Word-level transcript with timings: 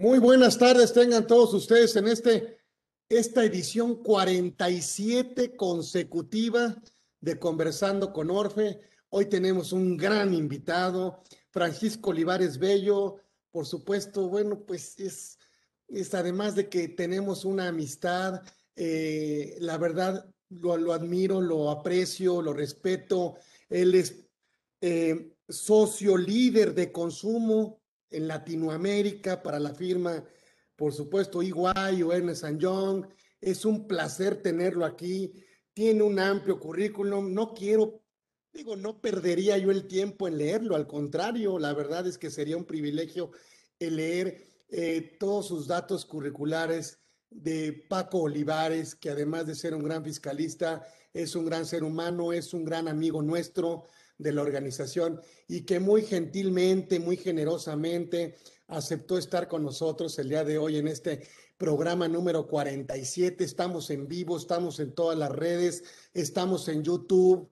Muy 0.00 0.20
buenas 0.20 0.56
tardes, 0.56 0.92
tengan 0.92 1.26
todos 1.26 1.52
ustedes 1.54 1.96
en 1.96 2.06
este, 2.06 2.58
esta 3.08 3.44
edición 3.44 3.96
47 3.96 5.56
consecutiva 5.56 6.80
de 7.20 7.36
Conversando 7.40 8.12
con 8.12 8.30
Orfe. 8.30 8.80
Hoy 9.08 9.26
tenemos 9.26 9.72
un 9.72 9.96
gran 9.96 10.34
invitado, 10.34 11.24
Francisco 11.50 12.10
Olivares 12.10 12.58
Bello. 12.58 13.16
Por 13.50 13.66
supuesto, 13.66 14.28
bueno, 14.28 14.60
pues 14.64 15.00
es, 15.00 15.36
es 15.88 16.14
además 16.14 16.54
de 16.54 16.68
que 16.68 16.86
tenemos 16.86 17.44
una 17.44 17.66
amistad, 17.66 18.42
eh, 18.76 19.56
la 19.58 19.78
verdad 19.78 20.32
lo, 20.48 20.76
lo, 20.76 20.92
admiro, 20.92 21.40
lo 21.40 21.72
aprecio, 21.72 22.40
lo 22.40 22.52
respeto. 22.52 23.34
Él 23.68 23.96
es 23.96 24.14
eh, 24.80 25.34
socio 25.48 26.16
líder 26.16 26.72
de 26.72 26.92
consumo 26.92 27.77
en 28.10 28.28
Latinoamérica 28.28 29.42
para 29.42 29.58
la 29.58 29.74
firma, 29.74 30.24
por 30.76 30.92
supuesto, 30.92 31.42
Iguay 31.42 32.02
o 32.02 32.12
Ernest 32.12 32.44
Young. 32.58 33.06
Es 33.40 33.64
un 33.64 33.86
placer 33.86 34.42
tenerlo 34.42 34.84
aquí. 34.84 35.32
Tiene 35.72 36.02
un 36.02 36.18
amplio 36.18 36.58
currículum. 36.58 37.32
No 37.32 37.54
quiero, 37.54 38.02
digo, 38.52 38.76
no 38.76 39.00
perdería 39.00 39.58
yo 39.58 39.70
el 39.70 39.86
tiempo 39.86 40.28
en 40.28 40.38
leerlo. 40.38 40.76
Al 40.76 40.86
contrario, 40.86 41.58
la 41.58 41.72
verdad 41.72 42.06
es 42.06 42.18
que 42.18 42.30
sería 42.30 42.56
un 42.56 42.64
privilegio 42.64 43.30
leer 43.78 44.44
eh, 44.70 45.16
todos 45.18 45.48
sus 45.48 45.66
datos 45.66 46.04
curriculares 46.04 46.98
de 47.30 47.72
Paco 47.88 48.22
Olivares, 48.22 48.94
que 48.94 49.10
además 49.10 49.46
de 49.46 49.54
ser 49.54 49.74
un 49.74 49.82
gran 49.82 50.04
fiscalista, 50.04 50.86
es 51.12 51.34
un 51.34 51.44
gran 51.44 51.66
ser 51.66 51.84
humano, 51.84 52.32
es 52.32 52.54
un 52.54 52.64
gran 52.64 52.88
amigo 52.88 53.22
nuestro 53.22 53.86
de 54.18 54.32
la 54.32 54.42
organización 54.42 55.20
y 55.46 55.62
que 55.62 55.80
muy 55.80 56.02
gentilmente, 56.02 56.98
muy 57.00 57.16
generosamente 57.16 58.36
aceptó 58.66 59.16
estar 59.16 59.48
con 59.48 59.62
nosotros 59.62 60.18
el 60.18 60.28
día 60.28 60.44
de 60.44 60.58
hoy 60.58 60.76
en 60.76 60.88
este 60.88 61.22
programa 61.56 62.06
número 62.06 62.46
47. 62.46 63.42
Estamos 63.42 63.90
en 63.90 64.06
vivo, 64.06 64.36
estamos 64.36 64.78
en 64.80 64.92
todas 64.92 65.18
las 65.18 65.30
redes, 65.30 65.84
estamos 66.14 66.68
en 66.68 66.84
YouTube. 66.84 67.50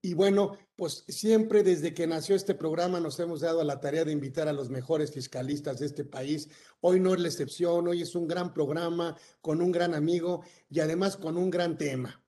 Y 0.00 0.14
bueno, 0.14 0.56
pues 0.76 1.04
siempre 1.08 1.62
desde 1.62 1.92
que 1.92 2.06
nació 2.06 2.36
este 2.36 2.54
programa 2.54 3.00
nos 3.00 3.18
hemos 3.18 3.40
dado 3.40 3.62
la 3.64 3.80
tarea 3.80 4.04
de 4.04 4.12
invitar 4.12 4.48
a 4.48 4.52
los 4.52 4.70
mejores 4.70 5.12
fiscalistas 5.12 5.80
de 5.80 5.86
este 5.86 6.04
país. 6.04 6.48
Hoy 6.80 7.00
no 7.00 7.14
es 7.14 7.20
la 7.20 7.28
excepción, 7.28 7.88
hoy 7.88 8.02
es 8.02 8.14
un 8.14 8.28
gran 8.28 8.54
programa 8.54 9.16
con 9.40 9.60
un 9.60 9.72
gran 9.72 9.94
amigo 9.94 10.42
y 10.70 10.80
además 10.80 11.16
con 11.16 11.36
un 11.36 11.50
gran 11.50 11.78
tema. 11.78 12.22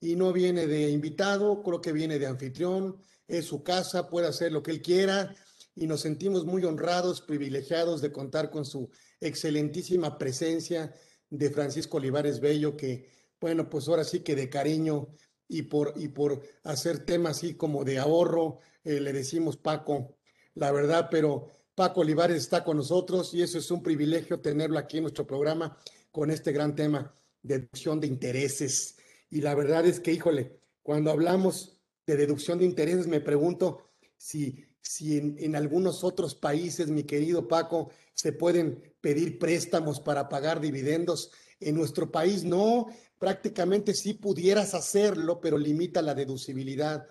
Y 0.00 0.16
no 0.16 0.32
viene 0.32 0.66
de 0.66 0.90
invitado, 0.90 1.62
creo 1.62 1.80
que 1.80 1.92
viene 1.92 2.18
de 2.18 2.26
anfitrión, 2.26 2.98
es 3.28 3.46
su 3.46 3.62
casa, 3.62 4.08
puede 4.08 4.26
hacer 4.26 4.52
lo 4.52 4.62
que 4.62 4.70
él 4.70 4.82
quiera 4.82 5.34
y 5.74 5.86
nos 5.86 6.02
sentimos 6.02 6.44
muy 6.44 6.64
honrados, 6.64 7.20
privilegiados 7.20 8.00
de 8.00 8.12
contar 8.12 8.50
con 8.50 8.64
su 8.64 8.90
excelentísima 9.20 10.18
presencia 10.18 10.94
de 11.30 11.50
Francisco 11.50 11.96
Olivares 11.96 12.40
Bello, 12.40 12.76
que, 12.76 13.10
bueno, 13.40 13.68
pues 13.68 13.88
ahora 13.88 14.04
sí 14.04 14.20
que 14.20 14.36
de 14.36 14.48
cariño 14.48 15.08
y 15.48 15.62
por, 15.62 15.94
y 15.96 16.08
por 16.08 16.42
hacer 16.62 17.04
temas 17.04 17.38
así 17.38 17.54
como 17.54 17.84
de 17.84 17.98
ahorro, 17.98 18.60
eh, 18.84 19.00
le 19.00 19.12
decimos 19.12 19.56
Paco, 19.56 20.16
la 20.54 20.70
verdad, 20.70 21.08
pero 21.10 21.48
Paco 21.74 22.02
Olivares 22.02 22.36
está 22.36 22.62
con 22.62 22.76
nosotros 22.76 23.34
y 23.34 23.42
eso 23.42 23.58
es 23.58 23.70
un 23.70 23.82
privilegio 23.82 24.40
tenerlo 24.40 24.78
aquí 24.78 24.98
en 24.98 25.04
nuestro 25.04 25.26
programa 25.26 25.76
con 26.12 26.30
este 26.30 26.52
gran 26.52 26.76
tema 26.76 27.14
de 27.42 27.58
deducción 27.58 27.98
de 28.00 28.06
intereses. 28.06 28.96
Y 29.30 29.40
la 29.40 29.54
verdad 29.56 29.84
es 29.84 29.98
que, 29.98 30.12
híjole, 30.12 30.60
cuando 30.82 31.10
hablamos 31.10 31.73
de 32.06 32.16
deducción 32.16 32.58
de 32.58 32.64
intereses, 32.64 33.06
me 33.06 33.20
pregunto 33.20 33.90
si, 34.16 34.64
si 34.80 35.16
en, 35.16 35.56
algunos 35.56 36.04
otros 36.04 36.34
países, 36.34 36.88
mi 36.88 37.04
querido 37.04 37.48
Paco, 37.48 37.90
se 38.12 38.32
pueden 38.32 38.94
pedir 39.00 39.38
préstamos 39.38 40.00
para 40.00 40.28
pagar 40.28 40.60
dividendos. 40.60 41.30
En 41.60 41.74
nuestro 41.76 42.10
país 42.10 42.44
no, 42.44 42.86
prácticamente 43.18 43.94
sí 43.94 44.14
pudieras 44.14 44.74
hacerlo, 44.74 45.40
pero 45.40 45.56
limita 45.58 46.02
la 46.02 46.14
deducibilidad. 46.14 47.06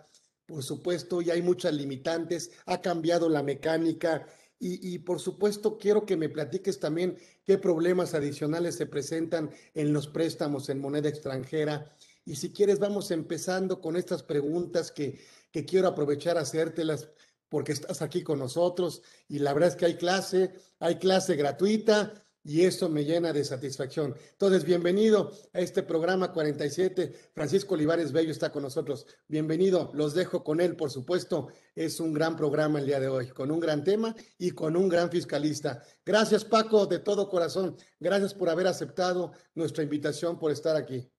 Por 0.45 0.63
supuesto, 0.63 1.21
y 1.21 1.31
hay 1.31 1.41
muchas 1.41 1.73
limitantes, 1.73 2.51
ha 2.65 2.81
cambiado 2.81 3.29
la 3.29 3.43
mecánica 3.43 4.27
y, 4.59 4.93
y, 4.93 4.99
por 4.99 5.19
supuesto 5.19 5.77
quiero 5.77 6.05
que 6.05 6.15
me 6.15 6.29
platiques 6.29 6.79
también 6.79 7.17
qué 7.43 7.57
problemas 7.57 8.13
adicionales 8.13 8.75
se 8.75 8.85
presentan 8.85 9.49
en 9.73 9.91
los 9.91 10.07
préstamos 10.07 10.69
en 10.69 10.79
moneda 10.79 11.09
extranjera 11.09 11.93
y 12.25 12.35
si 12.35 12.51
quieres, 12.51 12.79
vamos 12.79 13.11
empezando 13.11 13.81
con 13.81 13.95
estas 13.95 14.23
preguntas 14.23 14.91
que, 14.91 15.19
que 15.51 15.65
quiero 15.65 15.87
aprovechar 15.87 16.37
a 16.37 16.41
hacértelas 16.41 17.09
porque 17.49 17.73
estás 17.73 18.01
aquí 18.01 18.23
con 18.23 18.39
nosotros 18.39 19.03
y 19.27 19.39
la 19.39 19.53
verdad 19.53 19.69
es 19.69 19.75
que 19.75 19.85
hay 19.85 19.95
clase, 19.95 20.55
hay 20.79 20.95
clase 20.95 21.35
gratuita 21.35 22.23
y 22.43 22.65
eso 22.65 22.89
me 22.89 23.05
llena 23.05 23.31
de 23.31 23.43
satisfacción. 23.45 24.15
Entonces, 24.31 24.65
bienvenido 24.65 25.31
a 25.53 25.59
este 25.59 25.83
programa 25.83 26.33
47. 26.33 27.13
Francisco 27.33 27.75
Olivares 27.75 28.11
Bello 28.11 28.31
está 28.31 28.51
con 28.51 28.63
nosotros. 28.63 29.05
Bienvenido, 29.27 29.91
los 29.93 30.13
dejo 30.13 30.43
con 30.43 30.59
él, 30.59 30.75
por 30.75 30.91
supuesto. 30.91 31.47
Es 31.73 31.99
un 31.99 32.13
gran 32.13 32.35
programa 32.35 32.79
el 32.79 32.85
día 32.85 32.99
de 32.99 33.07
hoy, 33.07 33.29
con 33.29 33.49
un 33.49 33.59
gran 33.59 33.83
tema 33.83 34.13
y 34.37 34.51
con 34.51 34.75
un 34.75 34.89
gran 34.89 35.09
fiscalista. 35.09 35.83
Gracias, 36.05 36.43
Paco, 36.43 36.85
de 36.85 36.99
todo 36.99 37.29
corazón. 37.29 37.77
Gracias 37.99 38.33
por 38.33 38.49
haber 38.49 38.67
aceptado 38.67 39.31
nuestra 39.55 39.83
invitación, 39.83 40.37
por 40.37 40.51
estar 40.51 40.75
aquí. 40.75 41.09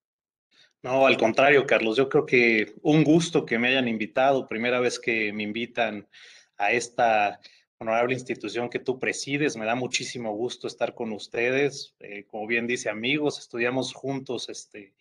No, 0.85 1.07
al 1.07 1.17
contrario, 1.17 1.67
Carlos, 1.67 1.97
yo 1.97 2.11
creo 2.11 2.27
que 2.27 2.75
un 2.83 3.05
gusto 3.05 3.47
que 3.47 3.59
me 3.59 3.69
hayan 3.69 3.89
invitado, 3.89 4.47
primera 4.47 4.81
vez 4.81 5.01
que 5.01 5.33
me 5.33 5.43
invitan 5.43 6.07
a 6.59 6.73
esta 6.73 7.41
honorable 7.79 8.13
institución 8.13 8.69
que 8.69 8.81
tú 8.81 8.99
presides, 8.99 9.57
me 9.57 9.65
da 9.65 9.75
muchísimo 9.77 10.35
gusto 10.37 10.67
estar 10.67 10.95
con 10.95 11.13
ustedes, 11.13 11.95
eh, 12.01 12.27
como 12.27 12.47
bien 12.47 12.67
dice 12.67 12.91
amigos, 12.91 13.39
estudiamos 13.39 13.95
juntos 13.95 14.51
este, 14.51 14.93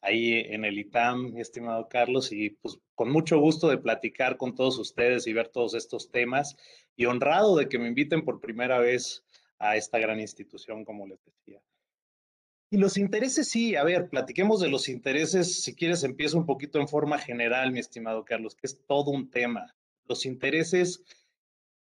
ahí 0.00 0.32
en 0.38 0.64
el 0.64 0.78
ITAM, 0.78 1.36
estimado 1.36 1.86
Carlos, 1.86 2.32
y 2.32 2.48
pues 2.48 2.78
con 2.94 3.10
mucho 3.10 3.38
gusto 3.38 3.68
de 3.68 3.76
platicar 3.76 4.38
con 4.38 4.54
todos 4.54 4.78
ustedes 4.78 5.26
y 5.26 5.34
ver 5.34 5.48
todos 5.48 5.74
estos 5.74 6.10
temas, 6.10 6.56
y 6.96 7.04
honrado 7.04 7.56
de 7.56 7.68
que 7.68 7.78
me 7.78 7.88
inviten 7.88 8.24
por 8.24 8.40
primera 8.40 8.78
vez 8.78 9.22
a 9.58 9.76
esta 9.76 9.98
gran 9.98 10.18
institución, 10.18 10.82
como 10.86 11.06
les 11.06 11.22
decía. 11.26 11.60
Y 12.68 12.78
los 12.78 12.96
intereses, 12.98 13.48
sí, 13.48 13.76
a 13.76 13.84
ver, 13.84 14.08
platiquemos 14.08 14.60
de 14.60 14.68
los 14.68 14.88
intereses. 14.88 15.62
Si 15.62 15.74
quieres, 15.74 16.02
empiezo 16.02 16.36
un 16.36 16.46
poquito 16.46 16.80
en 16.80 16.88
forma 16.88 17.18
general, 17.18 17.70
mi 17.70 17.78
estimado 17.78 18.24
Carlos, 18.24 18.56
que 18.56 18.66
es 18.66 18.84
todo 18.86 19.12
un 19.12 19.30
tema. 19.30 19.74
Los 20.06 20.26
intereses 20.26 21.02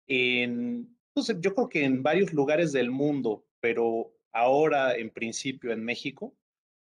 en, 0.08 0.96
pues, 1.14 1.34
yo 1.40 1.56
creo 1.56 1.70
que 1.70 1.86
en 1.86 2.04
varios 2.04 2.34
lugares 2.34 2.72
del 2.72 2.92
mundo, 2.92 3.46
pero 3.60 4.14
ahora 4.32 4.96
en 4.96 5.10
principio 5.10 5.72
en 5.72 5.84
México, 5.84 6.36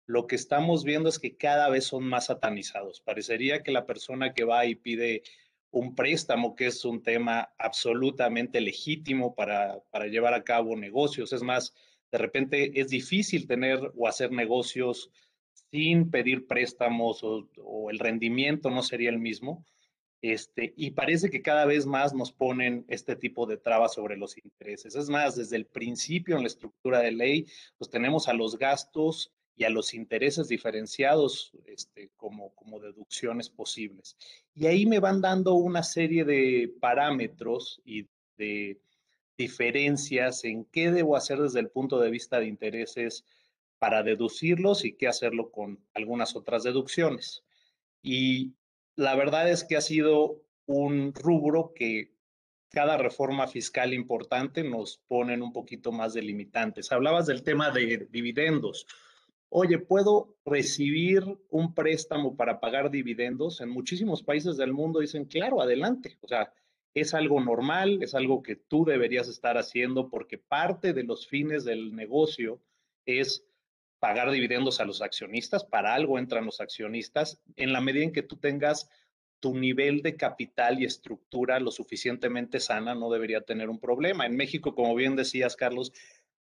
lo 0.05 0.27
que 0.27 0.35
estamos 0.35 0.83
viendo 0.83 1.07
es 1.07 1.17
que 1.17 1.37
cada 1.37 1.69
vez 1.69 1.85
son 1.85 2.03
más 2.03 2.25
satanizados. 2.25 2.99
Parecería 2.99 3.63
que 3.63 3.71
la 3.71 3.85
persona 3.85 4.33
que 4.33 4.43
va 4.43 4.65
y 4.65 4.75
pide 4.75 5.23
un 5.71 5.95
préstamo, 5.95 6.55
que 6.55 6.67
es 6.67 6.83
un 6.83 7.01
tema 7.01 7.53
absolutamente 7.57 8.59
legítimo 8.59 9.33
para, 9.33 9.79
para 9.91 10.07
llevar 10.07 10.33
a 10.33 10.43
cabo 10.43 10.75
negocios, 10.75 11.31
es 11.31 11.41
más, 11.41 11.73
de 12.13 12.19
repente 12.19 12.79
es 12.79 12.89
difícil 12.89 13.47
tener 13.47 13.91
o 13.97 14.07
hacer 14.07 14.31
negocios 14.31 15.09
sin 15.71 16.11
pedir 16.11 16.45
préstamos 16.45 17.23
o, 17.23 17.89
el 17.89 17.97
rendimiento 17.97 18.69
no 18.69 18.83
sería 18.83 19.09
el 19.09 19.17
mismo. 19.17 19.65
Este, 20.21 20.75
y 20.77 20.91
parece 20.91 21.31
que 21.31 21.41
cada 21.41 21.65
vez 21.65 21.87
más 21.87 22.13
nos 22.13 22.31
ponen 22.31 22.85
este 22.87 23.15
tipo 23.15 23.47
de 23.47 23.57
trabas 23.57 23.95
sobre 23.95 24.15
los 24.15 24.37
intereses. 24.37 24.95
Es 24.95 25.09
más, 25.09 25.35
desde 25.35 25.55
el 25.55 25.65
principio 25.65 26.35
en 26.35 26.43
la 26.43 26.47
estructura 26.47 26.99
de 26.99 27.13
ley, 27.13 27.47
pues 27.79 27.89
tenemos 27.89 28.27
a 28.27 28.33
los 28.33 28.59
gastos 28.59 29.33
y 29.55 29.63
a 29.63 29.71
los 29.71 29.95
intereses 29.95 30.47
diferenciados 30.47 31.51
este, 31.65 32.11
como, 32.15 32.53
como 32.53 32.79
deducciones 32.79 33.49
posibles. 33.49 34.17
Y 34.53 34.67
ahí 34.67 34.85
me 34.85 34.99
van 34.99 35.19
dando 35.19 35.55
una 35.55 35.81
serie 35.81 36.25
de 36.25 36.71
parámetros 36.79 37.81
y 37.83 38.07
de 38.37 38.79
diferencias 39.37 40.43
en 40.43 40.65
qué 40.65 40.91
debo 40.91 41.15
hacer 41.15 41.39
desde 41.39 41.59
el 41.59 41.69
punto 41.69 41.99
de 41.99 42.11
vista 42.11 42.39
de 42.39 42.47
intereses 42.47 43.25
para 43.79 44.03
deducirlos 44.03 44.85
y 44.85 44.93
qué 44.93 45.07
hacerlo 45.07 45.51
con 45.51 45.79
algunas 45.93 46.35
otras 46.35 46.63
deducciones. 46.63 47.43
Y 48.01 48.53
la 48.95 49.15
verdad 49.15 49.49
es 49.49 49.63
que 49.63 49.75
ha 49.75 49.81
sido 49.81 50.41
un 50.65 51.13
rubro 51.13 51.73
que 51.75 52.13
cada 52.69 52.97
reforma 52.97 53.47
fiscal 53.47 53.93
importante 53.93 54.63
nos 54.63 54.97
ponen 55.07 55.41
un 55.41 55.53
poquito 55.53 55.91
más 55.91 56.13
delimitantes. 56.13 56.91
Hablabas 56.91 57.27
del 57.27 57.43
tema 57.43 57.71
de 57.71 58.07
dividendos. 58.09 58.87
Oye, 59.49 59.77
¿puedo 59.77 60.35
recibir 60.45 61.23
un 61.49 61.75
préstamo 61.75 62.35
para 62.35 62.59
pagar 62.59 62.89
dividendos? 62.89 63.61
En 63.61 63.69
muchísimos 63.69 64.23
países 64.23 64.57
del 64.57 64.73
mundo 64.73 64.99
dicen, 64.99 65.25
claro, 65.25 65.61
adelante. 65.61 66.17
O 66.21 66.27
sea, 66.27 66.51
es 66.93 67.13
algo 67.13 67.41
normal, 67.41 68.03
es 68.03 68.13
algo 68.13 68.43
que 68.43 68.55
tú 68.55 68.85
deberías 68.85 69.27
estar 69.27 69.57
haciendo 69.57 70.09
porque 70.09 70.37
parte 70.37 70.93
de 70.93 71.03
los 71.03 71.27
fines 71.27 71.65
del 71.65 71.95
negocio 71.95 72.61
es 73.05 73.45
pagar 73.99 74.31
dividendos 74.31 74.79
a 74.79 74.85
los 74.85 75.01
accionistas, 75.01 75.63
para 75.63 75.95
algo 75.95 76.19
entran 76.19 76.45
los 76.45 76.59
accionistas, 76.59 77.41
en 77.55 77.73
la 77.73 77.81
medida 77.81 78.03
en 78.03 78.11
que 78.11 78.21
tú 78.21 78.37
tengas 78.37 78.89
tu 79.39 79.57
nivel 79.57 80.01
de 80.01 80.15
capital 80.15 80.81
y 80.81 80.85
estructura 80.85 81.59
lo 81.59 81.71
suficientemente 81.71 82.59
sana, 82.59 82.95
no 82.95 83.09
debería 83.09 83.41
tener 83.41 83.69
un 83.69 83.79
problema. 83.79 84.25
En 84.25 84.35
México, 84.35 84.75
como 84.75 84.95
bien 84.95 85.15
decías, 85.15 85.55
Carlos, 85.55 85.91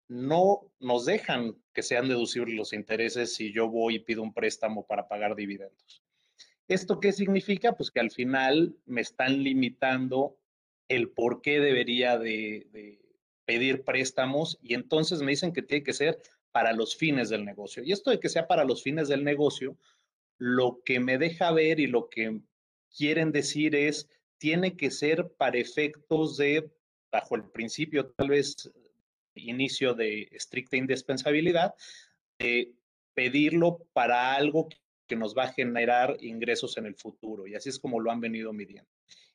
no 0.10 0.72
nos 0.80 1.06
dejan 1.06 1.56
que 1.74 1.84
sean 1.84 2.10
deducibles 2.10 2.56
los 2.56 2.74
intereses 2.74 3.36
si 3.36 3.54
yo 3.54 3.70
voy 3.70 3.96
y 3.96 4.00
pido 4.00 4.24
un 4.24 4.34
préstamo 4.34 4.86
para 4.86 5.08
pagar 5.08 5.36
dividendos. 5.36 6.04
¿Esto 6.68 7.00
qué 7.00 7.12
significa? 7.12 7.74
Pues 7.74 7.92
que 7.92 8.00
al 8.00 8.12
final 8.12 8.76
me 8.86 9.02
están 9.02 9.44
limitando 9.44 10.39
el 10.90 11.10
por 11.10 11.42
qué 11.42 11.60
debería 11.60 12.18
de, 12.18 13.00
pedir 13.46 13.84
préstamos 13.84 14.60
y 14.62 14.76
entonces 14.76 15.22
me 15.22 15.32
dicen 15.32 15.54
que 15.54 15.64
tiene 15.64 15.84
que 15.84 15.94
ser 15.94 16.20
para 16.52 16.74
los 16.74 16.96
fines 16.96 17.30
del 17.30 17.46
negocio. 17.46 17.84
Y 17.84 17.92
esto 17.92 18.12
de 18.12 18.20
que 18.20 18.30
sea 18.30 18.48
para 18.48 18.64
los 18.64 18.84
fines 18.84 19.08
del 19.08 19.24
negocio, 19.24 19.76
lo 20.38 20.82
que 20.84 21.00
me 21.00 21.18
deja 21.18 21.52
ver 21.52 21.80
y 21.80 21.88
lo 21.88 22.10
que 22.10 22.42
quieren 22.96 23.32
decir 23.32 23.76
es, 23.76 24.08
tiene 24.38 24.78
que 24.78 24.92
ser 24.92 25.32
para 25.32 25.58
efectos 25.58 26.38
de, 26.38 26.70
bajo 27.12 27.36
el 27.36 27.44
principio 27.46 28.08
tal 28.12 28.30
vez 28.30 28.72
inicio 29.36 29.94
de 29.94 30.30
estricta 30.32 30.78
indispensabilidad, 30.78 31.74
de 32.38 32.74
pedirlo 33.14 33.80
para 33.94 34.36
algo 34.36 34.70
que 35.08 35.16
nos 35.16 35.36
va 35.36 35.46
a 35.46 35.54
generar 35.54 36.18
ingresos 36.22 36.78
en 36.78 36.86
el 36.86 36.96
futuro. 36.96 37.48
Y 37.48 37.56
así 37.56 37.70
es 37.70 37.80
como 37.80 38.00
lo 38.00 38.12
han 38.12 38.22
venido 38.22 38.54
midiendo. 38.54 38.90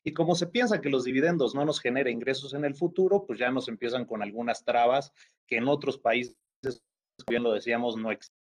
Y 0.07 0.13
como 0.13 0.35
se 0.35 0.45
piensa 0.45 0.81
que 0.81 0.91
los 0.91 1.03
dividendos 1.03 1.55
no 1.55 1.65
nos 1.65 1.81
genera 1.81 2.11
ingresos 2.11 2.53
en 2.53 2.63
el 2.63 2.75
futuro, 2.75 3.25
pues 3.25 3.39
ya 3.39 3.49
nos 3.49 3.67
empiezan 3.67 4.05
con 4.05 4.21
algunas 4.21 4.63
trabas 4.63 5.11
que 5.47 5.57
en 5.57 5.67
otros 5.67 5.97
países, 5.97 6.37
bien 7.27 7.41
lo 7.41 7.51
decíamos, 7.51 7.97
no 7.97 8.11
existen. 8.11 8.39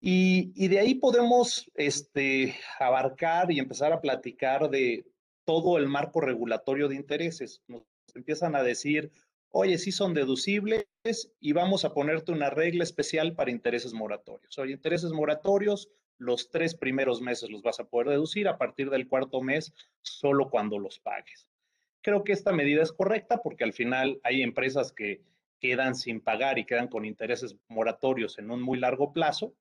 Y, 0.00 0.52
y, 0.54 0.68
de 0.68 0.78
ahí 0.78 0.94
podemos 0.94 1.68
este, 1.74 2.54
abarcar 2.78 3.50
y 3.50 3.58
empezar 3.58 3.92
a 3.92 4.00
platicar 4.00 4.70
de 4.70 5.04
todo 5.44 5.78
el 5.78 5.88
marco 5.88 6.20
regulatorio 6.20 6.86
de 6.86 6.94
intereses. 6.94 7.60
Nos 7.66 7.82
empiezan 8.14 8.54
a 8.54 8.62
decir, 8.62 9.10
oye, 9.50 9.78
sí 9.78 9.90
son 9.90 10.14
deducibles 10.14 10.86
y 11.40 11.52
vamos 11.52 11.84
a 11.84 11.92
ponerte 11.92 12.30
una 12.30 12.50
regla 12.50 12.84
especial 12.84 13.34
para 13.34 13.50
intereses 13.50 13.92
moratorios. 13.92 14.56
Oye, 14.58 14.72
intereses 14.72 15.10
moratorios, 15.10 15.90
los 16.20 16.50
tres 16.50 16.74
primeros 16.74 17.20
meses 17.20 17.50
los 17.50 17.62
vas 17.62 17.80
a 17.80 17.88
poder 17.88 18.08
deducir, 18.08 18.46
a 18.46 18.58
partir 18.58 18.90
del 18.90 19.08
cuarto 19.08 19.42
mes, 19.42 19.72
solo 20.02 20.50
cuando 20.50 20.78
los 20.78 21.00
pagues. 21.00 21.48
Creo 22.02 22.24
que 22.24 22.32
esta 22.32 22.52
medida 22.52 22.82
es 22.82 22.92
correcta 22.92 23.42
porque 23.42 23.64
al 23.64 23.72
final 23.72 24.20
hay 24.22 24.42
empresas 24.42 24.92
que 24.92 25.22
quedan 25.58 25.94
sin 25.94 26.20
pagar 26.20 26.58
y 26.58 26.64
quedan 26.64 26.88
con 26.88 27.04
intereses 27.04 27.56
moratorios 27.68 28.38
en 28.38 28.50
un 28.50 28.62
muy 28.62 28.78
largo 28.78 29.12
plazo 29.12 29.54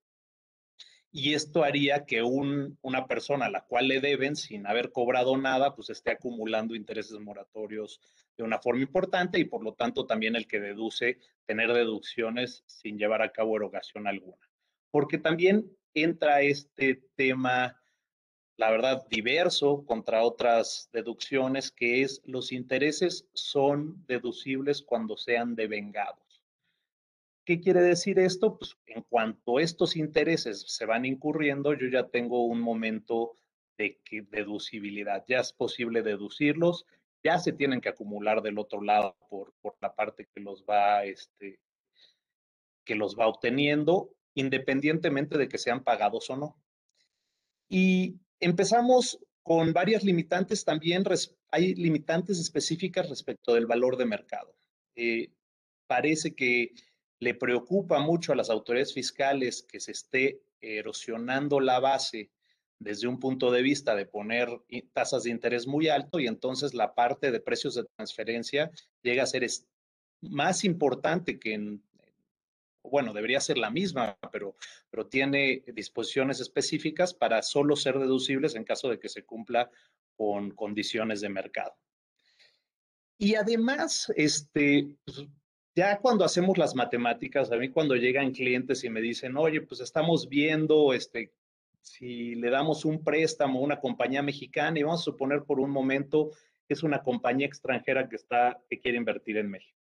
y 1.12 1.34
esto 1.34 1.64
haría 1.64 2.06
que 2.06 2.22
una 2.22 3.08
persona 3.08 3.48
a 3.48 3.50
la 3.50 3.66
cual 3.66 3.88
le 3.88 4.00
deben 4.00 4.36
sin 4.36 4.68
haber 4.68 4.92
cobrado 4.92 5.38
nada, 5.38 5.76
pues 5.76 5.90
esté 5.90 6.12
acumulando 6.12 6.76
intereses 6.76 7.20
moratorios 7.20 8.00
de 8.38 8.44
una 8.44 8.60
forma 8.60 8.82
importante 8.82 9.40
y 9.40 9.46
por 9.46 9.64
lo 9.64 9.74
tanto 9.74 10.06
también 10.06 10.36
el 10.36 10.48
que 10.48 10.60
deduce 10.60 11.18
tener 11.46 11.74
deducciones 11.74 12.64
sin 12.68 13.00
llevar 13.00 13.24
a 13.24 13.32
cabo 13.32 13.58
erogación 13.58 14.06
alguna. 14.06 14.48
Porque 14.92 15.18
también 15.18 15.76
entra 15.94 16.42
este 16.42 17.04
tema, 17.16 17.82
la 18.58 18.72
verdad, 18.72 19.08
diverso 19.10 19.86
contra 19.86 20.24
otras 20.24 20.90
deducciones, 20.92 21.72
que 21.72 22.02
es 22.02 22.22
los 22.26 22.52
intereses 22.52 23.28
son 23.34 24.06
deducibles 24.08 24.82
cuando 24.82 25.18
sean 25.18 25.56
devengados. 25.56 26.44
¿Qué 27.46 27.60
quiere 27.60 27.82
decir 27.82 28.20
esto? 28.20 28.58
Pues 28.58 28.78
en 28.86 29.02
cuanto 29.04 29.60
estos 29.60 29.96
intereses 29.96 30.66
se 30.68 30.86
van 30.86 31.06
incurriendo, 31.06 31.74
yo 31.74 31.88
ya 31.88 32.08
tengo 32.08 32.46
un 32.46 32.62
momento 32.62 33.34
de 33.78 33.98
deducibilidad. 34.30 35.26
Ya 35.28 35.40
es 35.40 35.54
posible 35.54 36.04
deducirlos, 36.04 36.86
ya 37.24 37.40
se 37.40 37.54
tienen 37.54 37.82
que 37.82 37.90
acumular 37.90 38.42
del 38.42 38.60
otro 38.60 38.82
lado 38.82 39.18
por, 39.30 39.54
por 39.62 39.76
la 39.82 39.96
parte 39.96 40.28
que 40.34 40.42
los 40.42 40.64
va, 40.64 41.06
este, 41.06 41.60
que 42.84 42.96
los 42.96 43.18
va 43.18 43.28
obteniendo, 43.28 44.14
independientemente 44.40 45.38
de 45.38 45.48
que 45.48 45.58
sean 45.58 45.84
pagados 45.84 46.30
o 46.30 46.38
no. 46.38 46.58
Y 47.68 48.16
empezamos 48.40 49.20
con 49.44 49.74
varias 49.74 50.04
limitantes 50.04 50.64
también, 50.64 51.04
hay 51.52 51.76
limitantes 51.76 52.40
específicas 52.40 53.10
respecto 53.10 53.54
del 53.54 53.66
valor 53.66 53.98
de 53.98 54.06
mercado. 54.06 54.56
Eh, 54.96 55.32
parece 55.88 56.36
que 56.36 56.74
le 57.20 57.34
preocupa 57.34 58.00
mucho 58.00 58.32
a 58.32 58.36
las 58.36 58.50
autoridades 58.50 58.94
fiscales 58.94 59.64
que 59.64 59.80
se 59.80 59.92
esté 59.92 60.42
erosionando 60.62 61.60
la 61.60 61.80
base 61.80 62.32
desde 62.80 63.08
un 63.08 63.20
punto 63.20 63.52
de 63.52 63.62
vista 63.62 63.96
de 63.96 64.06
poner 64.06 64.48
tasas 64.94 65.24
de 65.24 65.32
interés 65.32 65.68
muy 65.68 65.90
alto 65.90 66.20
y 66.20 66.28
entonces 66.28 66.74
la 66.74 66.96
parte 66.96 67.32
de 67.32 67.42
precios 67.42 67.76
de 67.76 67.84
transferencia 67.98 68.72
llega 69.02 69.24
a 69.24 69.28
ser 69.28 69.46
más 70.22 70.64
importante 70.64 71.40
que 71.40 71.54
en, 71.54 71.84
bueno, 72.84 73.14
debería 73.14 73.40
ser 73.40 73.58
la 73.58 73.70
misma, 73.70 74.18
pero, 74.32 74.56
pero 74.90 75.08
tiene 75.08 75.64
disposiciones 75.74 76.40
específicas 76.40 77.14
para 77.14 77.42
solo 77.42 77.76
ser 77.76 78.00
deducibles 78.00 78.56
en 78.56 78.64
caso 78.64 78.90
de 78.90 79.00
que 79.00 79.10
se 79.10 79.24
cumpla 79.24 79.70
con 80.16 80.52
condiciones 80.52 81.22
de 81.22 81.30
mercado. 81.30 81.76
Y 83.18 83.36
además, 83.36 84.12
este, 84.16 84.96
pues, 85.06 85.28
ya 85.76 86.00
cuando 86.00 86.26
hacemos 86.26 86.58
las 86.58 86.76
matemáticas, 86.76 87.52
a 87.52 87.58
mí 87.58 87.70
cuando 87.70 87.96
llegan 87.96 88.32
clientes 88.32 88.84
y 88.84 88.90
me 88.90 89.02
dicen, 89.02 89.38
oye, 89.38 89.62
pues 89.62 89.82
estamos 89.82 90.28
viendo 90.28 90.94
este, 90.94 91.34
si 91.82 92.36
le 92.36 92.50
damos 92.50 92.86
un 92.86 93.04
préstamo 93.04 93.60
a 93.60 93.64
una 93.64 93.80
compañía 93.80 94.22
mexicana 94.22 94.80
y 94.80 94.84
vamos 94.84 95.02
a 95.02 95.06
suponer 95.06 95.44
por 95.44 95.60
un 95.60 95.70
momento 95.70 96.32
que 96.68 96.74
es 96.74 96.84
una 96.84 97.02
compañía 97.02 97.48
extranjera 97.48 98.08
que, 98.08 98.16
está, 98.16 98.62
que 98.70 98.80
quiere 98.80 98.98
invertir 98.98 99.38
en 99.38 99.50
México. 99.50 99.79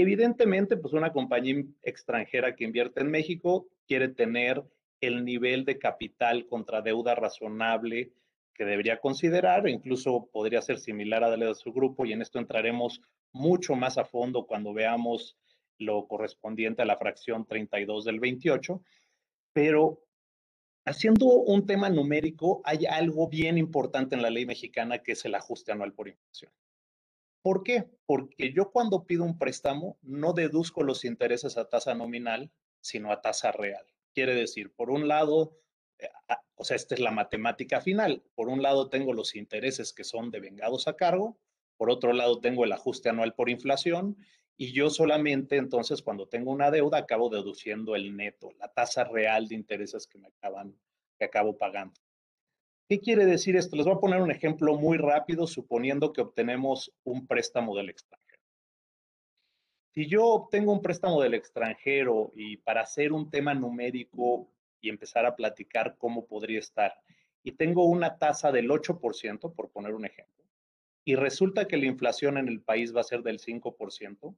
Evidentemente, 0.00 0.76
pues 0.76 0.94
una 0.94 1.12
compañía 1.12 1.64
extranjera 1.82 2.54
que 2.54 2.62
invierte 2.62 3.00
en 3.00 3.10
México 3.10 3.66
quiere 3.88 4.06
tener 4.06 4.62
el 5.00 5.24
nivel 5.24 5.64
de 5.64 5.80
capital 5.80 6.46
contra 6.46 6.82
deuda 6.82 7.16
razonable 7.16 8.12
que 8.54 8.64
debería 8.64 9.00
considerar, 9.00 9.68
incluso 9.68 10.28
podría 10.32 10.62
ser 10.62 10.78
similar 10.78 11.24
a 11.24 11.36
la 11.36 11.46
de 11.46 11.54
su 11.56 11.72
grupo, 11.72 12.06
y 12.06 12.12
en 12.12 12.22
esto 12.22 12.38
entraremos 12.38 13.00
mucho 13.32 13.74
más 13.74 13.98
a 13.98 14.04
fondo 14.04 14.46
cuando 14.46 14.72
veamos 14.72 15.36
lo 15.78 16.06
correspondiente 16.06 16.82
a 16.82 16.86
la 16.86 16.96
fracción 16.96 17.44
32 17.44 18.04
del 18.04 18.20
28, 18.20 18.80
pero 19.52 20.04
haciendo 20.84 21.26
un 21.26 21.66
tema 21.66 21.88
numérico, 21.88 22.60
hay 22.62 22.86
algo 22.86 23.26
bien 23.28 23.58
importante 23.58 24.14
en 24.14 24.22
la 24.22 24.30
ley 24.30 24.46
mexicana 24.46 24.98
que 24.98 25.12
es 25.12 25.24
el 25.24 25.34
ajuste 25.34 25.72
anual 25.72 25.92
por 25.92 26.06
inflación. 26.06 26.52
¿Por 27.42 27.62
qué? 27.62 27.88
Porque 28.06 28.52
yo 28.52 28.70
cuando 28.70 29.04
pido 29.04 29.24
un 29.24 29.38
préstamo 29.38 29.98
no 30.02 30.32
deduzco 30.32 30.82
los 30.82 31.04
intereses 31.04 31.56
a 31.56 31.68
tasa 31.68 31.94
nominal, 31.94 32.50
sino 32.80 33.12
a 33.12 33.20
tasa 33.20 33.52
real. 33.52 33.84
Quiere 34.14 34.34
decir, 34.34 34.72
por 34.74 34.90
un 34.90 35.08
lado, 35.08 35.56
eh, 35.98 36.08
o 36.54 36.64
sea, 36.64 36.76
esta 36.76 36.94
es 36.94 37.00
la 37.00 37.10
matemática 37.10 37.80
final. 37.80 38.22
Por 38.34 38.48
un 38.48 38.62
lado 38.62 38.88
tengo 38.88 39.12
los 39.12 39.34
intereses 39.34 39.92
que 39.92 40.04
son 40.04 40.30
devengados 40.30 40.88
a 40.88 40.96
cargo 40.96 41.38
por 41.78 41.90
otro 41.90 42.12
lado, 42.12 42.40
tengo 42.40 42.64
el 42.64 42.72
ajuste 42.72 43.08
anual 43.08 43.34
por 43.34 43.48
inflación 43.48 44.16
y 44.56 44.72
yo 44.72 44.90
solamente 44.90 45.56
entonces 45.56 46.02
cuando 46.02 46.26
tengo 46.26 46.50
una 46.50 46.72
deuda 46.72 46.98
acabo 46.98 47.30
deduciendo 47.30 47.94
el 47.94 48.16
neto, 48.16 48.50
la 48.58 48.68
tasa 48.68 49.04
real 49.04 49.46
de 49.46 49.54
intereses 49.54 50.08
que 50.08 50.18
me 50.18 50.26
acaban, 50.26 50.76
que 51.16 51.24
acabo 51.24 51.56
pagando. 51.56 51.94
¿Qué 52.88 53.00
quiere 53.00 53.26
decir 53.26 53.54
esto? 53.54 53.76
Les 53.76 53.84
voy 53.84 53.96
a 53.96 54.00
poner 54.00 54.22
un 54.22 54.30
ejemplo 54.30 54.74
muy 54.78 54.96
rápido, 54.96 55.46
suponiendo 55.46 56.10
que 56.14 56.22
obtenemos 56.22 56.90
un 57.04 57.26
préstamo 57.26 57.76
del 57.76 57.90
extranjero. 57.90 58.42
Si 59.92 60.06
yo 60.06 60.24
obtengo 60.24 60.72
un 60.72 60.80
préstamo 60.80 61.20
del 61.20 61.34
extranjero 61.34 62.32
y 62.34 62.56
para 62.56 62.80
hacer 62.80 63.12
un 63.12 63.30
tema 63.30 63.52
numérico 63.52 64.48
y 64.80 64.88
empezar 64.88 65.26
a 65.26 65.36
platicar 65.36 65.96
cómo 65.98 66.26
podría 66.26 66.60
estar, 66.60 66.94
y 67.42 67.52
tengo 67.52 67.84
una 67.84 68.16
tasa 68.16 68.52
del 68.52 68.70
8%, 68.70 69.54
por 69.54 69.70
poner 69.70 69.92
un 69.92 70.06
ejemplo, 70.06 70.44
y 71.04 71.14
resulta 71.14 71.68
que 71.68 71.76
la 71.76 71.86
inflación 71.86 72.38
en 72.38 72.48
el 72.48 72.62
país 72.62 72.96
va 72.96 73.02
a 73.02 73.04
ser 73.04 73.22
del 73.22 73.38
5%, 73.38 74.34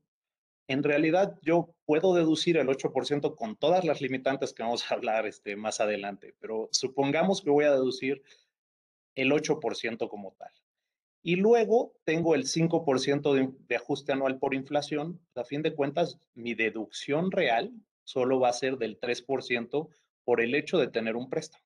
en 0.70 0.84
realidad 0.84 1.36
yo 1.42 1.74
puedo 1.84 2.14
deducir 2.14 2.56
el 2.56 2.68
8% 2.68 3.34
con 3.34 3.56
todas 3.56 3.84
las 3.84 4.00
limitantes 4.00 4.52
que 4.52 4.62
vamos 4.62 4.88
a 4.88 4.94
hablar 4.94 5.26
este, 5.26 5.56
más 5.56 5.80
adelante, 5.80 6.36
pero 6.38 6.68
supongamos 6.70 7.42
que 7.42 7.50
voy 7.50 7.64
a 7.64 7.72
deducir 7.72 8.22
el 9.16 9.32
8% 9.32 10.08
como 10.08 10.30
tal. 10.34 10.52
Y 11.24 11.34
luego 11.34 11.92
tengo 12.04 12.36
el 12.36 12.44
5% 12.44 13.34
de, 13.34 13.50
de, 13.66 13.76
ajuste 13.76 14.12
anual 14.12 14.38
por 14.38 14.54
inflación. 14.54 15.20
A 15.34 15.42
fin 15.42 15.60
de 15.62 15.74
cuentas, 15.74 16.20
mi 16.34 16.54
deducción 16.54 17.32
real 17.32 17.72
solo 18.04 18.38
va 18.38 18.50
a 18.50 18.52
ser 18.52 18.78
del 18.78 19.00
3% 19.00 19.88
por 20.22 20.40
el 20.40 20.54
hecho 20.54 20.78
de 20.78 20.86
tener 20.86 21.16
un 21.16 21.28
préstamo. 21.28 21.64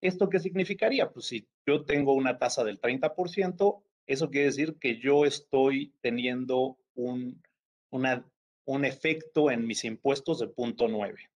¿Esto 0.00 0.28
qué 0.28 0.40
significaría? 0.40 1.08
Pues 1.12 1.26
si 1.26 1.46
yo 1.64 1.84
tengo 1.84 2.14
una 2.14 2.36
tasa 2.36 2.64
del 2.64 2.80
30%, 2.80 3.80
eso 4.06 4.28
quiere 4.28 4.46
decir 4.46 4.76
que 4.80 4.98
yo 4.98 5.24
estoy 5.24 5.94
teniendo 6.00 6.76
un, 6.94 7.40
un 7.90 8.84
efecto 8.84 9.50
en 9.50 9.66
mis 9.66 9.84
impuestos 9.84 10.38
de 10.38 10.48
punto 10.48 10.88
9. 10.88 11.30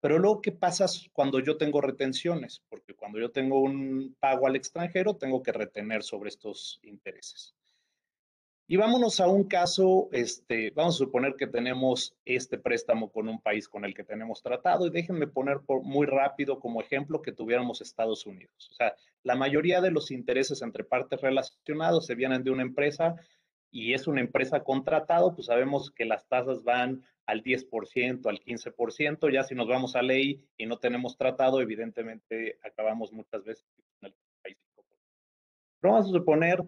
Pero 0.00 0.18
luego, 0.18 0.40
¿qué 0.40 0.52
pasa 0.52 0.86
cuando 1.12 1.40
yo 1.40 1.56
tengo 1.56 1.80
retenciones? 1.80 2.62
Porque 2.68 2.94
cuando 2.94 3.18
yo 3.18 3.30
tengo 3.30 3.60
un 3.60 4.16
pago 4.18 4.46
al 4.46 4.56
extranjero, 4.56 5.16
tengo 5.16 5.42
que 5.42 5.52
retener 5.52 6.02
sobre 6.02 6.30
estos 6.30 6.80
intereses. 6.82 7.54
Y 8.66 8.76
vámonos 8.76 9.18
a 9.18 9.26
un 9.26 9.48
caso, 9.48 10.08
este, 10.12 10.70
vamos 10.70 10.94
a 10.94 10.98
suponer 10.98 11.34
que 11.34 11.48
tenemos 11.48 12.14
este 12.24 12.56
préstamo 12.56 13.10
con 13.10 13.28
un 13.28 13.40
país 13.40 13.68
con 13.68 13.84
el 13.84 13.94
que 13.94 14.04
tenemos 14.04 14.44
tratado 14.44 14.86
y 14.86 14.90
déjenme 14.90 15.26
poner 15.26 15.58
por, 15.66 15.82
muy 15.82 16.06
rápido 16.06 16.60
como 16.60 16.80
ejemplo 16.80 17.20
que 17.20 17.32
tuviéramos 17.32 17.80
Estados 17.80 18.26
Unidos. 18.26 18.68
O 18.70 18.74
sea, 18.74 18.94
la 19.24 19.34
mayoría 19.34 19.80
de 19.80 19.90
los 19.90 20.12
intereses 20.12 20.62
entre 20.62 20.84
partes 20.84 21.20
relacionados 21.20 22.06
se 22.06 22.14
vienen 22.14 22.44
de 22.44 22.52
una 22.52 22.62
empresa 22.62 23.16
y 23.70 23.94
es 23.94 24.06
una 24.06 24.20
empresa 24.20 24.64
contratado, 24.64 25.34
pues 25.34 25.46
sabemos 25.46 25.90
que 25.90 26.04
las 26.04 26.26
tasas 26.28 26.64
van 26.64 27.04
al 27.26 27.42
10%, 27.42 28.26
al 28.28 28.40
15%, 28.40 29.32
ya 29.32 29.44
si 29.44 29.54
nos 29.54 29.68
vamos 29.68 29.94
a 29.94 30.02
ley 30.02 30.44
y 30.56 30.66
no 30.66 30.78
tenemos 30.78 31.16
tratado, 31.16 31.60
evidentemente 31.60 32.58
acabamos 32.64 33.12
muchas 33.12 33.44
veces 33.44 33.64
en 34.00 34.08
el 34.08 34.14
país. 34.42 34.58
Pero 35.80 35.94
vamos 35.94 36.08
a 36.08 36.12
suponer 36.12 36.64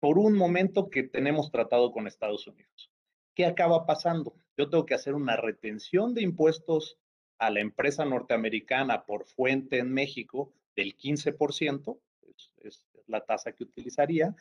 por 0.00 0.18
un 0.18 0.34
momento 0.34 0.90
que 0.90 1.04
tenemos 1.04 1.50
tratado 1.50 1.92
con 1.92 2.06
Estados 2.06 2.46
Unidos. 2.46 2.90
¿Qué 3.34 3.46
acaba 3.46 3.86
pasando? 3.86 4.34
Yo 4.56 4.68
tengo 4.68 4.86
que 4.86 4.94
hacer 4.94 5.14
una 5.14 5.36
retención 5.36 6.14
de 6.14 6.22
impuestos 6.22 6.98
a 7.38 7.50
la 7.50 7.60
empresa 7.60 8.04
norteamericana 8.04 9.04
por 9.04 9.26
fuente 9.26 9.78
en 9.78 9.92
México 9.92 10.52
del 10.74 10.96
15%, 10.96 11.98
es, 12.22 12.52
es 12.62 12.84
la 13.06 13.20
tasa 13.24 13.52
que 13.52 13.64
utilizaría, 13.64 14.34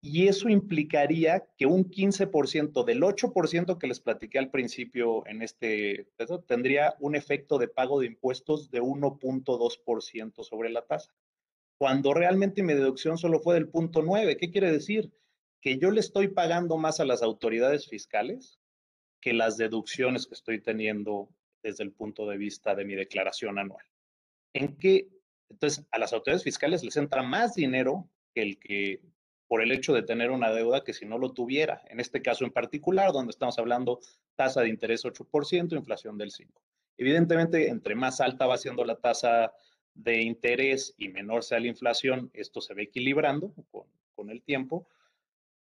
y 0.00 0.28
eso 0.28 0.48
implicaría 0.48 1.46
que 1.56 1.66
un 1.66 1.90
15% 1.90 2.84
del 2.84 3.02
8% 3.02 3.78
que 3.78 3.86
les 3.86 4.00
platiqué 4.00 4.38
al 4.38 4.50
principio 4.50 5.26
en 5.26 5.42
este, 5.42 6.08
eso 6.18 6.40
tendría 6.40 6.94
un 7.00 7.16
efecto 7.16 7.58
de 7.58 7.68
pago 7.68 8.00
de 8.00 8.06
impuestos 8.06 8.70
de 8.70 8.80
1.2% 8.80 10.44
sobre 10.44 10.70
la 10.70 10.86
tasa 10.86 11.12
cuando 11.78 12.12
realmente 12.12 12.62
mi 12.62 12.74
deducción 12.74 13.16
solo 13.18 13.38
fue 13.38 13.54
del 13.54 13.68
punto 13.68 14.02
9. 14.02 14.36
¿Qué 14.36 14.50
quiere 14.50 14.70
decir? 14.70 15.12
Que 15.60 15.78
yo 15.78 15.90
le 15.90 16.00
estoy 16.00 16.28
pagando 16.28 16.76
más 16.76 16.98
a 17.00 17.04
las 17.04 17.22
autoridades 17.22 17.88
fiscales 17.88 18.58
que 19.20 19.32
las 19.32 19.56
deducciones 19.56 20.26
que 20.26 20.34
estoy 20.34 20.60
teniendo 20.60 21.28
desde 21.62 21.84
el 21.84 21.92
punto 21.92 22.26
de 22.28 22.36
vista 22.36 22.74
de 22.74 22.84
mi 22.84 22.94
declaración 22.94 23.58
anual. 23.58 23.84
¿En 24.52 24.76
qué? 24.76 25.08
Entonces, 25.50 25.86
a 25.90 25.98
las 25.98 26.12
autoridades 26.12 26.44
fiscales 26.44 26.84
les 26.84 26.96
entra 26.96 27.22
más 27.22 27.54
dinero 27.54 28.10
que 28.34 28.42
el 28.42 28.58
que 28.58 29.02
por 29.48 29.62
el 29.62 29.72
hecho 29.72 29.94
de 29.94 30.02
tener 30.02 30.30
una 30.30 30.52
deuda 30.52 30.84
que 30.84 30.92
si 30.92 31.06
no 31.06 31.18
lo 31.18 31.32
tuviera. 31.32 31.82
En 31.88 31.98
este 31.98 32.22
caso 32.22 32.44
en 32.44 32.52
particular, 32.52 33.12
donde 33.12 33.30
estamos 33.30 33.58
hablando 33.58 34.00
tasa 34.36 34.60
de 34.60 34.68
interés 34.68 35.04
8%, 35.04 35.72
inflación 35.72 36.18
del 36.18 36.30
5%. 36.30 36.46
Evidentemente, 36.98 37.68
entre 37.68 37.94
más 37.94 38.20
alta 38.20 38.46
va 38.46 38.58
siendo 38.58 38.84
la 38.84 38.96
tasa 38.96 39.52
de 39.94 40.20
interés 40.22 40.94
y 40.98 41.08
menor 41.08 41.42
sea 41.42 41.60
la 41.60 41.68
inflación, 41.68 42.30
esto 42.34 42.60
se 42.60 42.74
ve 42.74 42.84
equilibrando 42.84 43.52
con, 43.70 44.30
el 44.30 44.42
tiempo, 44.42 44.88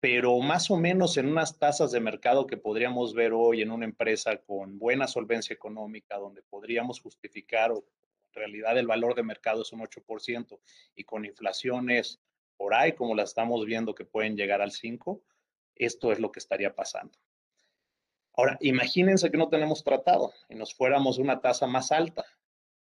pero 0.01 0.39
más 0.41 0.71
o 0.71 0.79
menos 0.79 1.19
en 1.19 1.29
unas 1.29 1.59
tasas 1.59 1.93
de 1.93 2.01
mercado 2.01 2.47
que 2.47 2.57
podríamos 2.57 3.13
ver 3.13 3.35
hoy 3.35 3.61
en 3.61 3.71
una 3.71 3.85
empresa 3.85 4.39
con 4.39 4.79
buena 4.79 5.07
solvencia 5.07 5.53
económica, 5.53 6.17
donde 6.17 6.41
podríamos 6.41 7.01
justificar, 7.01 7.71
o 7.71 7.85
en 8.29 8.33
realidad 8.33 8.79
el 8.79 8.87
valor 8.87 9.15
de 9.15 9.23
mercado 9.23 9.61
es 9.61 9.73
un 9.73 9.81
8%, 9.81 10.59
y 10.97 11.05
con 11.05 11.27
inflaciones 11.27 12.19
por 12.61 12.75
ahí, 12.75 12.93
como 12.93 13.15
la 13.15 13.23
estamos 13.23 13.65
viendo, 13.65 13.95
que 13.95 14.05
pueden 14.05 14.37
llegar 14.37 14.61
al 14.61 14.73
5%, 14.73 15.23
esto 15.77 16.13
es 16.13 16.21
lo 16.21 16.31
que 16.31 16.41
estaría 16.41 16.75
pasando. 16.75 17.19
Ahora, 18.35 18.59
imagínense 18.61 19.31
que 19.31 19.39
no 19.39 19.49
tenemos 19.49 19.83
tratado 19.83 20.35
y 20.51 20.57
nos 20.57 20.75
fuéramos 20.75 21.17
una 21.17 21.41
tasa 21.41 21.67
más 21.67 21.91
alta 21.91 22.27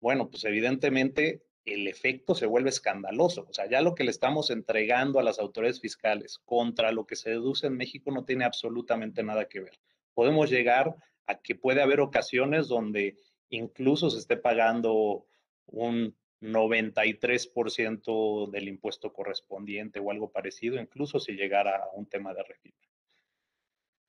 bueno, 0.05 0.29
pues 0.29 0.45
evidentemente 0.45 1.41
el 1.65 1.89
efecto 1.89 2.35
se 2.35 2.45
vuelve 2.45 2.69
escandaloso. 2.69 3.47
O 3.49 3.55
sea, 3.55 3.71
ya 3.71 3.81
lo 3.81 3.95
que 3.95 4.05
le 4.05 4.11
estamos 4.11 4.51
entregando 4.51 5.19
a 5.19 5.23
las 5.23 5.39
autoridades 5.39 5.81
fiscales 5.81 6.43
contra 6.45 6.93
lo 6.93 7.07
que 7.07 7.17
se 7.17 7.31
deduce 7.31 7.69
en 7.69 7.79
México 7.79 8.11
no 8.11 8.27
tiene 8.27 8.45
absolutamente 8.45 9.23
nada 9.23 9.47
que 9.47 9.61
ver. 9.61 9.81
Podemos 10.13 10.51
llegar 10.51 10.95
a 11.27 11.41
que 11.41 11.55
puede 11.55 11.81
haber 11.81 12.01
ocasiones 12.01 12.69
donde 12.69 13.17
incluso 13.49 14.11
se 14.11 14.19
esté 14.19 14.37
pagando 14.37 15.25
un 15.65 16.15
93% 16.53 18.51
del 18.51 18.69
impuesto 18.69 19.13
correspondiente 19.13 20.01
o 20.01 20.11
algo 20.11 20.31
parecido, 20.31 20.81
incluso 20.81 21.19
si 21.19 21.33
llegara 21.33 21.77
a 21.77 21.91
un 21.95 22.07
tema 22.07 22.35
de 22.35 22.43
régimen. 22.43 22.79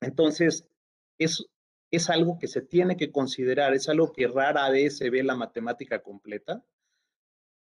Entonces, 0.01 0.70
es 1.18 1.48
es 1.96 2.10
algo 2.10 2.38
que 2.38 2.48
se 2.48 2.62
tiene 2.62 2.98
que 2.98 3.12
considerar, 3.12 3.74
es 3.74 3.89
algo 3.89 4.12
que 4.12 4.27
rara 4.27 4.70
vez 4.70 4.98
se 4.98 5.10
ve 5.10 5.24
la 5.24 5.36
matemática 5.36 6.01
completa. 6.01 6.63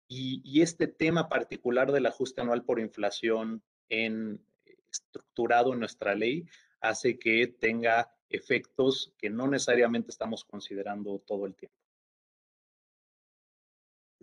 Y, 0.09 0.62
este 0.62 0.88
tema 0.88 1.27
particular 1.27 1.91
del 1.91 2.05
ajuste 2.05 2.41
anual 2.41 2.63
por 2.63 2.79
inflación 2.79 3.62
en, 3.89 4.41
estructurado 4.89 5.74
en 5.74 5.79
nuestra 5.79 6.15
ley 6.15 6.45
hace 6.79 7.19
que 7.19 7.47
tenga 7.47 8.13
efectos 8.29 9.13
que 9.17 9.29
no 9.29 9.47
necesariamente 9.47 10.12
estamos 10.12 10.45
considerando 10.45 11.19
todo 11.19 11.45
el 11.45 11.55
tiempo. 11.55 11.76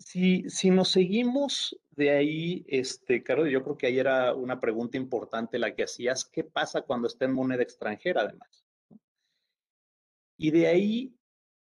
Si, 0.04 0.48
si 0.50 0.70
nos 0.70 0.90
seguimos 0.90 1.80
de 1.92 2.10
ahí, 2.10 2.64
este, 2.68 3.22
Carlos, 3.22 3.48
yo 3.50 3.64
creo 3.64 3.78
que 3.78 3.86
ahí 3.86 3.98
era 3.98 4.34
una 4.34 4.60
pregunta 4.60 4.98
importante 4.98 5.58
la 5.58 5.74
que 5.74 5.84
hacías, 5.84 6.26
¿qué 6.26 6.44
pasa 6.44 6.82
cuando 6.82 7.08
está 7.08 7.24
en 7.24 7.32
moneda 7.32 7.62
extranjera 7.62 8.20
además? 8.20 8.66
Y 10.36 10.50
de 10.50 10.66
ahí, 10.66 11.16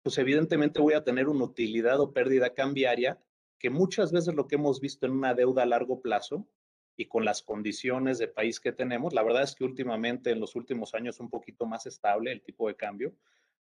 pues 0.03 0.17
evidentemente 0.17 0.81
voy 0.81 0.95
a 0.95 1.05
tener 1.05 1.29
una 1.29 1.45
utilidad 1.45 2.01
o 2.01 2.15
pérdida 2.15 2.55
cambiaria 2.55 3.23
que 3.59 3.69
muchas 3.69 4.11
veces 4.11 4.35
lo 4.35 4.49
que 4.49 4.55
hemos 4.55 4.81
visto 4.81 5.05
en 5.05 5.13
una 5.13 5.35
deuda 5.35 5.65
a 5.65 5.67
largo 5.67 6.01
plazo 6.01 6.49
y 6.97 7.07
con 7.07 7.27
las 7.27 7.43
condiciones 7.43 8.19
de 8.19 8.29
país 8.29 8.59
que 8.59 8.73
tenemos, 8.73 9.13
la 9.13 9.23
verdad 9.23 9.43
es 9.43 9.55
que 9.55 9.65
últimamente, 9.65 10.31
en 10.31 10.41
los 10.41 10.57
últimos 10.57 10.95
años, 10.95 11.21
un 11.21 11.29
poquito 11.29 11.67
más 11.67 11.85
estable 11.85 12.33
el 12.33 12.41
tipo 12.43 12.69
de 12.69 12.75
cambio, 12.75 13.15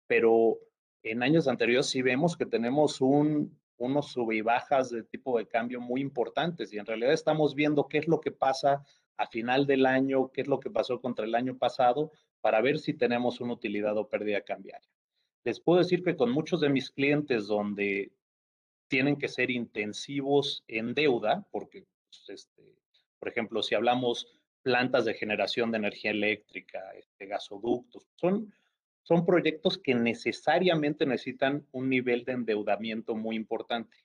pero 0.08 0.58
en 1.04 1.22
años 1.22 1.46
anteriores 1.46 1.86
sí 1.86 2.02
vemos 2.02 2.36
que 2.36 2.46
tenemos 2.46 3.00
un, 3.00 3.56
unos 3.78 4.12
sub 4.12 4.32
y 4.32 4.40
bajas 4.40 4.90
de 4.90 5.02
tipo 5.02 5.38
de 5.38 5.46
cambio 5.46 5.80
muy 5.80 6.00
importantes 6.00 6.72
y 6.72 6.78
en 6.78 6.86
realidad 6.86 7.12
estamos 7.12 7.54
viendo 7.54 7.88
qué 7.88 7.98
es 7.98 8.08
lo 8.08 8.20
que 8.20 8.30
pasa 8.30 8.84
a 9.16 9.26
final 9.26 9.66
del 9.66 9.86
año, 9.86 10.30
qué 10.30 10.42
es 10.42 10.48
lo 10.48 10.60
que 10.60 10.70
pasó 10.70 11.00
contra 11.00 11.24
el 11.24 11.34
año 11.34 11.56
pasado, 11.56 12.12
para 12.40 12.60
ver 12.60 12.78
si 12.78 12.94
tenemos 12.94 13.40
una 13.40 13.54
utilidad 13.54 13.96
o 13.96 14.08
pérdida 14.08 14.42
cambiaria. 14.42 14.88
Les 15.44 15.60
puedo 15.60 15.78
decir 15.78 16.02
que 16.02 16.16
con 16.16 16.30
muchos 16.30 16.60
de 16.60 16.68
mis 16.68 16.90
clientes 16.90 17.46
donde 17.46 18.12
tienen 18.88 19.16
que 19.16 19.28
ser 19.28 19.50
intensivos 19.50 20.64
en 20.68 20.94
deuda, 20.94 21.46
porque, 21.50 21.84
pues, 22.06 22.40
este, 22.40 22.76
por 23.18 23.28
ejemplo, 23.28 23.62
si 23.62 23.74
hablamos 23.74 24.26
plantas 24.62 25.04
de 25.04 25.14
generación 25.14 25.70
de 25.70 25.78
energía 25.78 26.10
eléctrica, 26.10 26.90
este, 26.94 27.26
gasoductos, 27.26 28.06
son, 28.16 28.52
son 29.08 29.24
proyectos 29.24 29.78
que 29.78 29.94
necesariamente 29.94 31.06
necesitan 31.06 31.66
un 31.72 31.88
nivel 31.88 32.26
de 32.26 32.32
endeudamiento 32.32 33.14
muy 33.16 33.36
importante. 33.36 33.96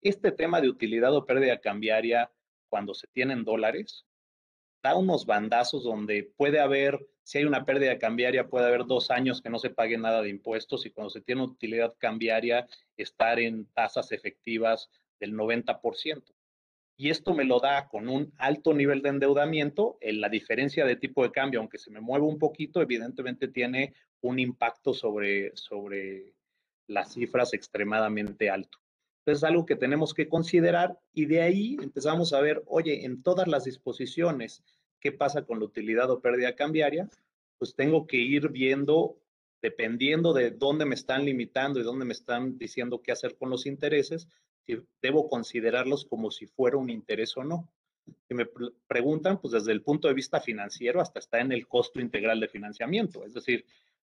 Este 0.00 0.32
tema 0.32 0.62
de 0.62 0.70
utilidad 0.70 1.14
o 1.14 1.26
pérdida 1.26 1.60
cambiaria, 1.60 2.32
cuando 2.70 2.94
se 2.94 3.06
tienen 3.08 3.44
dólares, 3.44 4.06
da 4.82 4.96
unos 4.96 5.26
bandazos 5.26 5.84
donde 5.84 6.32
puede 6.38 6.58
haber 6.58 7.06
si 7.22 7.38
hay 7.38 7.44
una 7.44 7.66
pérdida 7.66 7.98
cambiaria, 7.98 8.48
puede 8.48 8.66
haber 8.66 8.86
dos 8.86 9.10
años 9.10 9.42
que 9.42 9.50
no 9.50 9.58
se 9.58 9.68
pague 9.68 9.98
nada 9.98 10.22
de 10.22 10.30
impuestos 10.30 10.86
y 10.86 10.90
cuando 10.90 11.10
se 11.10 11.20
tiene 11.20 11.42
utilidad 11.42 11.94
cambiaria, 11.98 12.66
estar 12.96 13.40
en 13.40 13.66
tasas 13.74 14.12
efectivas 14.12 14.88
del 15.18 15.34
90%. 15.34 16.22
Y 16.96 17.10
esto 17.10 17.34
me 17.34 17.44
lo 17.44 17.60
da 17.60 17.88
con 17.88 18.08
un 18.08 18.32
alto 18.38 18.72
nivel 18.72 19.02
de 19.02 19.10
endeudamiento. 19.10 19.98
En 20.00 20.20
la 20.20 20.28
diferencia 20.28 20.86
de 20.86 20.96
tipo 20.96 21.22
de 21.22 21.30
cambio, 21.30 21.60
aunque 21.60 21.78
se 21.78 21.90
me 21.90 22.00
mueve 22.00 22.24
un 22.24 22.38
poquito, 22.38 22.80
evidentemente 22.80 23.48
tiene 23.48 23.94
un 24.22 24.38
impacto 24.38 24.94
sobre, 24.94 25.54
sobre 25.54 26.34
las 26.86 27.12
cifras 27.12 27.52
extremadamente 27.52 28.48
alto. 28.48 28.78
Entonces, 29.20 29.42
es 29.42 29.44
algo 29.44 29.66
que 29.66 29.76
tenemos 29.76 30.14
que 30.14 30.28
considerar 30.28 30.98
y 31.12 31.26
de 31.26 31.42
ahí 31.42 31.76
empezamos 31.82 32.32
a 32.32 32.40
ver, 32.40 32.62
oye, 32.66 33.04
en 33.04 33.22
todas 33.22 33.48
las 33.48 33.64
disposiciones 33.64 34.62
qué 35.00 35.12
pasa 35.12 35.42
con 35.42 35.58
la 35.58 35.66
utilidad 35.66 36.10
o 36.10 36.20
pérdida 36.20 36.54
cambiaria, 36.54 37.08
pues 37.58 37.74
tengo 37.74 38.06
que 38.06 38.18
ir 38.18 38.48
viendo, 38.50 39.18
dependiendo 39.60 40.32
de 40.32 40.50
dónde 40.50 40.84
me 40.84 40.94
están 40.94 41.24
limitando 41.24 41.80
y 41.80 41.82
dónde 41.82 42.04
me 42.04 42.12
están 42.12 42.56
diciendo 42.56 43.02
qué 43.02 43.12
hacer 43.12 43.36
con 43.36 43.50
los 43.50 43.66
intereses, 43.66 44.28
si 44.66 44.82
debo 45.00 45.28
considerarlos 45.28 46.04
como 46.04 46.30
si 46.30 46.46
fuera 46.46 46.76
un 46.76 46.90
interés 46.90 47.36
o 47.36 47.44
no. 47.44 47.68
Si 48.28 48.34
me 48.34 48.46
preguntan, 48.86 49.40
pues 49.40 49.52
desde 49.52 49.72
el 49.72 49.82
punto 49.82 50.08
de 50.08 50.14
vista 50.14 50.40
financiero 50.40 51.00
hasta 51.00 51.18
está 51.18 51.40
en 51.40 51.52
el 51.52 51.66
costo 51.66 52.00
integral 52.00 52.40
de 52.40 52.48
financiamiento. 52.48 53.24
Es 53.24 53.34
decir, 53.34 53.64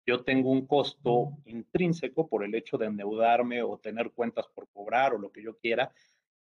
yo 0.06 0.24
tengo 0.24 0.50
un 0.50 0.66
costo 0.66 1.38
intrínseco 1.46 2.26
por 2.28 2.44
el 2.44 2.54
hecho 2.54 2.76
de 2.76 2.86
endeudarme 2.86 3.62
o 3.62 3.78
tener 3.78 4.10
cuentas 4.10 4.46
por 4.48 4.68
cobrar 4.68 5.14
o 5.14 5.18
lo 5.18 5.30
que 5.30 5.42
yo 5.42 5.56
quiera, 5.56 5.92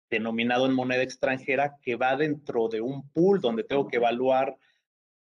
denominado 0.09 0.65
en 0.65 0.73
moneda 0.73 1.03
extranjera 1.03 1.77
que 1.81 1.95
va 1.95 2.15
dentro 2.15 2.67
de 2.69 2.81
un 2.81 3.09
pool 3.09 3.41
donde 3.41 3.63
tengo 3.63 3.87
que 3.87 3.97
evaluar 3.97 4.57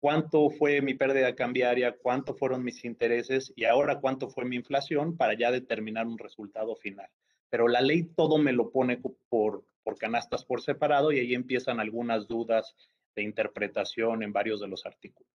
cuánto 0.00 0.50
fue 0.50 0.82
mi 0.82 0.94
pérdida 0.94 1.34
cambiaria, 1.34 1.96
cuánto 1.96 2.34
fueron 2.34 2.64
mis 2.64 2.84
intereses 2.84 3.52
y 3.54 3.64
ahora 3.64 4.00
cuánto 4.00 4.28
fue 4.28 4.44
mi 4.44 4.56
inflación 4.56 5.16
para 5.16 5.34
ya 5.34 5.52
determinar 5.52 6.06
un 6.06 6.18
resultado 6.18 6.74
final. 6.74 7.08
Pero 7.52 7.68
la 7.68 7.82
ley 7.82 8.04
todo 8.16 8.38
me 8.38 8.54
lo 8.54 8.70
pone 8.70 8.96
por, 8.96 9.62
por 9.84 9.98
canastas 9.98 10.42
por 10.42 10.62
separado 10.62 11.12
y 11.12 11.18
ahí 11.18 11.34
empiezan 11.34 11.80
algunas 11.80 12.26
dudas 12.26 12.74
de 13.14 13.22
interpretación 13.24 14.22
en 14.22 14.32
varios 14.32 14.58
de 14.58 14.68
los 14.68 14.86
artículos. 14.86 15.30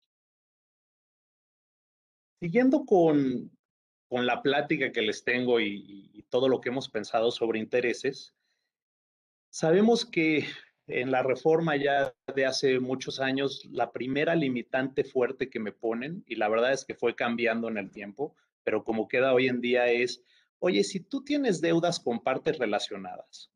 Siguiendo 2.39 2.85
con, 2.85 3.51
con 4.09 4.27
la 4.27 4.43
plática 4.43 4.93
que 4.93 5.01
les 5.01 5.25
tengo 5.25 5.59
y, 5.59 6.11
y, 6.13 6.23
todo 6.25 6.51
lo 6.51 6.61
que 6.61 6.69
hemos 6.69 6.91
pensado 6.91 7.31
sobre 7.31 7.59
intereses, 7.59 8.35
sabemos 9.49 10.05
que 10.05 10.45
en 10.89 11.11
la 11.11 11.23
reforma 11.23 11.77
ya 11.77 12.15
de 12.35 12.45
hace 12.45 12.79
muchos 12.79 13.21
años, 13.21 13.65
la 13.71 13.91
primera 13.91 14.35
limitante 14.35 15.05
fuerte 15.05 15.49
que 15.49 15.61
me 15.61 15.73
ponen, 15.73 16.25
y 16.27 16.35
la 16.35 16.51
verdad 16.51 16.75
es 16.75 16.85
que 16.85 16.95
fue 16.95 17.15
cambiando 17.15 17.69
en 17.69 17.79
el 17.79 17.91
tiempo, 17.91 18.35
pero 18.65 18.85
como 18.85 19.09
queda 19.09 19.33
hoy 19.33 19.49
en 19.49 19.63
día 19.63 19.87
es, 19.87 20.23
oye, 20.65 20.85
si 20.85 21.01
tú 21.01 21.25
tienes 21.25 21.61
deudas 21.61 21.99
con 21.99 22.21
partes 22.21 22.57
relacionadas, 22.57 23.51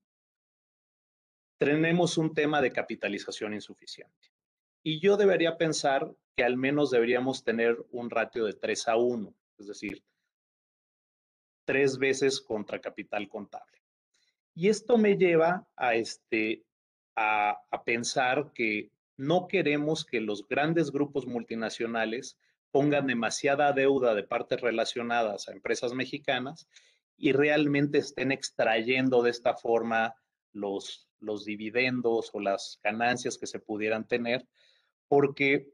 tenemos 1.57 2.19
un 2.19 2.35
tema 2.35 2.61
de 2.61 2.73
capitalización 2.73 3.55
insuficiente. 3.55 4.33
Y 4.83 4.99
yo 4.99 5.17
debería 5.17 5.57
pensar 5.57 6.13
que 6.35 6.43
al 6.43 6.57
menos 6.57 6.91
deberíamos 6.91 7.45
tener 7.45 7.77
un 7.93 8.11
ratio 8.11 8.45
de 8.45 8.55
3 8.55 8.89
a 8.89 8.97
1, 8.97 9.33
es 9.59 9.67
decir, 9.69 10.03
tres 11.65 11.97
veces 11.97 12.41
contra 12.41 12.81
capital 12.81 13.29
contable. 13.29 13.81
Y 14.55 14.69
esto 14.69 14.99
me 14.99 15.17
lleva 15.17 15.69
a, 15.77 15.95
este, 15.95 16.65
a, 17.15 17.63
a 17.71 17.85
pensar 17.85 18.53
que 18.53 18.91
no 19.17 19.47
queremos 19.47 20.05
que 20.05 20.21
los 20.21 20.47
grandes 20.49 20.91
grupos 20.91 21.25
multinacionales 21.25 22.37
pongan 22.73 23.07
demasiada 23.07 23.73
deuda 23.73 24.15
de 24.17 24.25
partes 24.25 24.61
relacionadas 24.61 25.49
a 25.49 25.53
empresas 25.53 25.95
mexicanas 25.95 26.69
y 27.17 27.33
realmente 27.33 27.99
estén 27.99 28.33
extrayendo 28.33 29.23
de 29.23 29.31
esta 29.31 29.55
forma 29.55 30.15
los, 30.53 31.09
los 31.19 31.45
dividendos 31.45 32.31
o 32.33 32.41
las 32.41 32.79
ganancias 32.83 33.39
que 33.39 33.47
se 33.47 33.59
pudieran 33.59 34.07
tener, 34.07 34.47
porque 35.09 35.69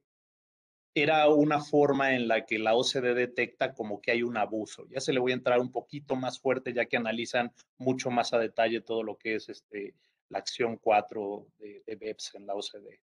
era 0.95 1.29
una 1.29 1.61
forma 1.61 2.15
en 2.15 2.29
la 2.29 2.45
que 2.45 2.59
la 2.59 2.75
OCDE 2.75 3.15
detecta 3.15 3.73
como 3.75 4.01
que 4.01 4.13
hay 4.13 4.23
un 4.23 4.37
abuso. 4.37 4.87
Ya 4.91 5.01
se 5.01 5.13
le 5.13 5.21
voy 5.21 5.33
a 5.33 5.37
entrar 5.37 5.59
un 5.59 5.73
poquito 5.73 6.17
más 6.17 6.39
fuerte, 6.39 6.75
ya 6.75 6.85
que 6.85 6.99
analizan 6.99 7.53
mucho 7.79 8.11
más 8.11 8.33
a 8.35 8.39
detalle 8.39 8.83
todo 8.83 9.03
lo 9.03 9.17
que 9.17 9.37
es 9.37 9.49
este, 9.49 9.95
la 10.29 10.39
acción 10.39 10.77
4 10.77 11.47
de, 11.59 11.83
de 11.87 11.97
BEPS 11.97 12.35
en 12.35 12.47
la 12.47 12.55
OCDE. 12.55 13.01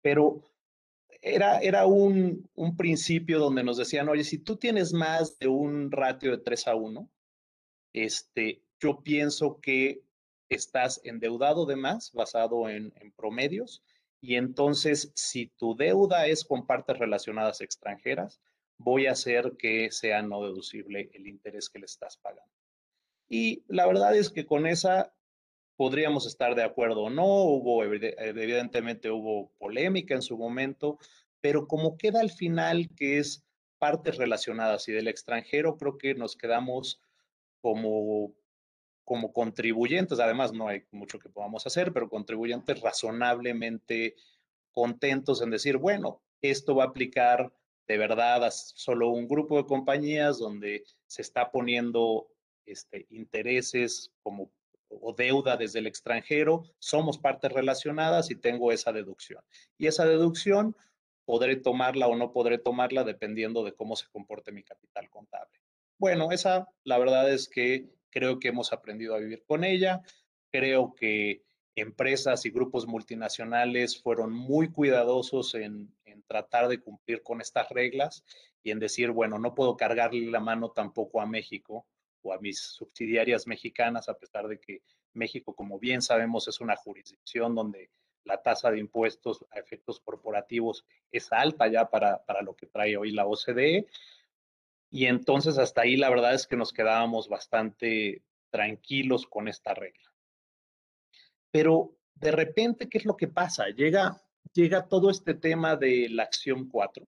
Pero 0.00 0.42
era, 1.20 1.58
era 1.58 1.86
un, 1.86 2.48
un, 2.54 2.76
principio 2.76 3.38
donde 3.38 3.64
nos 3.64 3.78
decían, 3.78 4.08
oye, 4.08 4.24
si 4.24 4.38
tú 4.38 4.56
tienes 4.56 4.92
más 4.92 5.38
de 5.38 5.48
un 5.48 5.90
ratio 5.90 6.30
de 6.30 6.38
3 6.38 6.68
a 6.68 6.74
1, 6.76 7.10
este, 7.94 8.62
yo 8.78 9.00
pienso 9.02 9.58
que 9.62 10.02
estás 10.50 11.00
endeudado 11.04 11.64
de 11.64 11.76
más, 11.76 12.12
basado 12.12 12.68
en, 12.68 12.92
en 13.00 13.12
promedios, 13.12 13.82
y 14.20 14.34
entonces 14.34 15.10
si 15.14 15.46
tu 15.46 15.74
deuda 15.74 16.26
es 16.26 16.44
con 16.44 16.66
partes 16.66 16.98
relacionadas 16.98 17.62
extranjeras, 17.62 18.40
voy 18.76 19.06
a 19.06 19.12
hacer 19.12 19.52
que 19.58 19.90
sea 19.90 20.20
no 20.20 20.42
deducible 20.42 21.10
el 21.14 21.26
interés 21.26 21.70
que 21.70 21.78
le 21.78 21.86
estás 21.86 22.18
pagando. 22.18 22.52
Y 23.28 23.64
la 23.68 23.86
verdad 23.86 24.14
es 24.14 24.30
que 24.30 24.44
con 24.44 24.66
esa 24.66 25.14
podríamos 25.76 26.26
estar 26.26 26.54
de 26.54 26.62
acuerdo 26.62 27.02
o 27.02 27.10
no, 27.10 27.26
hubo, 27.26 27.84
evidentemente 27.84 29.10
hubo 29.10 29.50
polémica 29.58 30.14
en 30.14 30.22
su 30.22 30.36
momento, 30.36 30.98
pero 31.40 31.66
como 31.66 31.96
queda 31.96 32.20
al 32.20 32.30
final 32.30 32.88
que 32.96 33.18
es 33.18 33.44
partes 33.78 34.16
relacionadas 34.16 34.88
y 34.88 34.92
del 34.92 35.08
extranjero, 35.08 35.76
creo 35.76 35.98
que 35.98 36.14
nos 36.14 36.36
quedamos 36.36 37.00
como, 37.64 38.34
como 39.06 39.32
contribuyentes, 39.32 40.20
además 40.20 40.52
no 40.52 40.68
hay 40.68 40.82
mucho 40.90 41.18
que 41.18 41.30
podamos 41.30 41.66
hacer, 41.66 41.94
pero 41.94 42.10
contribuyentes 42.10 42.78
razonablemente 42.82 44.16
contentos 44.70 45.40
en 45.40 45.48
decir, 45.48 45.78
bueno, 45.78 46.20
esto 46.42 46.74
va 46.74 46.84
a 46.84 46.88
aplicar 46.88 47.50
de 47.88 47.96
verdad 47.96 48.44
a 48.44 48.50
solo 48.50 49.08
un 49.08 49.26
grupo 49.26 49.56
de 49.56 49.64
compañías 49.64 50.38
donde 50.38 50.84
se 51.06 51.22
está 51.22 51.50
poniendo 51.50 52.28
este, 52.66 53.06
intereses 53.08 54.12
como 54.22 54.50
o 54.90 55.14
deuda 55.14 55.56
desde 55.56 55.78
el 55.78 55.86
extranjero, 55.86 56.64
somos 56.78 57.16
partes 57.16 57.50
relacionadas 57.50 58.30
y 58.30 58.36
tengo 58.36 58.72
esa 58.72 58.92
deducción. 58.92 59.42
Y 59.78 59.86
esa 59.86 60.04
deducción 60.04 60.76
podré 61.24 61.56
tomarla 61.56 62.08
o 62.08 62.14
no 62.14 62.30
podré 62.30 62.58
tomarla 62.58 63.04
dependiendo 63.04 63.64
de 63.64 63.72
cómo 63.72 63.96
se 63.96 64.06
comporte 64.08 64.52
mi 64.52 64.62
capital 64.62 65.08
contable. 65.08 65.63
Bueno, 65.98 66.32
esa 66.32 66.68
la 66.84 66.98
verdad 66.98 67.30
es 67.32 67.48
que 67.48 67.88
creo 68.10 68.38
que 68.38 68.48
hemos 68.48 68.72
aprendido 68.72 69.14
a 69.14 69.18
vivir 69.18 69.44
con 69.44 69.64
ella. 69.64 70.02
Creo 70.50 70.94
que 70.94 71.42
empresas 71.76 72.44
y 72.46 72.50
grupos 72.50 72.86
multinacionales 72.86 74.00
fueron 74.00 74.32
muy 74.32 74.70
cuidadosos 74.70 75.54
en, 75.54 75.92
en, 76.04 76.22
tratar 76.22 76.68
de 76.68 76.80
cumplir 76.80 77.22
con 77.22 77.40
estas 77.40 77.68
reglas 77.70 78.24
y 78.62 78.70
en 78.70 78.78
decir, 78.78 79.10
bueno, 79.10 79.38
no 79.38 79.54
puedo 79.54 79.76
cargarle 79.76 80.30
la 80.30 80.40
mano 80.40 80.70
tampoco 80.70 81.20
a 81.20 81.26
México 81.26 81.86
o 82.22 82.32
a 82.32 82.38
mis 82.38 82.60
subsidiarias 82.60 83.46
mexicanas, 83.46 84.08
a 84.08 84.16
pesar 84.16 84.48
de 84.48 84.58
que 84.58 84.82
México, 85.12 85.54
como 85.54 85.78
bien 85.78 86.02
sabemos, 86.02 86.48
es 86.48 86.60
una 86.60 86.76
jurisdicción 86.76 87.54
donde 87.54 87.90
la 88.24 88.42
tasa 88.42 88.70
de 88.70 88.78
impuestos 88.78 89.44
a 89.50 89.58
efectos 89.58 90.00
corporativos 90.00 90.84
es 91.12 91.30
alta 91.32 91.68
ya 91.68 91.90
para, 91.90 92.24
para 92.24 92.42
lo 92.42 92.56
que 92.56 92.66
trae 92.66 92.96
hoy 92.96 93.12
la 93.12 93.26
OCDE. 93.26 93.86
Y 94.94 95.06
entonces 95.06 95.58
hasta 95.58 95.82
ahí 95.82 95.96
la 95.96 96.08
verdad 96.08 96.34
es 96.34 96.46
que 96.46 96.56
nos 96.56 96.72
quedábamos 96.72 97.28
bastante 97.28 98.22
tranquilos 98.50 99.26
con 99.26 99.48
esta 99.48 99.74
regla. 99.74 100.12
Pero 101.50 101.96
de 102.14 102.30
repente, 102.30 102.88
¿qué 102.88 102.98
es 102.98 103.04
lo 103.04 103.16
que 103.16 103.28
pasa? 103.28 103.68
Llega, 103.68 104.22
llega 104.52 104.86
todo 104.86 105.10
este 105.10 105.34
tema 105.34 105.76
de 105.76 106.08
la 106.08 106.22
acción 106.22 106.68
4. 106.68 107.06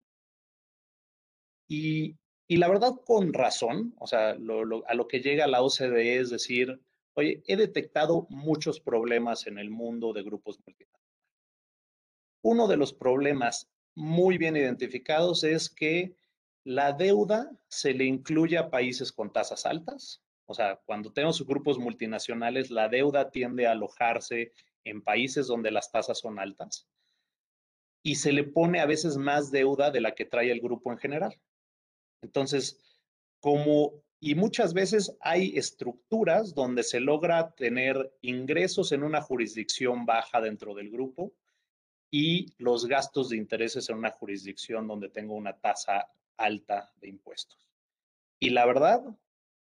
Y 1.67 2.15
y 2.48 2.58
la 2.58 2.67
verdad, 2.67 2.91
con 3.06 3.34
razón, 3.34 3.96
o 3.98 4.06
sea, 4.06 4.32
a 4.32 4.93
lo 4.93 5.08
que 5.08 5.22
llega 5.22 5.48
la 5.48 5.62
OCDE 5.62 6.19
es 6.19 6.30
decir, 6.30 6.80
oye, 7.13 7.41
he 7.48 7.56
detectado 7.56 8.28
muchos 8.30 8.80
problemas 8.80 9.48
en 9.48 9.58
el 9.58 9.69
mundo 9.69 10.13
de 10.13 10.24
grupos 10.24 10.60
multinacionales. 10.60 11.17
Uno 12.43 12.67
de 12.67 12.78
los 12.78 12.93
problemas 12.93 13.72
muy 13.96 14.38
bien 14.38 14.58
identificados 14.58 15.43
es 15.43 15.69
que 15.69 16.15
la 16.65 16.93
deuda 16.93 17.52
se 17.67 17.93
le 17.93 18.06
incluye 18.06 18.58
a 18.58 18.69
países 18.69 19.12
con 19.12 19.32
tasas 19.32 19.65
altas. 19.65 20.21
O 20.45 20.54
sea, 20.54 20.82
cuando 20.86 21.12
tenemos 21.12 21.45
grupos 21.45 21.78
multinacionales, 21.78 22.69
la 22.69 22.89
deuda 22.89 23.32
tiende 23.32 23.67
a 23.67 23.71
alojarse 23.71 24.52
en 24.84 25.02
países 25.02 25.47
donde 25.47 25.71
las 25.71 25.91
tasas 25.91 26.19
son 26.19 26.39
altas 26.39 26.88
y 28.04 28.15
se 28.15 28.34
le 28.34 28.43
pone 28.43 28.82
a 28.82 28.86
veces 28.86 29.17
más 29.17 29.49
deuda 29.49 29.89
de 29.89 30.02
la 30.02 30.13
que 30.13 30.26
trae 30.26 30.52
el 30.52 30.60
grupo 30.60 30.91
en 30.91 30.97
general. 30.97 31.39
Entonces, 32.21 32.82
como, 33.39 34.04
y 34.19 34.36
muchas 34.36 34.73
veces 34.73 35.15
hay 35.21 35.58
estructuras 35.58 36.54
donde 36.54 36.84
se 36.84 36.99
logra 36.99 37.52
tener 37.52 38.13
ingresos 38.21 38.91
en 38.91 39.04
una 39.04 39.21
jurisdicción 39.21 40.06
baja 40.06 40.41
dentro 40.41 40.76
del 40.76 40.91
grupo 40.91 41.34
y 42.12 42.54
los 42.58 42.86
gastos 42.86 43.30
de 43.30 43.38
intereses 43.38 43.89
en 43.89 43.97
una 43.97 44.12
jurisdicción 44.12 44.86
donde 44.86 45.10
tengo 45.10 45.36
una 45.36 45.58
tasa 45.58 46.10
alta 46.38 46.91
de 46.98 47.10
impuestos. 47.10 47.69
Y 48.39 48.50
la 48.50 48.65
verdad, 48.65 49.02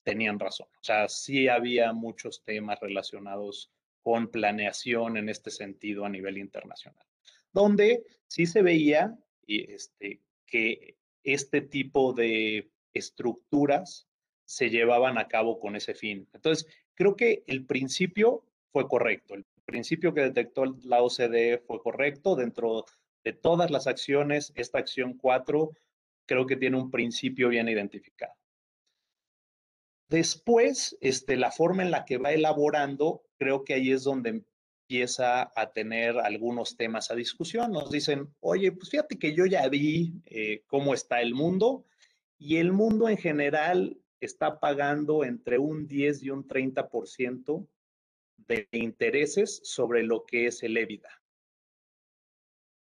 tenían 0.03 0.39
razón. 0.39 0.67
O 0.79 0.83
sea, 0.83 1.07
sí 1.07 1.47
había 1.47 1.93
muchos 1.93 2.43
temas 2.43 2.79
relacionados 2.79 3.71
con 4.01 4.29
planeación 4.29 5.17
en 5.17 5.29
este 5.29 5.49
sentido 5.49 6.05
a 6.05 6.09
nivel 6.09 6.37
internacional, 6.37 7.05
donde 7.53 8.03
sí 8.27 8.45
se 8.45 8.61
veía 8.61 9.17
este, 9.47 10.21
que 10.45 10.97
este 11.23 11.61
tipo 11.61 12.13
de 12.13 12.69
estructuras 12.93 14.07
se 14.45 14.69
llevaban 14.69 15.17
a 15.17 15.27
cabo 15.27 15.59
con 15.59 15.75
ese 15.75 15.93
fin. 15.93 16.27
Entonces, 16.33 16.67
creo 16.95 17.15
que 17.15 17.43
el 17.47 17.65
principio 17.65 18.43
fue 18.71 18.87
correcto. 18.87 19.35
El 19.35 19.45
principio 19.65 20.13
que 20.13 20.21
detectó 20.21 20.65
la 20.83 21.01
OCDE 21.01 21.59
fue 21.59 21.81
correcto. 21.81 22.35
Dentro 22.35 22.85
de 23.23 23.31
todas 23.31 23.71
las 23.71 23.87
acciones, 23.87 24.51
esta 24.55 24.79
acción 24.79 25.13
4 25.13 25.71
creo 26.25 26.45
que 26.45 26.55
tiene 26.55 26.77
un 26.77 26.91
principio 26.91 27.49
bien 27.49 27.67
identificado. 27.67 28.33
Después, 30.09 30.97
este, 31.01 31.37
la 31.37 31.51
forma 31.51 31.83
en 31.83 31.91
la 31.91 32.05
que 32.05 32.17
va 32.17 32.33
elaborando, 32.33 33.23
creo 33.37 33.63
que 33.63 33.73
ahí 33.73 33.91
es 33.91 34.03
donde 34.03 34.29
empieza 34.29 35.51
a 35.55 35.71
tener 35.71 36.19
algunos 36.19 36.77
temas 36.77 37.09
a 37.09 37.15
discusión. 37.15 37.71
Nos 37.71 37.89
dicen, 37.89 38.33
oye, 38.39 38.71
pues 38.71 38.89
fíjate 38.89 39.17
que 39.17 39.33
yo 39.33 39.45
ya 39.45 39.67
vi 39.69 40.13
eh, 40.25 40.63
cómo 40.67 40.93
está 40.93 41.21
el 41.21 41.33
mundo 41.33 41.85
y 42.37 42.57
el 42.57 42.73
mundo 42.73 43.09
en 43.09 43.17
general 43.17 43.97
está 44.19 44.59
pagando 44.59 45.23
entre 45.23 45.57
un 45.57 45.87
10 45.87 46.23
y 46.23 46.29
un 46.29 46.47
30% 46.47 47.67
de 48.37 48.67
intereses 48.71 49.61
sobre 49.63 50.03
lo 50.03 50.25
que 50.25 50.47
es 50.47 50.61
el 50.63 50.77
EBITDA. 50.77 51.09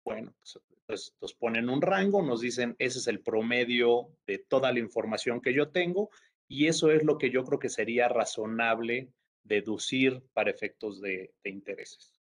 Bueno, 0.05 0.35
pues, 0.39 0.59
pues 0.93 1.15
nos 1.23 1.33
ponen 1.33 1.71
un 1.71 1.81
rango, 1.81 2.21
nos 2.21 2.43
dicen, 2.43 2.77
ese 2.79 2.99
es 2.99 3.07
el 3.07 3.21
promedio 3.21 4.11
de 4.27 4.37
toda 4.37 4.71
la 4.73 4.79
información 4.79 5.41
que 5.41 5.55
yo 5.55 5.71
tengo 5.71 6.11
y 6.49 6.67
eso 6.67 6.91
es 6.91 7.03
lo 7.03 7.17
que 7.17 7.31
yo 7.31 7.47
creo 7.47 7.59
que 7.59 7.71
sería 7.71 8.09
razonable 8.09 9.09
deducir 9.43 10.23
para 10.35 10.51
efectos 10.51 11.01
de, 11.01 11.33
intereses. 11.45 12.21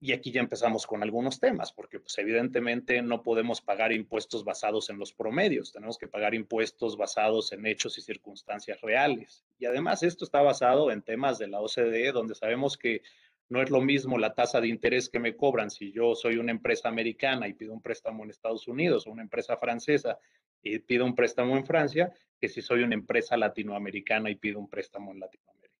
Y 0.00 0.12
aquí 0.12 0.32
ya 0.32 0.40
empezamos 0.40 0.86
con 0.86 1.02
algunos 1.02 1.38
temas, 1.38 1.70
porque 1.70 2.00
pues 2.00 2.16
evidentemente 2.16 3.02
no 3.02 3.22
podemos 3.22 3.60
pagar 3.60 3.92
impuestos 3.92 4.42
basados 4.42 4.88
en 4.88 4.98
los 4.98 5.12
promedios, 5.12 5.70
tenemos 5.70 5.98
que 5.98 6.08
pagar 6.08 6.34
impuestos 6.34 6.96
basados 6.96 7.52
en 7.52 7.66
hechos 7.66 7.98
y 7.98 8.00
circunstancias 8.00 8.80
reales. 8.80 9.44
Y 9.58 9.66
además 9.66 10.02
esto 10.02 10.24
está 10.24 10.40
basado 10.40 10.90
en 10.90 11.02
temas 11.02 11.36
de 11.36 11.48
la 11.48 11.60
OCDE, 11.60 12.12
donde 12.12 12.34
sabemos 12.34 12.78
que 12.78 13.02
no 13.50 13.60
es 13.60 13.68
lo 13.68 13.80
mismo 13.80 14.16
la 14.16 14.34
tasa 14.34 14.60
de 14.60 14.68
interés 14.68 15.10
que 15.10 15.18
me 15.18 15.36
cobran 15.36 15.70
si 15.70 15.92
yo 15.92 16.14
soy 16.14 16.36
una 16.36 16.52
empresa 16.52 16.88
americana 16.88 17.48
y 17.48 17.54
pido 17.54 17.74
un 17.74 17.82
préstamo 17.82 18.24
en 18.24 18.30
Estados 18.30 18.68
Unidos 18.68 19.06
o 19.06 19.10
una 19.10 19.22
empresa 19.22 19.56
francesa 19.56 20.18
y 20.62 20.78
pido 20.78 21.04
un 21.04 21.16
préstamo 21.16 21.56
en 21.56 21.66
Francia, 21.66 22.12
que 22.40 22.48
si 22.48 22.62
soy 22.62 22.82
una 22.82 22.94
empresa 22.94 23.36
latinoamericana 23.36 24.30
y 24.30 24.36
pido 24.36 24.60
un 24.60 24.68
préstamo 24.68 25.10
en 25.10 25.20
Latinoamérica. 25.20 25.74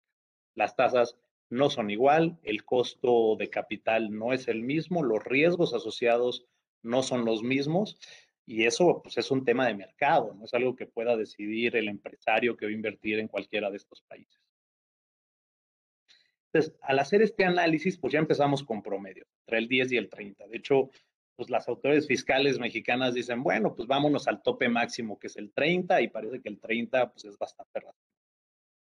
Las 0.54 0.74
tasas 0.74 1.16
no 1.48 1.70
son 1.70 1.90
igual, 1.90 2.38
el 2.42 2.64
costo 2.64 3.36
de 3.36 3.48
capital 3.50 4.10
no 4.10 4.32
es 4.32 4.48
el 4.48 4.62
mismo, 4.62 5.04
los 5.04 5.22
riesgos 5.22 5.72
asociados 5.72 6.46
no 6.82 7.04
son 7.04 7.24
los 7.24 7.42
mismos 7.42 7.98
y 8.46 8.64
eso 8.64 9.00
pues, 9.02 9.16
es 9.16 9.30
un 9.30 9.44
tema 9.44 9.68
de 9.68 9.74
mercado, 9.74 10.34
no 10.34 10.44
es 10.44 10.54
algo 10.54 10.74
que 10.74 10.86
pueda 10.86 11.16
decidir 11.16 11.76
el 11.76 11.88
empresario 11.88 12.56
que 12.56 12.66
va 12.66 12.70
a 12.70 12.74
invertir 12.74 13.20
en 13.20 13.28
cualquiera 13.28 13.70
de 13.70 13.76
estos 13.76 14.02
países. 14.02 14.49
Entonces, 16.52 16.76
al 16.82 16.98
hacer 16.98 17.22
este 17.22 17.44
análisis, 17.44 17.96
pues 17.96 18.12
ya 18.12 18.18
empezamos 18.18 18.64
con 18.64 18.82
promedio, 18.82 19.24
entre 19.46 19.58
el 19.58 19.68
10 19.68 19.92
y 19.92 19.96
el 19.96 20.08
30. 20.08 20.48
De 20.48 20.56
hecho, 20.56 20.90
pues 21.36 21.48
las 21.48 21.68
autoridades 21.68 22.06
fiscales 22.06 22.58
mexicanas 22.58 23.14
dicen, 23.14 23.42
bueno, 23.42 23.74
pues 23.74 23.86
vámonos 23.86 24.26
al 24.26 24.42
tope 24.42 24.68
máximo, 24.68 25.18
que 25.18 25.28
es 25.28 25.36
el 25.36 25.52
30, 25.52 26.00
y 26.02 26.08
parece 26.08 26.40
que 26.40 26.48
el 26.48 26.58
30 26.58 27.12
pues 27.12 27.24
es 27.24 27.38
bastante 27.38 27.80
rápido. 27.80 28.04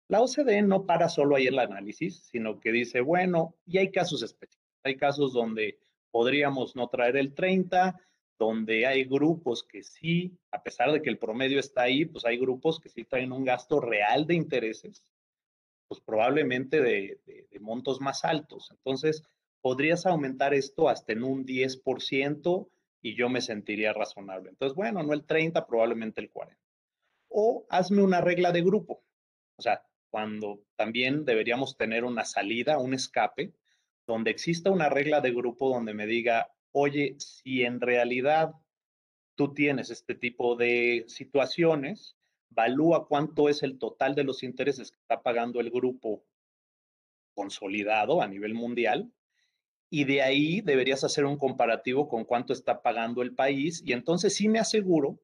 La 0.08 0.20
OCDE 0.20 0.62
no 0.62 0.84
para 0.84 1.08
solo 1.08 1.36
ahí 1.36 1.46
el 1.46 1.58
análisis, 1.58 2.24
sino 2.24 2.60
que 2.60 2.72
dice, 2.72 3.00
bueno, 3.00 3.56
y 3.64 3.78
hay 3.78 3.90
casos 3.90 4.22
específicos. 4.22 4.64
Hay 4.82 4.96
casos 4.96 5.32
donde 5.32 5.78
podríamos 6.10 6.76
no 6.76 6.88
traer 6.88 7.16
el 7.16 7.32
30, 7.34 7.98
donde 8.38 8.86
hay 8.86 9.04
grupos 9.04 9.64
que 9.64 9.82
sí, 9.82 10.36
a 10.50 10.62
pesar 10.62 10.92
de 10.92 11.00
que 11.00 11.08
el 11.08 11.18
promedio 11.18 11.58
está 11.58 11.82
ahí, 11.82 12.04
pues 12.04 12.24
hay 12.24 12.36
grupos 12.36 12.78
que 12.78 12.88
sí 12.88 13.04
traen 13.04 13.32
un 13.32 13.44
gasto 13.44 13.80
real 13.80 14.26
de 14.26 14.34
intereses, 14.34 15.02
pues 15.94 16.04
probablemente 16.04 16.80
de, 16.80 17.20
de 17.50 17.60
montos 17.60 18.00
más 18.00 18.24
altos. 18.24 18.70
Entonces, 18.70 19.22
podrías 19.60 20.06
aumentar 20.06 20.54
esto 20.54 20.88
hasta 20.88 21.12
en 21.12 21.22
un 21.22 21.46
10% 21.46 22.68
y 23.00 23.14
yo 23.16 23.28
me 23.28 23.40
sentiría 23.40 23.92
razonable. 23.92 24.50
Entonces, 24.50 24.74
bueno, 24.74 25.02
no 25.02 25.12
el 25.12 25.24
30, 25.24 25.66
probablemente 25.66 26.20
el 26.20 26.30
40. 26.30 26.60
O 27.28 27.66
hazme 27.68 28.02
una 28.02 28.20
regla 28.20 28.50
de 28.50 28.62
grupo. 28.62 29.04
O 29.56 29.62
sea, 29.62 29.84
cuando 30.10 30.60
también 30.76 31.24
deberíamos 31.24 31.76
tener 31.76 32.04
una 32.04 32.24
salida, 32.24 32.78
un 32.78 32.94
escape, 32.94 33.54
donde 34.06 34.30
exista 34.30 34.70
una 34.70 34.88
regla 34.88 35.20
de 35.20 35.32
grupo 35.32 35.70
donde 35.70 35.94
me 35.94 36.06
diga, 36.06 36.52
oye, 36.72 37.14
si 37.18 37.62
en 37.62 37.80
realidad 37.80 38.52
tú 39.34 39.54
tienes 39.54 39.90
este 39.90 40.14
tipo 40.14 40.56
de 40.56 41.04
situaciones, 41.08 42.16
valúa 42.50 43.06
cuánto 43.06 43.48
es 43.48 43.62
el 43.62 43.78
total 43.78 44.14
de 44.14 44.24
los 44.24 44.42
intereses 44.42 44.90
que 44.90 44.98
está 44.98 45.22
pagando 45.22 45.60
el 45.60 45.70
grupo 45.70 46.24
consolidado 47.34 48.22
a 48.22 48.28
nivel 48.28 48.54
mundial 48.54 49.12
y 49.90 50.04
de 50.04 50.22
ahí 50.22 50.60
deberías 50.60 51.04
hacer 51.04 51.24
un 51.24 51.36
comparativo 51.36 52.08
con 52.08 52.24
cuánto 52.24 52.52
está 52.52 52.82
pagando 52.82 53.22
el 53.22 53.34
país 53.34 53.82
y 53.84 53.92
entonces 53.92 54.34
sí 54.34 54.48
me 54.48 54.58
aseguro 54.58 55.20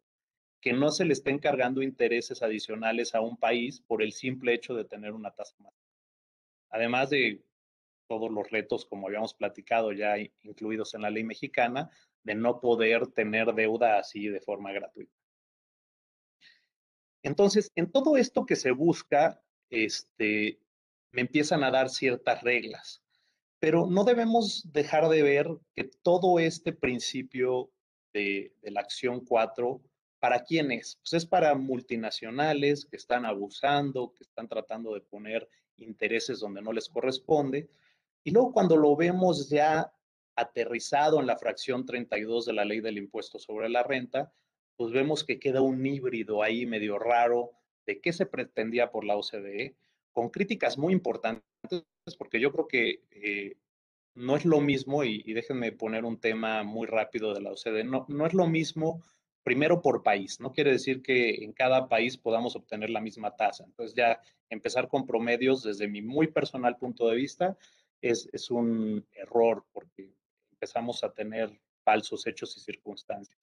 que 0.61 0.73
no 0.73 0.91
se 0.91 1.05
le 1.05 1.13
estén 1.13 1.39
cargando 1.39 1.83
intereses 1.83 2.43
adicionales 2.43 3.15
a 3.15 3.21
un 3.21 3.37
país 3.37 3.81
por 3.81 4.03
el 4.03 4.13
simple 4.13 4.55
hecho 4.55 4.75
de 4.75 4.85
tener 4.85 5.13
una 5.13 5.31
tasa 5.31 5.57
más. 5.59 5.73
Además 6.69 7.11
de 7.11 7.43
todos 8.07 8.31
los 8.31 8.51
retos, 8.51 8.85
como 8.85 9.07
habíamos 9.07 9.35
platicado 9.35 9.93
ya 9.93 10.17
incluidos 10.43 10.95
en 10.95 11.03
la 11.03 11.11
ley 11.11 11.25
mexicana, 11.25 11.91
de 12.23 12.35
no 12.35 12.61
poder 12.61 13.07
tener 13.07 13.55
deuda 13.55 13.99
así 13.99 14.29
de 14.29 14.41
forma 14.41 14.73
gratuita. 14.73 15.20
Entonces, 17.23 17.71
en 17.75 17.91
todo 17.91 18.17
esto 18.17 18.47
que 18.47 18.57
se 18.57 18.71
busca, 18.71 19.43
este, 19.71 20.61
me 21.13 21.23
empiezan 21.23 21.65
a 21.65 21.71
dar 21.71 21.91
ciertas 21.91 22.43
reglas, 22.43 23.03
pero 23.59 23.87
no 23.87 24.05
debemos 24.05 24.73
dejar 24.73 25.09
de 25.09 25.23
ver 25.23 25.49
que 25.75 25.85
todo 26.03 26.39
este 26.39 26.73
principio 26.73 27.71
de, 28.13 28.55
de 28.63 28.71
la 28.71 28.81
acción 28.81 29.25
4 29.25 29.83
¿Para 30.21 30.45
quién 30.45 30.71
es? 30.71 30.97
Pues 30.97 31.15
es 31.15 31.27
para 31.27 31.55
multinacionales 31.55 32.85
que 32.85 32.97
están 32.97 33.25
abusando, 33.25 34.13
que 34.13 34.23
están 34.23 34.49
tratando 34.49 34.93
de 34.93 35.01
poner 35.01 35.49
intereses 35.79 36.41
donde 36.41 36.61
no 36.61 36.75
les 36.75 36.91
corresponde. 36.91 37.71
Y 38.23 38.31
luego 38.31 38.53
cuando 38.53 38.77
lo 38.77 38.95
vemos 38.97 39.49
ya 39.49 39.91
aterrizado 40.37 41.21
en 41.21 41.27
la 41.27 41.39
fracción 41.39 41.87
32 41.87 42.45
de 42.45 42.53
la 42.53 42.67
ley 42.67 42.81
del 42.81 42.99
impuesto 42.99 43.39
sobre 43.39 43.71
la 43.71 43.83
renta, 43.83 44.31
pues 44.81 44.95
vemos 44.95 45.25
que 45.25 45.39
queda 45.39 45.61
un 45.61 45.85
híbrido 45.85 46.43
ahí 46.43 46.65
medio 46.65 46.99
raro 46.99 47.51
de 47.85 48.01
qué 48.01 48.15
se 48.15 48.25
pretendía 48.25 48.91
por 48.91 49.05
la 49.05 49.15
OCDE, 49.15 49.77
con 50.11 50.31
críticas 50.31 50.79
muy 50.79 50.95
importantes, 50.95 51.45
porque 52.17 52.41
yo 52.41 52.51
creo 52.51 52.67
que 52.67 53.03
eh, 53.11 53.59
no 54.15 54.37
es 54.37 54.47
lo 54.47 54.63
mismo, 54.63 55.05
y, 55.05 55.23
y, 55.27 55.35
déjenme 55.35 55.73
poner 55.73 56.07
un 56.07 56.19
tema 56.19 56.63
muy 56.63 56.87
rápido 56.87 57.35
de 57.35 57.43
la 57.43 57.51
OCDE, 57.51 57.85
no, 57.85 58.07
no 58.09 58.25
es 58.25 58.33
lo 58.33 58.47
mismo 58.47 59.05
primero 59.43 59.83
por 59.83 60.03
país. 60.03 60.41
No 60.41 60.51
quiere 60.55 60.73
decir 60.73 61.03
que 61.03 61.45
en 61.45 61.53
cada 61.53 61.87
país 61.87 62.17
podamos 62.17 62.57
obtener 62.57 62.89
la 62.89 63.03
misma 63.03 63.37
tasa. 63.37 63.65
Entonces 63.65 63.95
ya 63.95 64.19
empezar 64.49 64.89
con 64.89 65.07
promedios 65.07 65.63
desde 65.63 65.89
mi 65.89 66.01
muy 66.01 66.29
personal 66.29 66.79
punto 66.79 67.07
de 67.07 67.17
vista 67.17 67.59
es, 68.01 68.31
es 68.33 68.51
un 68.51 69.07
error 69.13 69.63
porque 69.75 70.15
empezamos 70.53 71.05
a 71.05 71.13
tener 71.13 71.51
falsos 71.85 72.27
hechos 72.27 72.57
y 72.57 72.61
circunstancias. 72.61 73.39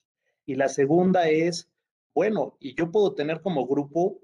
Y 0.48 0.56
la 0.56 0.70
segunda 0.70 1.30
es, 1.30 1.70
bueno, 2.16 2.58
y 2.60 2.74
yo 2.74 2.90
puedo 2.90 3.14
tener 3.14 3.42
como 3.42 3.68
grupo, 3.68 4.22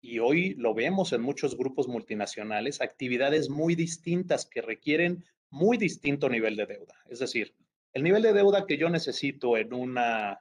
y 0.00 0.20
hoy 0.20 0.54
lo 0.54 0.72
vemos 0.72 1.12
en 1.12 1.20
muchos 1.20 1.58
grupos 1.58 1.88
multinacionales, 1.88 2.80
actividades 2.80 3.50
muy 3.50 3.74
distintas 3.74 4.46
que 4.46 4.62
requieren 4.62 5.24
muy 5.50 5.76
distinto 5.76 6.28
nivel 6.28 6.56
de 6.56 6.66
deuda. 6.66 6.94
Es 7.10 7.18
decir, 7.18 7.54
el 7.92 8.04
nivel 8.04 8.22
de 8.22 8.32
deuda 8.32 8.66
que 8.66 8.78
yo 8.78 8.88
necesito 8.88 9.56
en 9.56 9.74
una 9.74 10.40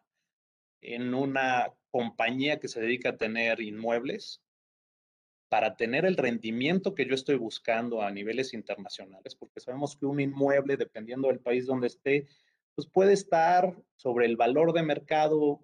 en 0.82 1.14
una 1.14 1.74
compañía 1.92 2.60
que 2.60 2.68
se 2.68 2.82
dedica 2.82 3.10
a 3.10 3.18
tener 3.18 3.62
inmuebles 3.62 4.42
para 5.50 5.76
tener 5.76 6.06
el 6.06 6.18
rendimiento 6.18 6.94
que 6.94 7.06
yo 7.06 7.16
estoy 7.16 7.36
buscando 7.36 8.02
a 8.02 8.12
niveles 8.12 8.54
internacionales, 8.54 9.36
porque 9.36 9.62
sabemos 9.62 9.96
que 9.96 10.06
un 10.06 10.20
inmueble, 10.20 10.78
dependiendo 10.78 11.30
del 11.30 11.40
país 11.40 11.66
donde 11.66 11.88
esté, 11.88 12.28
pues 12.76 12.88
puede 12.88 13.14
estar 13.14 13.76
sobre 13.96 14.26
el 14.26 14.36
valor 14.36 14.74
de 14.74 14.84
mercado, 14.84 15.62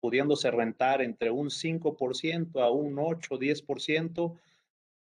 pudiéndose 0.00 0.50
rentar 0.50 1.02
entre 1.02 1.30
un 1.30 1.48
5% 1.50 2.60
a 2.62 2.70
un 2.70 2.98
8, 2.98 3.38
10%, 3.38 4.38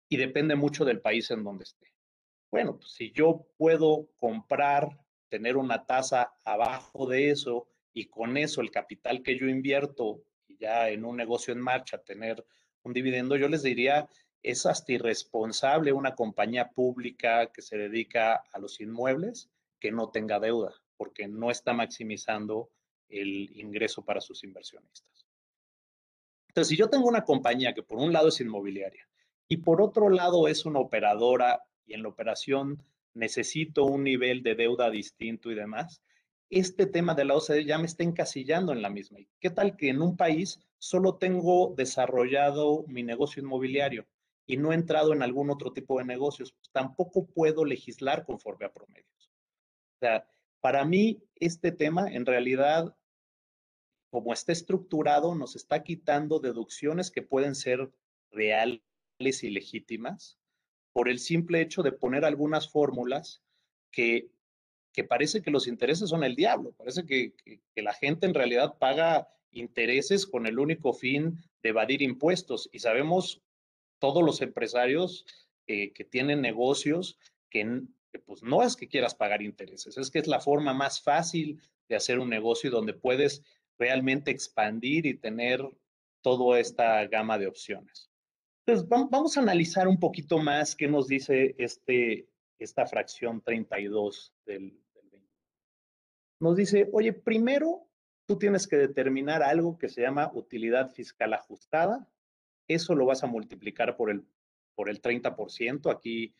y 0.08 0.16
depende 0.16 0.54
mucho 0.54 0.84
del 0.84 1.00
país 1.00 1.30
en 1.30 1.42
donde 1.44 1.64
esté. 1.64 1.92
Bueno, 2.50 2.76
pues 2.76 2.92
si 2.92 3.10
yo 3.10 3.46
puedo 3.56 4.08
comprar, 4.16 5.00
tener 5.28 5.56
una 5.56 5.86
tasa 5.86 6.34
abajo 6.44 7.08
de 7.08 7.30
eso 7.30 7.66
y 7.92 8.06
con 8.06 8.36
eso 8.36 8.60
el 8.60 8.70
capital 8.70 9.22
que 9.22 9.36
yo 9.36 9.48
invierto 9.48 10.22
ya 10.60 10.88
en 10.88 11.04
un 11.04 11.16
negocio 11.16 11.52
en 11.52 11.60
marcha 11.60 11.98
tener 11.98 12.44
un 12.84 12.92
dividendo, 12.92 13.36
yo 13.36 13.48
les 13.48 13.62
diría, 13.62 14.08
es 14.42 14.66
hasta 14.66 14.92
irresponsable 14.92 15.92
una 15.92 16.14
compañía 16.14 16.70
pública 16.70 17.50
que 17.50 17.62
se 17.62 17.76
dedica 17.76 18.44
a 18.52 18.58
los 18.58 18.80
inmuebles 18.80 19.50
que 19.80 19.90
no 19.90 20.10
tenga 20.10 20.38
deuda, 20.38 20.74
porque 20.96 21.28
no 21.28 21.50
está 21.50 21.72
maximizando 21.72 22.70
el 23.08 23.50
ingreso 23.56 24.04
para 24.04 24.20
sus 24.20 24.44
inversionistas. 24.44 25.26
Entonces, 26.48 26.68
si 26.68 26.76
yo 26.76 26.88
tengo 26.88 27.08
una 27.08 27.24
compañía 27.24 27.74
que 27.74 27.82
por 27.82 27.98
un 27.98 28.12
lado 28.12 28.28
es 28.28 28.40
inmobiliaria 28.40 29.08
y 29.48 29.58
por 29.58 29.82
otro 29.82 30.08
lado 30.08 30.48
es 30.48 30.64
una 30.64 30.78
operadora 30.78 31.64
y 31.84 31.94
en 31.94 32.02
la 32.02 32.08
operación 32.08 32.82
necesito 33.12 33.84
un 33.84 34.04
nivel 34.04 34.42
de 34.42 34.54
deuda 34.54 34.90
distinto 34.90 35.50
y 35.50 35.54
demás, 35.54 36.02
este 36.50 36.86
tema 36.86 37.14
de 37.14 37.24
la 37.24 37.34
OCDE 37.34 37.64
ya 37.64 37.78
me 37.78 37.86
está 37.86 38.04
encasillando 38.04 38.72
en 38.72 38.82
la 38.82 38.90
misma. 38.90 39.18
¿Qué 39.40 39.50
tal 39.50 39.76
que 39.76 39.88
en 39.88 40.02
un 40.02 40.16
país 40.16 40.60
solo 40.78 41.16
tengo 41.16 41.74
desarrollado 41.76 42.84
mi 42.86 43.02
negocio 43.02 43.42
inmobiliario 43.42 44.06
y 44.46 44.56
no 44.56 44.72
he 44.72 44.74
entrado 44.74 45.12
en 45.12 45.22
algún 45.22 45.50
otro 45.50 45.72
tipo 45.72 45.98
de 45.98 46.04
negocios? 46.04 46.52
Pues 46.52 46.70
tampoco 46.70 47.26
puedo 47.26 47.64
legislar 47.64 48.24
conforme 48.24 48.66
a 48.66 48.72
promedios. 48.72 49.32
O 49.96 49.98
sea, 49.98 50.26
para 50.64 50.86
mí 50.86 51.22
este 51.34 51.72
tema 51.72 52.10
en 52.10 52.24
realidad, 52.24 52.96
como 54.08 54.32
está 54.32 54.50
estructurado, 54.50 55.34
nos 55.34 55.56
está 55.56 55.82
quitando 55.82 56.38
deducciones 56.38 57.10
que 57.10 57.20
pueden 57.20 57.54
ser 57.54 57.92
reales 58.30 58.80
y 59.42 59.50
legítimas 59.50 60.38
por 60.94 61.10
el 61.10 61.18
simple 61.18 61.60
hecho 61.60 61.82
de 61.82 61.92
poner 61.92 62.24
algunas 62.24 62.70
fórmulas 62.70 63.42
que 63.90 64.30
que 64.94 65.04
parece 65.04 65.42
que 65.42 65.50
los 65.50 65.66
intereses 65.66 66.08
son 66.08 66.24
el 66.24 66.36
diablo, 66.36 66.72
parece 66.72 67.04
que, 67.04 67.34
la 67.74 67.92
gente 67.92 68.26
en 68.26 68.32
realidad 68.32 68.78
paga 68.78 69.28
intereses 69.50 70.24
con 70.24 70.46
el 70.46 70.58
único 70.58 70.94
fin 70.94 71.36
de 71.62 71.70
evadir 71.70 72.00
impuestos 72.00 72.70
y 72.72 72.78
sabemos 72.78 73.42
todos 73.98 74.22
los 74.22 74.40
empresarios 74.40 75.26
eh, 75.66 75.92
que 75.92 76.04
tienen 76.04 76.40
negocios 76.40 77.18
que 77.50 77.82
pues 78.18 78.42
no 78.42 78.62
es 78.62 78.76
que 78.76 78.88
quieras 78.88 79.14
pagar 79.14 79.42
intereses, 79.42 79.96
es 79.96 80.10
que 80.10 80.18
es 80.18 80.26
la 80.26 80.40
forma 80.40 80.72
más 80.72 81.02
fácil 81.02 81.60
de 81.88 81.96
hacer 81.96 82.18
un 82.18 82.30
negocio 82.30 82.70
donde 82.70 82.94
puedes 82.94 83.42
realmente 83.78 84.30
expandir 84.30 85.06
y 85.06 85.14
tener 85.14 85.60
toda 86.22 86.58
esta 86.58 87.06
gama 87.06 87.38
de 87.38 87.46
opciones. 87.46 88.10
Entonces, 88.66 88.88
vamos 88.88 89.36
a 89.36 89.40
analizar 89.40 89.86
un 89.88 90.00
poquito 90.00 90.38
más 90.38 90.74
qué 90.74 90.88
nos 90.88 91.06
dice 91.06 91.54
este, 91.58 92.28
esta 92.58 92.86
fracción 92.86 93.42
32 93.42 94.32
del, 94.46 94.80
del 94.94 95.10
20. 95.10 95.28
Nos 96.40 96.56
dice, 96.56 96.88
oye, 96.92 97.12
primero 97.12 97.86
tú 98.26 98.38
tienes 98.38 98.66
que 98.66 98.76
determinar 98.76 99.42
algo 99.42 99.78
que 99.78 99.88
se 99.88 100.00
llama 100.00 100.30
utilidad 100.34 100.90
fiscal 100.90 101.34
ajustada. 101.34 102.08
Eso 102.66 102.94
lo 102.94 103.04
vas 103.04 103.22
a 103.22 103.26
multiplicar 103.26 103.96
por 103.96 104.10
el, 104.10 104.24
por 104.74 104.88
el 104.88 105.02
30%. 105.02 105.94
Aquí 105.94 106.34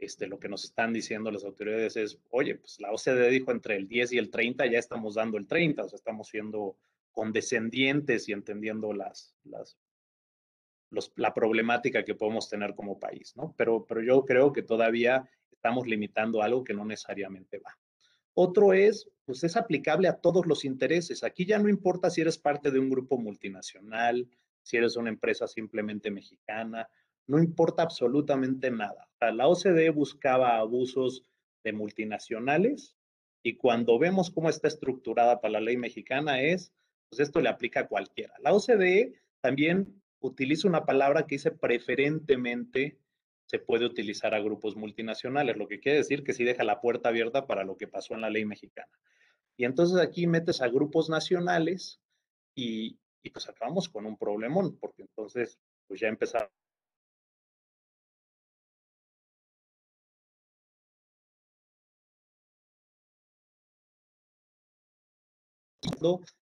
este, 0.00 0.26
lo 0.26 0.38
que 0.38 0.48
nos 0.48 0.64
están 0.64 0.92
diciendo 0.92 1.30
las 1.30 1.44
autoridades 1.44 1.96
es, 1.96 2.18
oye, 2.30 2.56
pues 2.56 2.80
la 2.80 2.92
OCDE 2.92 3.30
dijo 3.30 3.52
entre 3.52 3.76
el 3.76 3.86
10 3.86 4.12
y 4.12 4.18
el 4.18 4.30
30, 4.30 4.66
ya 4.66 4.78
estamos 4.78 5.14
dando 5.14 5.38
el 5.38 5.46
30, 5.46 5.84
o 5.84 5.88
sea, 5.88 5.96
estamos 5.96 6.28
siendo 6.28 6.76
condescendientes 7.12 8.28
y 8.28 8.32
entendiendo 8.32 8.92
las, 8.92 9.34
las 9.44 9.78
la 11.16 11.32
problemática 11.32 12.04
que 12.04 12.14
podemos 12.14 12.48
tener 12.48 12.74
como 12.74 12.98
país, 12.98 13.36
¿no? 13.36 13.54
Pero, 13.56 13.86
pero 13.86 14.02
yo 14.02 14.24
creo 14.24 14.52
que 14.52 14.62
todavía 14.62 15.28
estamos 15.50 15.86
limitando 15.86 16.42
algo 16.42 16.64
que 16.64 16.74
no 16.74 16.84
necesariamente 16.84 17.58
va. 17.58 17.78
Otro 18.34 18.72
es, 18.72 19.08
pues 19.24 19.44
es 19.44 19.56
aplicable 19.56 20.08
a 20.08 20.16
todos 20.16 20.46
los 20.46 20.64
intereses. 20.64 21.22
Aquí 21.22 21.44
ya 21.44 21.58
no 21.58 21.68
importa 21.68 22.10
si 22.10 22.20
eres 22.20 22.38
parte 22.38 22.70
de 22.70 22.78
un 22.78 22.90
grupo 22.90 23.18
multinacional, 23.18 24.28
si 24.62 24.76
eres 24.76 24.96
una 24.96 25.10
empresa 25.10 25.46
simplemente 25.46 26.10
mexicana, 26.10 26.88
no 27.30 27.38
importa 27.38 27.84
absolutamente 27.84 28.72
nada. 28.72 29.08
la 29.20 29.46
OCDE 29.46 29.90
buscaba 29.90 30.56
abusos 30.56 31.22
de 31.62 31.72
multinacionales 31.72 32.96
y 33.44 33.56
cuando 33.56 34.00
vemos 34.00 34.30
cómo 34.30 34.48
está 34.48 34.66
estructurada 34.66 35.40
para 35.40 35.52
la 35.52 35.60
ley 35.60 35.76
mexicana 35.76 36.42
es, 36.42 36.72
pues 37.08 37.20
esto 37.20 37.40
le 37.40 37.48
aplica 37.48 37.80
a 37.80 37.86
cualquiera. 37.86 38.34
La 38.40 38.52
OCDE 38.52 39.14
también 39.40 40.02
utiliza 40.18 40.66
una 40.66 40.84
palabra 40.84 41.28
que 41.28 41.36
dice 41.36 41.52
preferentemente 41.52 42.98
se 43.46 43.60
puede 43.60 43.86
utilizar 43.86 44.34
a 44.34 44.40
grupos 44.40 44.74
multinacionales, 44.74 45.56
lo 45.56 45.68
que 45.68 45.78
quiere 45.78 45.98
decir 45.98 46.24
que 46.24 46.32
sí 46.32 46.42
deja 46.42 46.64
la 46.64 46.80
puerta 46.80 47.10
abierta 47.10 47.46
para 47.46 47.62
lo 47.62 47.76
que 47.76 47.86
pasó 47.86 48.14
en 48.14 48.22
la 48.22 48.30
ley 48.30 48.44
mexicana. 48.44 48.92
Y 49.56 49.66
entonces 49.66 50.00
aquí 50.00 50.26
metes 50.26 50.62
a 50.62 50.68
grupos 50.68 51.08
nacionales 51.08 52.00
y, 52.56 52.98
y 53.22 53.30
pues 53.30 53.48
acabamos 53.48 53.88
con 53.88 54.04
un 54.04 54.16
problemón, 54.16 54.76
porque 54.78 55.02
entonces 55.02 55.60
pues 55.86 56.00
ya 56.00 56.08
empezamos 56.08 56.59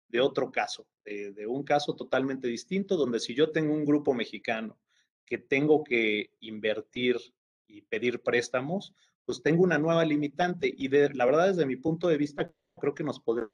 de 0.08 0.22
otro 0.22 0.52
caso, 0.52 0.88
de, 1.04 1.48
un 1.48 1.64
caso 1.64 1.96
totalmente 1.96 2.48
distinto, 2.48 2.96
donde 2.96 3.20
si 3.20 3.34
yo 3.34 3.52
tengo 3.52 3.74
un 3.74 3.86
grupo 3.86 4.14
mexicano 4.14 4.78
que 5.26 5.38
tengo 5.38 5.84
que 5.84 6.32
invertir 6.40 7.18
y 7.68 7.82
pedir 7.82 8.22
préstamos, 8.22 8.94
pues 9.26 9.42
tengo 9.42 9.64
una 9.64 9.80
nueva 9.80 10.06
limitante 10.06 10.72
y 10.76 10.88
de, 10.88 11.10
la 11.14 11.26
verdad 11.26 11.48
desde 11.48 11.66
mi 11.66 11.76
punto 11.78 12.08
de 12.08 12.18
vista 12.18 12.52
creo 12.80 12.94
que 12.94 13.04
nos 13.04 13.20
podrían 13.20 13.50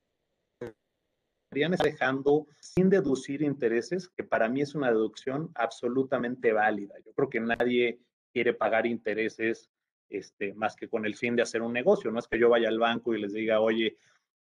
estar 1.54 1.86
dejando 1.86 2.48
sin 2.60 2.90
deducir 2.90 3.42
intereses, 3.42 4.10
que 4.10 4.24
para 4.24 4.50
mí 4.50 4.62
es 4.62 4.76
una 4.76 4.90
deducción 4.90 5.52
absolutamente 5.56 6.52
válida. 6.52 6.96
Yo 7.06 7.14
creo 7.14 7.30
que 7.30 7.40
nadie 7.40 8.00
quiere 8.34 8.54
pagar 8.54 8.86
intereses 8.86 9.70
este, 10.10 10.54
más 10.54 10.76
que 10.76 10.90
con 10.90 11.06
el 11.06 11.16
fin 11.16 11.36
de 11.36 11.42
hacer 11.42 11.62
un 11.62 11.74
negocio. 11.74 12.12
No 12.12 12.20
es 12.20 12.28
que 12.28 12.40
yo 12.40 12.50
vaya 12.50 12.68
al 12.68 12.80
banco 12.80 13.14
y 13.14 13.22
les 13.22 13.34
diga, 13.34 13.62
oye, 13.62 13.98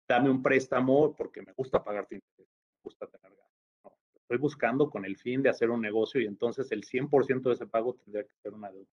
dame 0.07 0.29
un 0.29 0.41
préstamo 0.41 1.15
porque 1.15 1.41
me 1.41 1.53
gusta 1.53 1.83
pagarte 1.83 2.15
interés, 2.15 2.47
me 2.47 2.81
gusta 2.83 3.07
tener 3.07 3.31
gasto. 3.35 3.97
estoy 4.15 4.37
buscando 4.37 4.89
con 4.89 5.05
el 5.05 5.17
fin 5.17 5.41
de 5.41 5.49
hacer 5.49 5.69
un 5.69 5.81
negocio 5.81 6.21
y 6.21 6.25
entonces 6.25 6.71
el 6.71 6.83
100% 6.83 7.41
de 7.41 7.53
ese 7.53 7.67
pago 7.67 7.95
tendría 7.95 8.23
que 8.23 8.35
ser 8.41 8.53
una 8.53 8.71
deuda. 8.71 8.87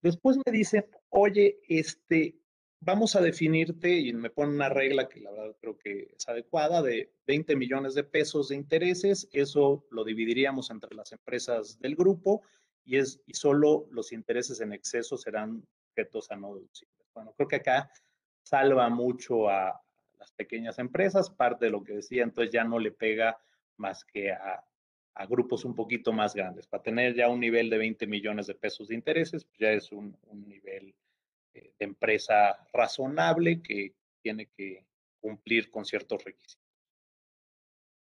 Después 0.00 0.36
me 0.44 0.52
dicen, 0.52 0.84
oye, 1.08 1.60
este, 1.66 2.36
vamos 2.80 3.16
a 3.16 3.22
definirte 3.22 3.90
y 3.90 4.12
me 4.12 4.28
ponen 4.28 4.56
una 4.56 4.68
regla 4.68 5.08
que 5.08 5.20
la 5.20 5.30
verdad 5.30 5.56
creo 5.60 5.78
que 5.78 6.14
es 6.16 6.28
adecuada 6.28 6.82
de 6.82 7.10
20 7.26 7.56
millones 7.56 7.94
de 7.94 8.04
pesos 8.04 8.48
de 8.48 8.56
intereses. 8.56 9.28
Eso 9.32 9.86
lo 9.90 10.04
dividiríamos 10.04 10.70
entre 10.70 10.94
las 10.94 11.12
empresas 11.12 11.80
del 11.80 11.96
grupo 11.96 12.42
y, 12.84 12.98
es, 12.98 13.22
y 13.26 13.32
solo 13.32 13.88
los 13.90 14.12
intereses 14.12 14.60
en 14.60 14.74
exceso 14.74 15.16
serán 15.16 15.66
objetos 15.88 16.30
a 16.30 16.36
no 16.36 16.54
deducibles. 16.54 17.06
Bueno, 17.14 17.32
creo 17.36 17.48
que 17.48 17.56
acá 17.56 17.90
salva 18.44 18.88
mucho 18.88 19.48
a 19.48 19.80
las 20.18 20.32
pequeñas 20.32 20.78
empresas, 20.78 21.30
parte 21.30 21.66
de 21.66 21.70
lo 21.70 21.82
que 21.82 21.94
decía, 21.94 22.22
entonces 22.22 22.52
ya 22.52 22.64
no 22.64 22.78
le 22.78 22.92
pega 22.92 23.38
más 23.76 24.04
que 24.04 24.30
a, 24.30 24.64
grupos 25.28 25.64
un 25.64 25.74
poquito 25.74 26.12
más 26.12 26.34
grandes. 26.34 26.66
Para 26.66 26.82
tener 26.82 27.14
ya 27.14 27.28
un 27.28 27.40
nivel 27.40 27.70
de 27.70 27.78
20 27.78 28.06
millones 28.06 28.46
de 28.46 28.54
pesos 28.54 28.88
de 28.88 28.94
intereses, 28.94 29.44
pues 29.44 29.58
ya 29.58 29.70
es 29.70 29.92
un, 29.92 30.16
nivel 30.46 30.94
eh, 31.54 31.72
de 31.78 31.84
empresa 31.84 32.58
razonable 32.72 33.62
que 33.62 33.94
tiene 34.20 34.46
que 34.56 34.84
cumplir 35.20 35.70
con 35.70 35.84
ciertos 35.84 36.24
requisitos. 36.24 36.64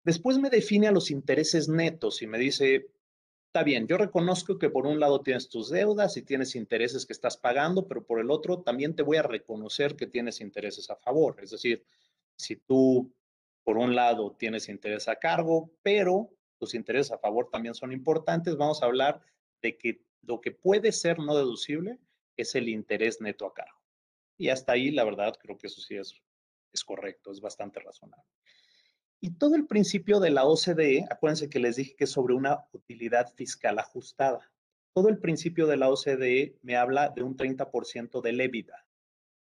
Después 0.03 0.37
me 0.39 0.49
define 0.49 0.87
a 0.87 0.91
los 0.91 1.11
intereses 1.11 1.69
netos 1.69 2.21
y 2.21 2.27
me 2.27 2.37
dice, 2.37 2.87
está 3.47 3.63
bien, 3.63 3.87
yo 3.87 3.97
reconozco 3.97 4.59
que 4.59 4.69
por 4.69 4.85
un 4.85 4.99
lado 4.99 5.21
tienes 5.21 5.49
tus 5.49 5.69
deudas 5.69 6.17
y 6.17 6.21
tienes 6.21 6.55
intereses 6.55 7.05
que 7.05 7.13
estás 7.13 7.37
pagando, 7.37 7.87
pero 7.87 8.05
por 8.05 8.19
el 8.19 8.29
otro 8.29 8.61
también 8.61 8.95
te 8.95 9.03
voy 9.03 9.17
a 9.17 9.23
reconocer 9.23 9.95
que 9.95 10.05
tienes 10.05 10.41
intereses 10.41 10.89
a 10.89 10.95
favor. 10.95 11.37
Es 11.41 11.51
decir, 11.51 11.83
si 12.35 12.57
tú 12.57 13.11
por 13.63 13.77
un 13.77 13.95
lado 13.95 14.35
tienes 14.37 14.69
interés 14.69 15.07
a 15.07 15.15
cargo, 15.15 15.71
pero 15.81 16.29
tus 16.57 16.73
intereses 16.73 17.11
a 17.11 17.17
favor 17.17 17.49
también 17.49 17.73
son 17.73 17.91
importantes, 17.91 18.57
vamos 18.57 18.81
a 18.81 18.85
hablar 18.85 19.21
de 19.61 19.77
que 19.77 20.03
lo 20.21 20.39
que 20.41 20.51
puede 20.51 20.91
ser 20.91 21.19
no 21.19 21.35
deducible 21.35 21.99
es 22.35 22.53
el 22.55 22.69
interés 22.69 23.21
neto 23.21 23.45
a 23.45 23.53
cargo. 23.53 23.81
Y 24.37 24.49
hasta 24.49 24.73
ahí, 24.73 24.91
la 24.91 25.03
verdad, 25.03 25.35
creo 25.41 25.57
que 25.57 25.67
eso 25.67 25.81
sí 25.81 25.95
es, 25.95 26.13
es 26.71 26.83
correcto, 26.83 27.31
es 27.31 27.41
bastante 27.41 27.79
razonable. 27.79 28.29
Y 29.19 29.31
todo 29.31 29.55
el 29.55 29.65
principio 29.65 30.19
de 30.19 30.29
la 30.29 30.45
OCDE, 30.45 31.07
acuérdense 31.09 31.49
que 31.49 31.59
les 31.59 31.75
dije 31.75 31.95
que 31.95 32.03
es 32.03 32.11
sobre 32.11 32.35
una 32.35 32.65
utilidad 32.71 33.33
fiscal 33.33 33.79
ajustada. 33.79 34.51
Todo 34.93 35.09
el 35.09 35.17
principio 35.17 35.65
de 35.65 35.77
la 35.77 35.89
OCDE 35.89 36.57
me 36.61 36.75
habla 36.75 37.09
de 37.09 37.23
un 37.23 37.35
30% 37.35 38.21
de 38.21 38.29
EBITDA. 38.29 38.85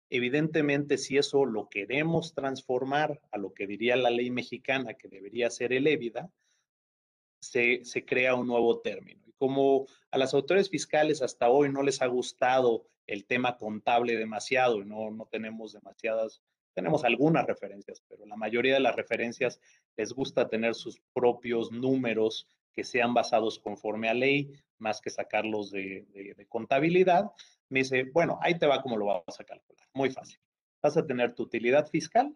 Evidentemente, 0.08 0.98
si 0.98 1.18
eso 1.18 1.44
lo 1.44 1.68
queremos 1.68 2.34
transformar 2.34 3.20
a 3.30 3.38
lo 3.38 3.52
que 3.52 3.66
diría 3.66 3.96
la 3.96 4.10
ley 4.10 4.30
mexicana, 4.30 4.94
que 4.94 5.08
debería 5.08 5.50
ser 5.50 5.72
el 5.72 5.86
EBITDA, 5.86 6.30
se, 7.40 7.84
se 7.84 8.04
crea 8.04 8.34
un 8.34 8.46
nuevo 8.46 8.80
término. 8.80 9.22
Y 9.26 9.32
como 9.32 9.86
a 10.10 10.18
las 10.18 10.34
autoridades 10.34 10.70
fiscales 10.70 11.22
hasta 11.22 11.48
hoy 11.48 11.70
no 11.70 11.82
les 11.82 12.02
ha 12.02 12.06
gustado 12.06 12.86
el 13.06 13.26
tema 13.26 13.56
contable 13.56 14.16
demasiado 14.16 14.80
y 14.80 14.84
no, 14.84 15.10
no 15.10 15.26
tenemos 15.26 15.72
demasiadas 15.72 16.42
tenemos 16.74 17.04
algunas 17.04 17.46
referencias, 17.46 18.02
pero 18.08 18.26
la 18.26 18.36
mayoría 18.36 18.74
de 18.74 18.80
las 18.80 18.96
referencias 18.96 19.60
les 19.96 20.12
gusta 20.12 20.48
tener 20.48 20.74
sus 20.74 21.00
propios 21.12 21.72
números 21.72 22.48
que 22.72 22.84
sean 22.84 23.14
basados 23.14 23.58
conforme 23.58 24.08
a 24.08 24.14
ley, 24.14 24.52
más 24.78 25.00
que 25.00 25.10
sacarlos 25.10 25.70
de, 25.70 26.46
contabilidad. 26.48 27.30
Me 27.68 27.80
dice, 27.80 28.04
bueno, 28.12 28.38
ahí 28.42 28.58
te 28.58 28.66
va 28.66 28.82
como 28.82 28.96
lo 28.96 29.06
vas 29.06 29.40
a 29.40 29.44
calcular. 29.44 29.86
Muy 29.92 30.10
fácil. 30.10 30.38
Vas 30.82 30.96
a 30.96 31.06
tener 31.06 31.34
tu 31.34 31.42
utilidad 31.42 31.88
fiscal, 31.88 32.34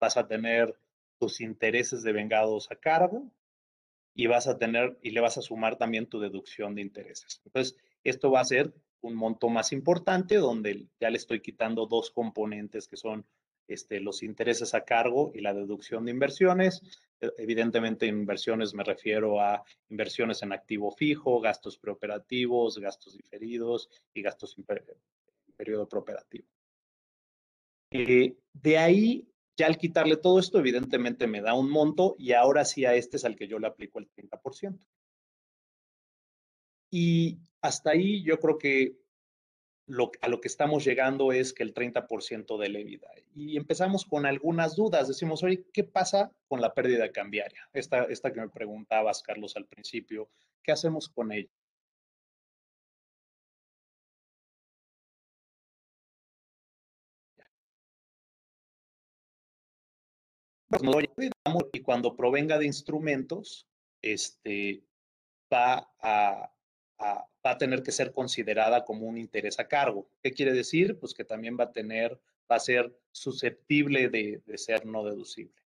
vas 0.00 0.16
a 0.16 0.26
tener 0.26 0.74
tus 1.18 1.40
intereses 1.40 2.02
de 2.02 2.12
vengados 2.12 2.70
a 2.70 2.76
cargo 2.76 3.30
y 4.14 4.26
vas 4.26 4.46
a 4.46 4.58
tener 4.58 4.98
y 5.02 5.10
le 5.10 5.20
vas 5.20 5.36
a 5.36 5.42
sumar 5.42 5.76
también 5.76 6.06
tu 6.06 6.20
deducción 6.20 6.74
de 6.74 6.82
intereses. 6.82 7.42
Entonces, 7.44 7.76
esto 8.04 8.30
va 8.30 8.40
a 8.40 8.44
ser 8.44 8.72
un 9.02 9.14
monto 9.14 9.48
más 9.48 9.72
importante 9.72 10.36
donde 10.36 10.86
ya 11.00 11.10
le 11.10 11.18
estoy 11.18 11.40
quitando 11.40 11.86
dos 11.86 12.10
componentes 12.10 12.88
que 12.88 12.96
son 12.96 13.26
este, 13.68 14.00
los 14.00 14.22
intereses 14.22 14.74
a 14.74 14.84
cargo 14.84 15.32
y 15.34 15.40
la 15.40 15.54
deducción 15.54 16.04
de 16.04 16.12
inversiones. 16.12 16.82
E, 17.20 17.30
evidentemente, 17.38 18.06
inversiones 18.06 18.74
me 18.74 18.84
refiero 18.84 19.40
a 19.40 19.62
inversiones 19.88 20.42
en 20.42 20.52
activo 20.52 20.90
fijo, 20.90 21.40
gastos 21.40 21.78
preoperativos, 21.78 22.78
gastos 22.78 23.16
diferidos 23.16 23.88
y 24.14 24.22
gastos 24.22 24.56
en, 24.58 24.64
periodo 25.56 25.88
preoperativo. 25.88 26.46
Eh, 27.90 28.36
de 28.52 28.78
ahí, 28.78 29.28
ya 29.56 29.66
al 29.66 29.78
quitarle 29.78 30.16
todo 30.16 30.38
esto, 30.38 30.58
evidentemente 30.58 31.26
me 31.26 31.40
da 31.40 31.54
un 31.54 31.70
monto 31.70 32.14
y 32.18 32.32
ahora 32.32 32.64
sí 32.64 32.84
a 32.84 32.94
este 32.94 33.16
es 33.16 33.24
al 33.24 33.36
que 33.36 33.48
yo 33.48 33.58
le 33.58 33.66
aplico 33.66 33.98
el 33.98 34.10
30%. 34.10 34.78
Y 36.90 37.38
hasta 37.62 37.90
ahí 37.90 38.22
yo 38.22 38.38
creo 38.38 38.58
que 38.58 38.96
a 40.20 40.28
lo 40.28 40.40
que 40.40 40.48
estamos 40.48 40.84
llegando 40.84 41.32
es 41.32 41.52
que 41.52 41.62
el 41.62 41.72
30% 41.72 42.58
de 42.58 42.68
la. 42.68 42.80
Y 43.34 43.56
empezamos 43.56 44.04
con 44.04 44.26
algunas 44.26 44.76
dudas. 44.76 45.08
Decimos, 45.08 45.42
oye, 45.42 45.64
¿qué 45.72 45.84
pasa 45.84 46.32
con 46.48 46.60
la 46.60 46.74
pérdida 46.74 47.12
cambiaria? 47.12 47.68
Esta, 47.72 48.04
esta 48.04 48.32
que 48.32 48.40
me 48.40 48.48
preguntabas, 48.48 49.22
Carlos, 49.22 49.56
al 49.56 49.66
principio, 49.66 50.28
¿qué 50.62 50.72
hacemos 50.72 51.08
con 51.08 51.32
ella? 51.32 51.50
Pues, 60.68 60.82
y 61.72 61.80
cuando 61.80 62.16
provenga 62.16 62.58
de 62.58 62.66
instrumentos, 62.66 63.68
este, 64.02 64.82
va 65.52 65.88
a, 66.00 66.52
va 67.00 67.28
a 67.42 67.58
tener 67.58 67.82
que 67.82 67.92
ser 67.92 68.12
considerada 68.12 68.84
como 68.84 69.06
un 69.06 69.18
interés 69.18 69.58
a 69.58 69.68
cargo. 69.68 70.08
¿Qué 70.22 70.32
quiere 70.32 70.52
decir? 70.52 70.98
Pues 70.98 71.14
que 71.14 71.24
también 71.24 71.56
va 71.58 71.64
a 71.64 71.72
tener, 71.72 72.18
va 72.50 72.56
a 72.56 72.60
ser 72.60 72.94
susceptible 73.12 74.08
de, 74.08 74.42
de 74.44 74.58
ser 74.58 74.86
no 74.86 75.04
deducible. 75.04 75.62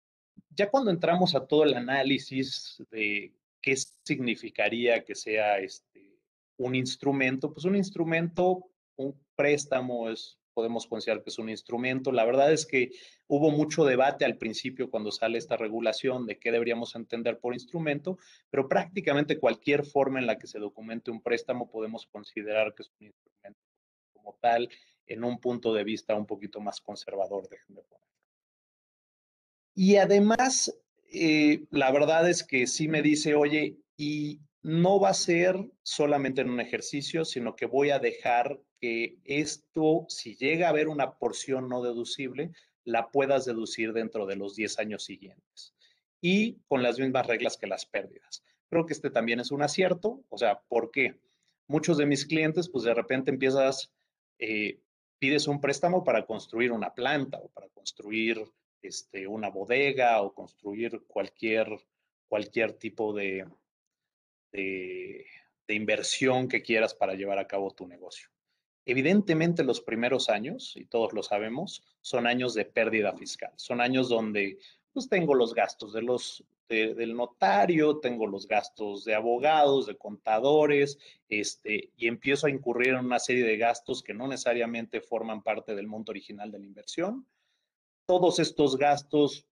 Ya 0.50 0.70
cuando 0.70 0.92
entramos 0.92 1.36
a 1.36 1.46
todo 1.46 1.64
el 1.64 1.74
análisis 1.74 2.84
de 2.92 3.34
qué 3.62 3.76
significaría 4.04 5.04
que 5.04 5.16
sea 5.16 5.60
este, 5.60 6.20
un 6.58 6.76
instrumento, 6.76 7.52
pues 7.52 7.66
un 7.66 7.76
instrumento, 7.76 8.70
un 8.96 9.20
préstamo 9.36 10.10
es 10.10 10.38
podemos 10.56 10.88
considerar 10.88 11.22
que 11.22 11.30
es 11.30 11.38
un 11.38 11.50
instrumento. 11.50 12.12
La 12.12 12.26
verdad 12.26 12.52
es 12.52 12.66
que 12.66 12.92
hubo 13.28 13.52
mucho 13.52 13.86
debate 13.86 14.26
al 14.26 14.38
principio 14.38 14.90
cuando 14.90 15.12
sale 15.12 15.38
esta 15.38 15.58
regulación 15.58 16.26
de 16.26 16.40
qué 16.40 16.52
deberíamos 16.52 16.96
entender 16.96 17.40
por 17.40 17.54
instrumento, 17.54 18.18
pero 18.50 18.68
prácticamente 18.68 19.38
cualquier 19.38 19.86
forma 19.86 20.20
en 20.20 20.26
la 20.26 20.40
que 20.40 20.48
se 20.48 20.58
documente 20.58 21.12
un 21.12 21.22
préstamo 21.22 21.70
podemos 21.70 22.08
considerar 22.08 22.74
que 22.74 22.84
es 22.84 22.92
un 23.00 23.08
instrumento 23.08 23.60
como 24.14 24.38
tal 24.42 24.70
en 25.06 25.24
un 25.24 25.40
punto 25.40 25.74
de 25.74 25.84
vista 25.84 26.16
un 26.16 26.26
poquito 26.26 26.60
más 26.60 26.82
conservador, 26.82 27.48
déjenme 27.50 27.84
poner. 27.84 28.08
Y 29.76 29.98
además, 29.98 30.74
eh, 31.12 31.66
la 31.70 31.92
verdad 31.92 32.30
es 32.30 32.44
que 32.44 32.66
sí 32.66 32.88
me 32.88 33.02
dice, 33.02 33.36
oye, 33.36 33.78
y 33.98 34.40
no 34.66 35.00
va 35.00 35.10
a 35.10 35.14
ser 35.14 35.64
solamente 35.84 36.42
en 36.42 36.50
un 36.50 36.60
ejercicio, 36.60 37.24
sino 37.24 37.56
que 37.56 37.68
voy 37.68 37.92
a 37.92 38.00
dejar 38.00 38.60
esto, 39.24 40.06
si 40.10 40.36
llega 40.36 40.68
a 40.68 40.70
haber 40.70 40.88
una 40.88 41.18
porción 41.18 41.70
no 41.70 41.82
deducible, 41.82 42.52
la 42.84 43.10
puedas 43.12 43.46
deducir 43.46 43.94
dentro 43.94 44.26
de 44.26 44.36
los 44.36 44.56
10 44.56 44.80
años 44.80 45.04
siguientes 45.04 45.74
y 46.22 46.58
con 46.68 46.82
las 46.82 47.00
mismas 47.00 47.28
reglas 47.28 47.58
que 47.58 47.68
las 47.68 47.86
pérdidas. 47.86 48.44
Creo 48.70 48.86
que 48.86 48.94
este 48.94 49.10
también 49.10 49.40
es 49.40 49.52
un 49.52 49.62
acierto, 49.62 50.24
o 50.30 50.38
sea, 50.38 50.62
¿por 50.68 50.92
qué? 50.92 51.20
Muchos 51.68 51.98
de 51.98 52.06
mis 52.06 52.26
clientes, 52.26 52.70
pues 52.70 52.84
de 52.84 52.94
repente 52.94 53.32
empiezas, 53.32 53.92
eh, 54.40 54.80
pides 55.20 55.48
un 55.48 55.62
préstamo 55.62 56.04
para 56.04 56.26
construir 56.26 56.72
una 56.72 56.94
planta 56.94 57.38
o 57.38 57.50
para 57.50 57.70
construir 57.70 58.44
este, 58.82 59.28
una 59.28 59.50
bodega 59.50 60.22
o 60.22 60.34
construir 60.34 61.04
cualquier, 61.08 61.68
cualquier 62.28 62.74
tipo 62.74 63.14
de, 63.14 63.46
inversión 65.68 66.48
que 66.48 66.62
quieras 66.62 66.94
para 66.94 67.16
llevar 67.16 67.40
a 67.40 67.48
cabo 67.48 67.72
tu 67.72 67.88
negocio. 67.88 68.30
Evidentemente 68.86 69.64
los 69.64 69.82
primeros 69.82 70.30
años, 70.30 70.74
y 70.76 70.86
todos 70.86 71.12
lo 71.14 71.24
sabemos, 71.24 71.84
son 72.02 72.28
años 72.28 72.54
de 72.54 72.66
pérdida 72.66 73.14
fiscal. 73.14 73.52
Son 73.56 73.82
años 73.82 74.10
donde 74.10 74.60
pues 74.94 75.10
tengo 75.10 75.34
los 75.34 75.54
gastos 75.54 75.92
de 75.92 76.04
los, 76.04 76.46
del 76.70 77.16
notario, 77.16 77.98
tengo 77.98 78.28
los 78.28 78.48
gastos 78.48 79.04
de 79.04 79.16
abogados, 79.16 79.88
de 79.88 79.98
contadores, 79.98 81.00
este, 81.28 81.92
y 81.98 82.08
empiezo 82.08 82.48
a 82.48 82.52
incurrir 82.52 82.90
en 82.90 83.06
una 83.06 83.20
serie 83.20 83.44
de 83.44 83.58
gastos 83.58 84.04
que 84.04 84.14
no 84.14 84.28
necesariamente 84.28 85.02
forman 85.02 85.42
parte 85.42 85.76
del 85.76 85.88
monto 85.88 86.12
original 86.12 86.52
de 86.52 86.60
la 86.60 86.66
inversión. 86.66 87.28
Todos 88.06 88.40
estos 88.40 88.78
gastos 88.78 89.48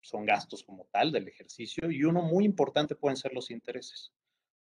son 0.00 0.24
gastos 0.24 0.62
como 0.62 0.86
tal 0.86 1.12
del 1.12 1.28
ejercicio 1.28 1.90
y 1.90 2.04
uno 2.04 2.22
muy 2.22 2.44
importante 2.44 2.94
pueden 2.94 3.16
ser 3.16 3.34
los 3.34 3.50
intereses 3.50 4.12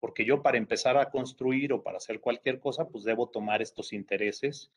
porque 0.07 0.25
yo 0.25 0.41
para 0.41 0.57
empezar 0.57 0.97
a 0.97 1.11
construir 1.11 1.73
o 1.73 1.83
para 1.83 1.97
hacer 1.97 2.21
cualquier 2.21 2.61
cosa, 2.61 2.89
pues 2.89 3.03
debo 3.03 3.29
tomar 3.29 3.61
estos 3.61 3.93
intereses 3.93 4.71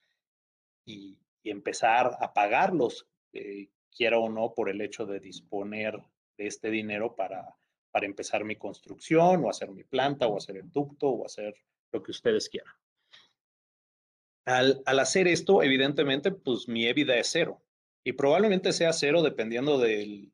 y, 0.88 1.20
empezar 1.44 2.18
a 2.20 2.34
pagarlos, 2.34 3.08
eh, 3.34 3.70
quiera 3.96 4.18
o 4.18 4.28
no, 4.28 4.56
por 4.56 4.70
el 4.70 4.82
hecho 4.82 5.06
de 5.06 5.20
disponer 5.20 6.00
de 6.36 6.48
este 6.48 6.72
dinero 6.72 7.16
para, 7.16 7.56
para 7.92 8.08
empezar 8.08 8.44
mi 8.44 8.56
construcción 8.56 9.46
o 9.46 9.52
hacer 9.52 9.70
mi 9.70 9.84
planta 9.84 10.26
o 10.26 10.36
hacer 10.36 10.58
el 10.58 10.72
ducto 10.72 11.10
o 11.10 11.26
hacer 11.28 11.54
lo 11.92 12.02
que 12.02 12.10
ustedes 12.10 12.50
quieran. 12.50 12.74
Al, 14.46 14.82
al 14.88 15.00
hacer 15.00 15.28
esto, 15.28 15.62
evidentemente, 15.62 16.32
pues 16.32 16.68
mi 16.68 16.88
EBITDA 16.88 17.18
es 17.18 17.28
cero 17.28 17.62
y 18.04 18.14
probablemente 18.14 18.74
sea 18.74 18.94
cero 18.94 19.22
dependiendo 19.22 19.78
del, 19.78 20.32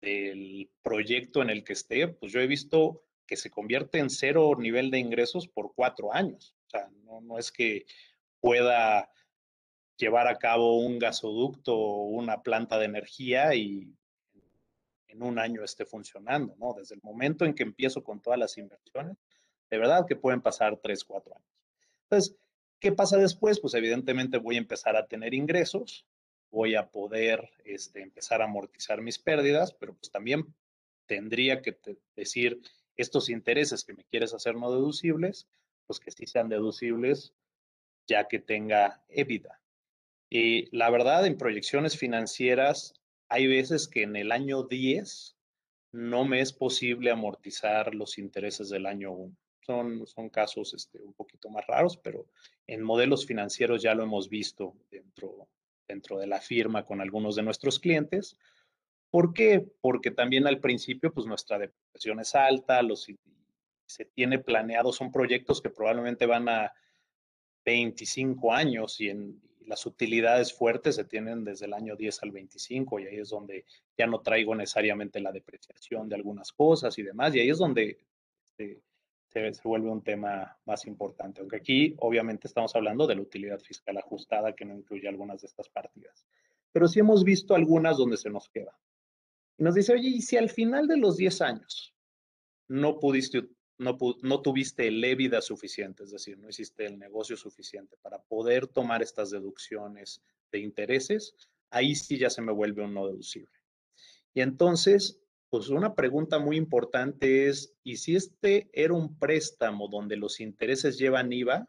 del 0.00 0.70
proyecto 0.82 1.42
en 1.42 1.50
el 1.50 1.64
que 1.64 1.72
esté. 1.72 2.06
Pues 2.06 2.30
yo 2.30 2.38
he 2.38 2.46
visto 2.46 3.02
que 3.30 3.36
se 3.36 3.48
convierte 3.48 4.00
en 4.00 4.10
cero 4.10 4.56
nivel 4.58 4.90
de 4.90 4.98
ingresos 4.98 5.46
por 5.46 5.72
cuatro 5.72 6.12
años. 6.12 6.56
O 6.66 6.70
sea, 6.70 6.90
no, 7.22 7.38
es 7.38 7.52
que 7.52 7.86
pueda 8.40 9.08
llevar 9.96 10.26
a 10.26 10.36
cabo 10.36 10.80
un 10.80 10.98
gasoducto 10.98 11.76
o 11.76 12.06
una 12.06 12.42
planta 12.42 12.76
de 12.76 12.86
energía 12.86 13.54
y 13.54 13.94
en 15.06 15.22
un 15.22 15.38
año 15.38 15.62
esté 15.62 15.84
funcionando, 15.84 16.56
¿no? 16.58 16.74
Desde 16.74 16.96
el 16.96 17.02
momento 17.04 17.44
en 17.44 17.54
que 17.54 17.62
empiezo 17.62 18.02
con 18.02 18.20
todas 18.20 18.38
las 18.38 18.58
inversiones, 18.58 19.16
de 19.70 19.78
verdad 19.78 20.06
que 20.08 20.16
pueden 20.16 20.40
pasar 20.40 20.80
tres, 20.82 21.04
cuatro 21.04 21.36
años. 21.36 21.48
Entonces, 22.08 22.36
¿qué 22.80 22.90
pasa 22.90 23.16
después? 23.16 23.60
Pues 23.60 23.74
evidentemente 23.74 24.38
voy 24.38 24.56
a 24.56 24.58
empezar 24.58 24.96
a 24.96 25.06
tener 25.06 25.34
ingresos, 25.34 26.04
voy 26.50 26.74
a 26.74 26.90
poder 26.90 27.48
este, 27.64 28.02
empezar 28.02 28.42
a 28.42 28.46
amortizar 28.46 29.00
mis 29.02 29.20
pérdidas, 29.20 29.72
pero 29.72 29.94
pues 29.94 30.10
también 30.10 30.52
tendría 31.06 31.62
que 31.62 31.78
decir, 32.16 32.60
estos 32.96 33.28
intereses 33.28 33.84
que 33.84 33.94
me 33.94 34.04
quieres 34.04 34.34
hacer 34.34 34.54
no 34.56 34.70
deducibles, 34.70 35.46
pues 35.86 36.00
que 36.00 36.10
sí 36.10 36.26
sean 36.26 36.48
deducibles 36.48 37.34
ya 38.06 38.26
que 38.28 38.38
tenga 38.38 39.02
EBITDA. 39.08 39.60
Y 40.28 40.74
la 40.76 40.90
verdad, 40.90 41.26
en 41.26 41.38
proyecciones 41.38 41.96
financieras, 41.96 42.94
hay 43.28 43.46
veces 43.46 43.88
que 43.88 44.02
en 44.02 44.16
el 44.16 44.32
año 44.32 44.64
10 44.64 45.36
no 45.92 46.24
me 46.24 46.40
es 46.40 46.52
posible 46.52 47.10
amortizar 47.10 47.94
los 47.94 48.18
intereses 48.18 48.68
del 48.68 48.86
año 48.86 49.12
1. 49.12 49.36
Son, 49.60 50.06
son 50.06 50.28
casos 50.30 50.74
este, 50.74 51.00
un 51.00 51.12
poquito 51.14 51.48
más 51.50 51.66
raros, 51.66 51.96
pero 51.96 52.26
en 52.66 52.82
modelos 52.82 53.26
financieros 53.26 53.82
ya 53.82 53.94
lo 53.94 54.02
hemos 54.02 54.28
visto 54.28 54.74
dentro, 54.90 55.48
dentro 55.86 56.18
de 56.18 56.26
la 56.26 56.40
firma 56.40 56.84
con 56.84 57.00
algunos 57.00 57.36
de 57.36 57.42
nuestros 57.42 57.78
clientes. 57.78 58.36
¿Por 59.10 59.32
qué? 59.32 59.66
Porque 59.80 60.10
también 60.10 60.46
al 60.46 60.60
principio, 60.60 61.12
pues 61.12 61.26
nuestra 61.26 61.58
depreciación 61.58 62.20
es 62.20 62.34
alta, 62.34 62.82
los, 62.82 63.06
se 63.86 64.04
tiene 64.04 64.38
planeado, 64.38 64.92
son 64.92 65.10
proyectos 65.10 65.60
que 65.60 65.70
probablemente 65.70 66.26
van 66.26 66.48
a 66.48 66.72
25 67.64 68.52
años 68.52 69.00
y, 69.00 69.10
en, 69.10 69.40
las 69.70 69.86
utilidades 69.86 70.52
fuertes 70.52 70.96
se 70.96 71.04
tienen 71.04 71.44
desde 71.44 71.66
el 71.66 71.74
año 71.74 71.94
10 71.94 72.24
al 72.24 72.32
25 72.32 72.98
y 72.98 73.06
ahí 73.06 73.18
es 73.18 73.30
donde 73.30 73.64
ya 73.96 74.06
no 74.06 74.20
traigo 74.20 74.54
necesariamente 74.54 75.20
la 75.20 75.30
depreciación 75.30 76.08
de 76.08 76.16
algunas 76.16 76.52
cosas 76.52 76.98
y 76.98 77.04
demás 77.04 77.34
y 77.34 77.40
ahí 77.40 77.50
es 77.50 77.58
donde 77.58 77.98
este, 78.42 78.82
se, 79.28 79.54
se, 79.54 79.68
vuelve 79.68 79.88
un 79.88 80.02
tema 80.02 80.58
más 80.64 80.86
importante, 80.86 81.40
aunque 81.40 81.56
aquí 81.56 81.94
obviamente 81.98 82.48
estamos 82.48 82.74
hablando 82.74 83.06
de 83.06 83.14
la 83.14 83.22
utilidad 83.22 83.60
fiscal 83.60 83.96
ajustada 83.96 84.54
que 84.54 84.64
no 84.64 84.74
incluye 84.74 85.06
algunas 85.08 85.40
de 85.40 85.46
estas 85.46 85.68
partidas. 85.68 86.26
Pero 86.72 86.88
sí 86.88 86.98
hemos 86.98 87.22
visto 87.22 87.54
algunas 87.54 87.96
donde 87.96 88.16
se 88.16 88.30
nos 88.30 88.48
queda. 88.48 88.76
Y 89.60 89.62
nos 89.62 89.74
dice, 89.74 89.92
oye, 89.92 90.08
¿y 90.08 90.22
si 90.22 90.38
al 90.38 90.48
final 90.48 90.88
de 90.88 90.96
los 90.96 91.18
10 91.18 91.42
años 91.42 91.94
no 92.66 92.98
pudiste, 92.98 93.46
no, 93.76 93.98
no 94.22 94.40
tuviste 94.40 94.88
el 94.88 95.04
EBITDA 95.04 95.42
suficiente, 95.42 96.02
es 96.02 96.10
decir, 96.10 96.38
no 96.38 96.48
hiciste 96.48 96.86
el 96.86 96.98
negocio 96.98 97.36
suficiente 97.36 97.98
para 98.00 98.22
poder 98.22 98.66
tomar 98.66 99.02
estas 99.02 99.30
deducciones 99.30 100.22
de 100.50 100.60
intereses, 100.60 101.34
ahí 101.68 101.94
sí 101.94 102.16
ya 102.16 102.30
se 102.30 102.40
me 102.40 102.52
vuelve 102.52 102.82
un 102.82 102.94
no 102.94 103.06
deducible. 103.06 103.52
Y 104.32 104.40
entonces, 104.40 105.20
pues 105.50 105.68
una 105.68 105.94
pregunta 105.94 106.38
muy 106.38 106.56
importante 106.56 107.46
es, 107.46 107.74
¿y 107.84 107.98
si 107.98 108.16
este 108.16 108.70
era 108.72 108.94
un 108.94 109.18
préstamo 109.18 109.88
donde 109.88 110.16
los 110.16 110.40
intereses 110.40 110.96
llevan 110.96 111.34
IVA, 111.34 111.68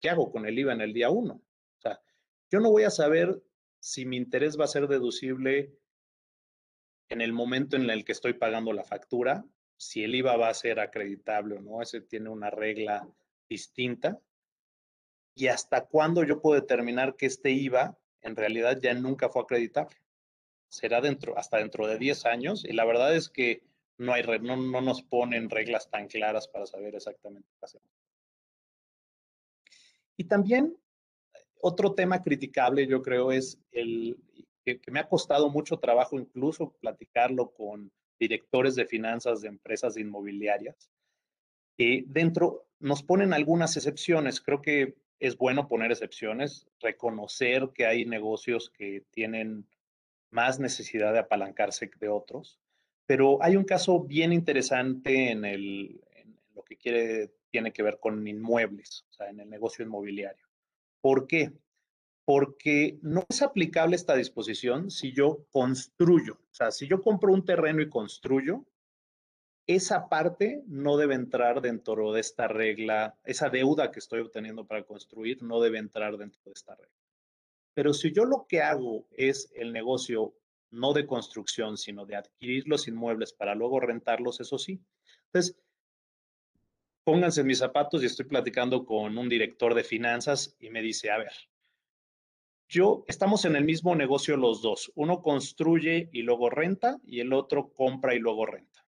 qué 0.00 0.08
hago 0.08 0.30
con 0.30 0.46
el 0.46 0.56
IVA 0.56 0.74
en 0.74 0.82
el 0.82 0.92
día 0.92 1.10
uno? 1.10 1.34
O 1.34 1.80
sea, 1.80 2.00
yo 2.48 2.60
no 2.60 2.70
voy 2.70 2.84
a 2.84 2.90
saber 2.90 3.42
si 3.80 4.06
mi 4.06 4.18
interés 4.18 4.56
va 4.56 4.66
a 4.66 4.68
ser 4.68 4.86
deducible 4.86 5.76
en 7.08 7.20
el 7.20 7.32
momento 7.32 7.76
en 7.76 7.88
el 7.90 8.04
que 8.04 8.12
estoy 8.12 8.34
pagando 8.34 8.72
la 8.72 8.84
factura, 8.84 9.44
si 9.76 10.04
el 10.04 10.14
IVA 10.14 10.36
va 10.36 10.48
a 10.48 10.54
ser 10.54 10.80
acreditable 10.80 11.56
o 11.56 11.60
no, 11.60 11.82
ese 11.82 12.00
tiene 12.00 12.28
una 12.28 12.50
regla 12.50 13.08
distinta. 13.48 14.20
Y 15.34 15.48
hasta 15.48 15.86
cuándo 15.86 16.22
yo 16.24 16.40
puedo 16.40 16.60
determinar 16.60 17.16
que 17.16 17.26
este 17.26 17.50
IVA 17.50 17.98
en 18.22 18.36
realidad 18.36 18.78
ya 18.80 18.94
nunca 18.94 19.28
fue 19.28 19.42
acreditable. 19.42 19.96
Será 20.68 21.00
dentro, 21.00 21.36
hasta 21.36 21.58
dentro 21.58 21.86
de 21.86 21.98
10 21.98 22.24
años. 22.26 22.64
Y 22.64 22.72
la 22.72 22.84
verdad 22.84 23.14
es 23.14 23.28
que 23.28 23.62
no, 23.98 24.12
hay, 24.12 24.22
no, 24.40 24.56
no 24.56 24.80
nos 24.80 25.02
ponen 25.02 25.50
reglas 25.50 25.90
tan 25.90 26.08
claras 26.08 26.48
para 26.48 26.66
saber 26.66 26.94
exactamente 26.94 27.48
qué 27.58 27.64
hacemos. 27.64 27.88
Y 30.16 30.24
también 30.24 30.76
otro 31.60 31.94
tema 31.94 32.22
criticable, 32.22 32.86
yo 32.86 33.02
creo, 33.02 33.32
es 33.32 33.58
el, 33.72 34.16
que, 34.64 34.80
me 34.90 35.00
ha 35.00 35.08
costado 35.08 35.50
mucho 35.50 35.78
trabajo 35.78 36.18
incluso 36.18 36.72
platicarlo 36.80 37.50
con 37.52 37.92
directores 38.18 38.74
de 38.74 38.86
finanzas 38.86 39.40
de 39.40 39.48
empresas 39.48 39.96
inmobiliarias. 39.96 40.90
Y 41.76 42.02
dentro 42.02 42.66
nos 42.78 43.02
ponen 43.02 43.32
algunas 43.32 43.76
excepciones. 43.76 44.40
Creo 44.40 44.62
que 44.62 44.96
es 45.18 45.36
bueno 45.36 45.68
poner 45.68 45.90
excepciones, 45.90 46.66
reconocer 46.80 47.70
que 47.74 47.86
hay 47.86 48.04
negocios 48.04 48.70
que 48.70 49.04
tienen 49.10 49.66
más 50.30 50.58
necesidad 50.58 51.12
de 51.12 51.20
apalancarse 51.20 51.90
de 51.98 52.08
otros. 52.08 52.58
Pero 53.06 53.42
hay 53.42 53.56
un 53.56 53.64
caso 53.64 54.00
bien 54.00 54.32
interesante 54.32 55.30
en, 55.30 55.44
el, 55.44 56.00
lo 56.54 56.62
que 56.62 56.76
quiere, 56.76 57.32
tiene 57.50 57.72
que 57.72 57.82
ver 57.82 57.98
con 58.00 58.26
inmuebles, 58.26 59.04
o 59.10 59.12
sea, 59.12 59.28
en 59.28 59.40
el 59.40 59.50
negocio 59.50 59.84
inmobiliario. 59.84 60.46
¿Por 61.00 61.26
qué? 61.26 61.52
Porque 62.24 62.98
no 63.02 63.24
es 63.28 63.42
aplicable 63.42 63.96
esta 63.96 64.16
disposición 64.16 64.90
si 64.90 65.12
yo 65.12 65.46
construyo, 65.50 66.34
o 66.34 66.54
sea, 66.54 66.70
si 66.70 66.86
yo 66.88 67.02
compro 67.02 67.32
un 67.32 67.44
terreno 67.44 67.82
y 67.82 67.88
construyo, 67.88 68.64
esa 69.66 70.08
parte 70.08 70.62
no 70.66 70.96
debe 70.96 71.14
entrar 71.14 71.60
dentro 71.60 72.12
de 72.12 72.20
esta 72.20 72.48
regla, 72.48 73.18
esa 73.24 73.48
deuda 73.48 73.90
que 73.90 73.98
estoy 73.98 74.20
obteniendo 74.20 74.66
para 74.66 74.84
construir 74.84 75.42
no 75.42 75.60
debe 75.60 75.78
entrar 75.78 76.16
dentro 76.16 76.42
de 76.44 76.52
esta 76.52 76.74
regla. 76.74 76.94
Pero 77.74 77.92
si 77.92 78.12
yo 78.12 78.24
lo 78.24 78.46
que 78.48 78.62
hago 78.62 79.06
es 79.10 79.50
el 79.54 79.72
negocio 79.72 80.34
no 80.70 80.92
de 80.92 81.06
construcción, 81.06 81.78
sino 81.78 82.04
de 82.04 82.16
adquirir 82.16 82.64
los 82.66 82.88
inmuebles 82.88 83.32
para 83.32 83.54
luego 83.54 83.80
rentarlos, 83.80 84.40
eso 84.40 84.58
sí. 84.58 84.80
Entonces, 85.26 85.56
pónganse 87.04 87.44
mis 87.44 87.58
zapatos 87.58 88.02
y 88.02 88.06
estoy 88.06 88.26
platicando 88.26 88.84
con 88.84 89.16
un 89.16 89.28
director 89.28 89.74
de 89.74 89.84
finanzas 89.84 90.56
y 90.58 90.70
me 90.70 90.82
dice, 90.82 91.10
a 91.10 91.18
ver, 91.18 91.32
yo, 92.68 93.04
estamos 93.08 93.44
en 93.44 93.56
el 93.56 93.64
mismo 93.64 93.94
negocio 93.94 94.36
los 94.36 94.62
dos. 94.62 94.90
Uno 94.94 95.22
construye 95.22 96.08
y 96.12 96.22
luego 96.22 96.50
renta 96.50 96.98
y 97.04 97.20
el 97.20 97.32
otro 97.32 97.72
compra 97.72 98.14
y 98.14 98.18
luego 98.18 98.46
renta. 98.46 98.84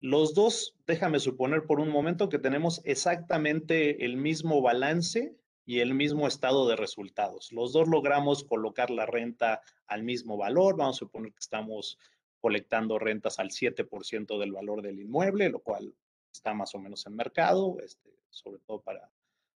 Los 0.00 0.34
dos, 0.34 0.76
déjame 0.86 1.18
suponer 1.18 1.64
por 1.64 1.80
un 1.80 1.88
momento 1.88 2.28
que 2.28 2.38
tenemos 2.38 2.82
exactamente 2.84 4.04
el 4.04 4.16
mismo 4.16 4.60
balance 4.60 5.34
y 5.64 5.80
el 5.80 5.94
mismo 5.94 6.28
estado 6.28 6.68
de 6.68 6.76
resultados. 6.76 7.50
Los 7.50 7.72
dos 7.72 7.88
logramos 7.88 8.44
colocar 8.44 8.90
la 8.90 9.06
renta 9.06 9.62
al 9.86 10.04
mismo 10.04 10.36
valor. 10.36 10.76
Vamos 10.76 10.96
a 10.96 11.00
suponer 11.00 11.32
que 11.32 11.40
estamos 11.40 11.98
colectando 12.40 12.98
rentas 12.98 13.40
al 13.40 13.50
7% 13.50 14.38
del 14.38 14.52
valor 14.52 14.82
del 14.82 15.00
inmueble, 15.00 15.48
lo 15.48 15.58
cual 15.58 15.92
está 16.32 16.54
más 16.54 16.74
o 16.74 16.78
menos 16.78 17.04
en 17.06 17.16
mercado, 17.16 17.78
este, 17.82 18.10
sobre 18.30 18.60
todo 18.60 18.80
para, 18.80 19.10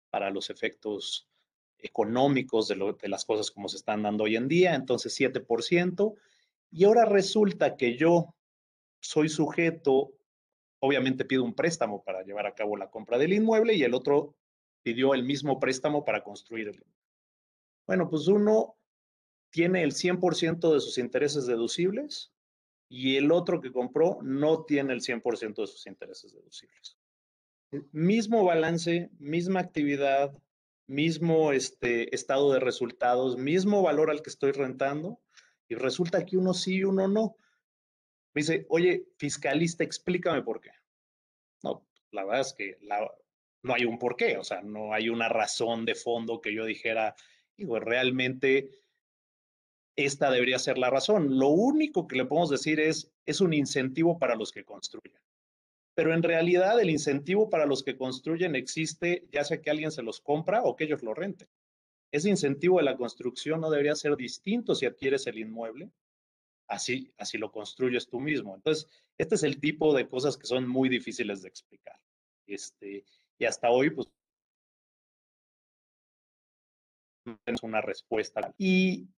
para 0.09 0.31
los 0.31 0.49
efectos 0.49 1.29
económicos 1.79 2.69
de, 2.69 2.95
de 3.01 3.09
las 3.09 3.25
cosas 3.25 3.51
como 3.51 3.69
se 3.69 3.77
están 3.77 4.03
dando 4.03 4.25
hoy 4.25 4.37
en 4.37 4.49
día, 4.49 4.75
entonces 4.75 5.19
7%. 5.19 6.15
Y 6.71 6.85
ahora 6.85 7.05
resulta 7.05 7.77
que 7.77 7.97
yo 7.97 8.35
soy 9.01 9.29
sujeto, 9.29 10.13
obviamente 10.81 11.25
pido 11.25 11.45
un 11.45 11.55
préstamo 11.55 12.03
para 12.03 12.23
llevar 12.23 12.47
a 12.47 12.55
cabo 12.55 12.77
la 12.77 12.91
compra 12.91 13.19
del 13.19 13.33
inmueble 13.33 13.75
y 13.75 13.83
el 13.83 13.95
otro 13.95 14.35
pidió 14.83 15.15
el 15.15 15.25
mismo 15.25 15.59
préstamo 15.59 16.05
para 16.05 16.23
construir 16.23 16.69
el 16.69 16.85
Bueno, 17.87 18.09
pues 18.09 18.27
uno 18.29 18.77
tiene 19.51 19.83
el 19.83 19.93
100% 19.93 20.73
de 20.73 20.81
sus 20.81 20.99
intereses 20.99 21.47
deducibles 21.47 22.33
y 22.89 23.17
el 23.17 23.33
otro 23.33 23.61
que 23.61 23.73
compró 23.73 24.19
no 24.23 24.65
tiene 24.65 24.93
el 24.93 25.01
100% 25.01 25.63
de 25.63 25.67
sus 25.67 25.87
intereses 25.87 26.33
deducibles. 26.33 26.97
Mismo 27.93 28.45
balance, 28.45 29.11
misma 29.19 29.61
actividad, 29.61 30.33
mismo 30.89 31.53
este, 31.53 32.13
estado 32.15 32.53
de 32.53 32.61
resultados, 32.61 33.37
mismo 33.37 33.83
valor 33.83 34.11
al 34.11 34.23
que 34.23 34.31
estoy 34.31 34.53
rentando, 34.53 35.21
y 35.69 35.75
resulta 35.75 36.25
que 36.25 36.37
uno 36.37 36.55
sí 36.55 36.77
y 36.77 36.85
uno 36.85 37.07
no. 37.07 37.37
Me 38.35 38.41
dice, 38.41 38.67
oye, 38.71 39.07
fiscalista, 39.17 39.85
explícame 39.85 40.43
por 40.43 40.61
qué. 40.61 40.71
No, 41.63 41.87
la 42.11 42.25
verdad 42.25 42.41
es 42.41 42.55
que 42.55 42.79
no 43.63 43.75
hay 43.75 43.85
un 43.85 43.99
porqué, 43.99 44.39
o 44.39 44.45
sea, 44.45 44.63
no 44.63 44.95
hay 44.95 45.11
una 45.11 45.29
razón 45.29 45.85
de 45.85 45.95
fondo 45.95 46.41
que 46.41 46.55
yo 46.55 46.65
dijera, 46.65 47.15
digo, 47.57 47.79
realmente 47.79 48.71
esta 49.95 50.31
debería 50.31 50.59
ser 50.59 50.79
la 50.79 50.91
razón. 50.91 51.39
Lo 51.39 51.49
único 51.49 52.07
que 52.07 52.17
le 52.17 52.25
podemos 52.25 52.51
decir 52.51 52.81
es, 52.81 53.13
es 53.27 53.41
un 53.41 53.53
incentivo 53.53 54.19
para 54.19 54.37
los 54.37 54.53
que 54.53 54.65
construyen. 54.65 55.21
Pero 55.99 56.15
en 56.15 56.23
realidad 56.23 56.81
el 56.81 56.91
incentivo 56.91 57.51
para 57.51 57.67
los 57.67 57.83
que 57.83 57.97
construyen 57.97 58.55
existe 58.55 59.27
ya 59.33 59.43
sea 59.43 59.61
que 59.61 59.69
alguien 59.69 59.91
se 59.91 60.05
los 60.05 60.21
compra 60.21 60.63
o 60.63 60.77
que 60.77 60.85
ellos 60.85 61.03
lo 61.03 61.13
renten. 61.13 61.49
Ese 62.13 62.31
incentivo 62.31 62.79
de 62.79 62.85
la 62.85 62.97
construcción 62.97 63.61
no 63.61 63.69
debería 63.69 63.97
ser 63.97 64.15
distinto 64.15 64.77
si 64.77 64.87
adquieres 64.87 65.27
el 65.27 65.41
inmueble. 65.41 65.91
Así, 66.69 67.13
así 67.19 67.37
lo 67.37 67.51
construyes 67.51 68.09
tú 68.09 68.21
mismo. 68.21 68.55
Entonces, 68.55 68.89
este 69.19 69.35
es 69.35 69.43
el 69.43 69.59
tipo 69.59 69.93
de 69.93 70.09
cosas 70.09 70.37
que 70.37 70.47
son 70.47 70.69
muy 70.69 70.89
difíciles 70.89 71.43
de 71.43 71.49
explicar. 71.49 71.99
Este, 72.47 73.05
y 73.37 73.45
hasta 73.45 73.69
hoy, 73.69 73.91
pues, 73.91 74.07
tenemos 77.45 77.65
una 77.65 77.81
respuesta. 77.81 78.55
Y, 78.57 79.09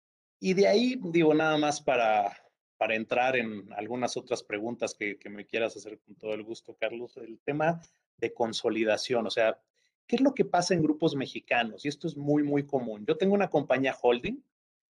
y 0.41 0.55
de 0.55 0.67
ahí, 0.67 0.99
digo, 0.99 1.35
nada 1.35 1.59
más 1.59 1.79
para, 1.83 2.35
para 2.81 2.95
entrar 2.95 3.37
en 3.37 3.71
algunas 3.75 4.17
otras 4.17 4.43
preguntas 4.43 4.95
que, 4.95 5.19
que, 5.19 5.29
me 5.29 5.45
quieras 5.45 5.77
hacer 5.77 5.99
con 5.99 6.15
todo 6.15 6.33
el 6.33 6.43
gusto, 6.43 6.75
Carlos, 6.81 7.15
el 7.19 7.39
tema 7.41 7.79
de 8.17 8.33
consolidación, 8.33 9.27
o 9.27 9.31
sea, 9.31 9.61
¿qué 10.07 10.17
es 10.17 10.23
lo 10.23 10.33
que 10.33 10.47
pasa 10.47 10.73
en 10.73 10.83
grupos 10.83 11.15
mexicanos? 11.15 11.85
Y 11.85 11.89
esto 11.89 12.09
es 12.09 12.17
muy, 12.17 12.43
muy 12.43 12.65
común. 12.65 13.05
Yo 13.07 13.19
tengo 13.19 13.35
una 13.35 13.51
compañía 13.51 13.95
holding 14.01 14.43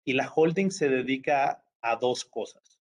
y 0.05 0.13
la 0.13 0.31
holding 0.31 0.71
se 0.71 0.91
dedica 0.91 1.65
a 1.81 1.97
dos 1.97 2.27
cosas, 2.27 2.79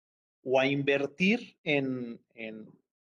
o 0.43 0.61
a 0.61 0.67
invertir 0.67 1.57
en, 1.65 2.21
en 2.35 2.71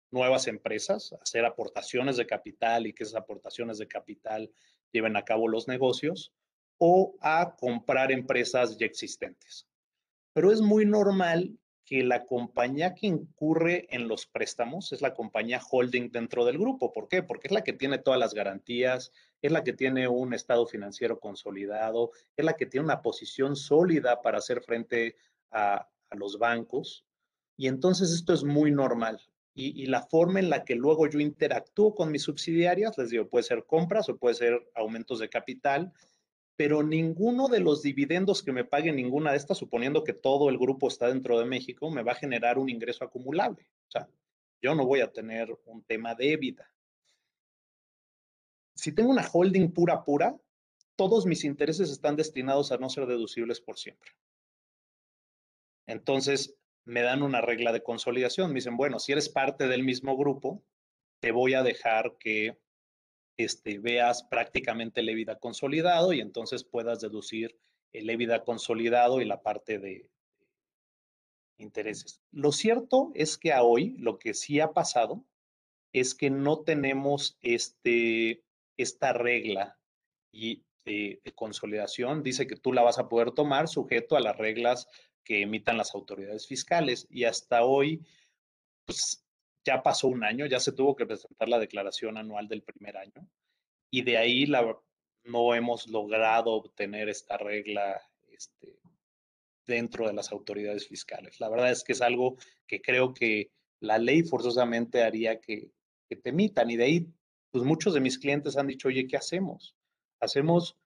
nuevas 0.10 0.48
empresas, 0.48 1.14
hacer 1.22 1.44
aportaciones 1.44 2.16
de 2.16 2.26
capital 2.26 2.88
y 2.88 2.94
que 2.94 3.04
esas 3.04 3.16
aportaciones 3.16 3.78
de 3.78 3.90
capital 3.90 4.50
lleven 4.94 5.18
a 5.18 5.26
cabo 5.26 5.50
los 5.50 5.68
negocios, 5.68 6.32
o 6.78 7.18
a 7.20 7.58
comprar 7.58 8.14
empresas 8.14 8.78
ya 8.78 8.86
existentes. 8.86 9.68
Pero 10.32 10.50
es 10.50 10.62
muy 10.62 10.86
normal 10.86 11.60
que 11.86 12.04
la 12.04 12.26
compañía 12.26 12.94
que 12.94 13.08
incurre 13.08 13.88
en 13.90 14.08
los 14.08 14.26
préstamos 14.26 14.92
es 14.94 15.02
la 15.02 15.14
compañía 15.14 15.62
holding 15.70 16.12
dentro 16.12 16.46
del 16.46 16.58
grupo. 16.58 16.94
¿Por 16.94 17.08
qué? 17.08 17.24
Porque 17.24 17.48
es 17.48 17.54
la 17.54 17.64
que 17.64 17.74
tiene 17.74 17.98
todas 17.98 18.20
las 18.20 18.34
garantías, 18.34 19.12
es 19.42 19.52
la 19.52 19.64
que 19.64 19.74
tiene 19.74 20.08
un 20.08 20.34
estado 20.34 20.66
financiero 20.66 21.20
consolidado, 21.20 22.12
es 22.38 22.46
la 22.46 22.54
que 22.54 22.66
tiene 22.66 22.86
una 22.86 23.02
posición 23.02 23.56
sólida 23.56 24.22
para 24.22 24.38
hacer 24.38 24.62
frente 24.62 25.16
a, 25.52 25.88
los 26.12 26.38
bancos. 26.38 27.06
Y 27.58 27.68
entonces 27.68 28.12
esto 28.12 28.34
es 28.34 28.44
muy 28.44 28.70
normal 28.72 29.20
y, 29.56 29.86
la 29.86 30.02
forma 30.02 30.40
en 30.40 30.50
la 30.50 30.64
que 30.64 30.76
luego 30.76 31.08
yo 31.08 31.20
interactúo 31.20 31.94
con 31.94 32.12
mis 32.12 32.24
subsidiarias, 32.24 32.98
les 32.98 33.10
digo, 33.10 33.28
puede 33.28 33.44
ser 33.44 33.66
compras 33.66 34.10
o 34.10 34.18
puede 34.18 34.36
ser 34.36 34.72
aumentos 34.74 35.20
de 35.20 35.30
capital, 35.30 35.94
pero 36.56 36.84
ninguno 36.84 37.48
de 37.48 37.60
los 37.60 37.82
dividendos 37.82 38.44
que 38.44 38.52
me 38.52 38.64
pague 38.64 38.92
ninguna 38.92 39.32
de 39.32 39.38
estas, 39.38 39.58
suponiendo 39.58 40.04
que 40.04 40.14
todo 40.14 40.50
el 40.50 40.58
grupo 40.58 40.88
está 40.88 41.08
dentro 41.08 41.40
de 41.40 41.46
México, 41.46 41.90
me 41.90 42.04
va 42.04 42.12
a 42.12 42.16
generar 42.16 42.58
un 42.58 42.70
ingreso 42.70 43.04
acumulable. 43.04 43.68
O 43.88 43.92
sea, 43.92 44.08
yo 44.62 44.76
no 44.76 44.86
voy 44.86 45.02
a 45.02 45.12
tener 45.12 45.58
un 45.66 45.84
tema 45.84 46.16
de 46.16 46.38
vida. 46.38 46.72
Si 48.76 48.92
tengo 48.92 49.10
una 49.10 49.28
holding 49.32 49.72
pura, 49.72 50.04
pura, 50.04 50.38
todos 50.96 51.26
mis 51.26 51.44
intereses 51.44 51.90
están 51.90 52.16
destinados 52.16 52.72
a 52.72 52.78
no 52.78 52.90
ser 52.90 53.08
deducibles 53.08 53.60
por 53.60 53.78
siempre. 53.78 54.12
Entonces, 55.88 56.56
me 56.86 57.02
dan 57.02 57.24
una 57.24 57.42
regla 57.42 57.72
de 57.72 57.84
consolidación. 57.84 58.50
Me 58.50 58.56
dicen, 58.56 58.78
bueno, 58.78 59.00
si 59.00 59.12
eres 59.12 59.30
parte 59.30 59.68
del 59.68 59.84
mismo 59.84 60.16
grupo, 60.18 60.64
te 61.20 61.32
voy 61.32 61.54
a 61.56 61.64
dejar 61.64 62.18
que 62.20 62.58
este, 63.38 63.80
veas 63.80 64.24
prácticamente 64.24 65.02
el 65.02 65.10
EBITDA 65.10 65.40
consolidado 65.40 66.14
y 66.14 66.22
entonces 66.22 66.64
puedas 66.64 67.02
deducir 67.02 67.58
el 67.92 68.10
EBITDA 68.10 68.44
consolidado 68.44 69.22
y 69.22 69.26
la 69.26 69.42
parte 69.42 69.80
de 69.80 70.10
intereses. 71.58 72.22
Lo 72.32 72.52
cierto 72.52 73.12
es 73.14 73.38
que 73.38 73.54
a 73.54 73.64
hoy 73.64 73.96
lo 73.98 74.20
que 74.20 74.34
sí 74.34 74.60
ha 74.60 74.72
pasado 74.74 75.24
es 75.94 76.16
que 76.16 76.30
no 76.30 76.60
tenemos 76.60 77.38
este, 77.42 78.44
esta 78.78 79.14
regla 79.14 79.80
y 80.32 80.64
de, 80.86 81.22
de 81.24 81.32
consolidación. 81.34 82.24
Dice 82.24 82.48
que 82.48 82.56
tú 82.56 82.74
la 82.74 82.82
vas 82.82 82.98
a 82.98 83.08
poder 83.08 83.32
tomar 83.32 83.68
sujeto 83.68 84.16
a 84.16 84.20
las 84.20 84.38
reglas 84.38 84.88
que 85.24 85.42
emitan 85.42 85.78
las 85.78 85.94
autoridades 85.96 86.48
fiscales. 86.48 87.08
Y 87.10 87.26
hasta 87.26 87.64
hoy, 87.64 88.06
pues 88.86 89.23
ya 89.66 89.82
pasó 89.82 90.08
un 90.08 90.24
año, 90.24 90.46
ya 90.46 90.60
se 90.60 90.74
tuvo 90.74 90.96
que 90.96 91.06
presentar 91.06 91.50
la 91.50 91.60
declaración 91.60 92.18
anual 92.18 92.48
del 92.48 92.64
primer 92.64 92.98
año. 92.98 93.28
Y 93.90 94.04
de 94.04 94.18
ahí 94.18 94.46
no 95.24 95.56
hemos 95.56 95.88
logrado 95.88 96.52
obtener 96.52 97.10
esta 97.10 97.38
regla 97.38 98.02
este, 98.30 98.80
dentro 99.66 100.08
de 100.08 100.14
las 100.14 100.32
autoridades 100.32 100.88
fiscales. 100.88 101.40
La 101.40 101.50
verdad 101.50 101.72
es 101.72 101.84
que 101.84 101.94
es 101.94 102.02
algo 102.02 102.38
que 102.68 102.82
creo 102.82 103.14
que 103.14 103.52
la 103.80 103.98
ley 103.98 104.24
forzosamente 104.24 105.04
haría 105.04 105.40
que, 105.40 105.72
que 106.10 106.16
te 106.16 106.30
emitan. 106.30 106.70
Y 106.70 106.78
de 106.78 106.84
ahí, 106.84 107.08
pues 107.52 107.64
muchos 107.64 107.94
de 107.94 108.02
mis 108.02 108.18
clientes 108.18 108.58
han 108.58 108.68
dicho, 108.68 108.88
oye, 108.88 109.08
¿qué 109.08 109.18
hacemos? 109.18 109.76
Hacemos 110.20 110.78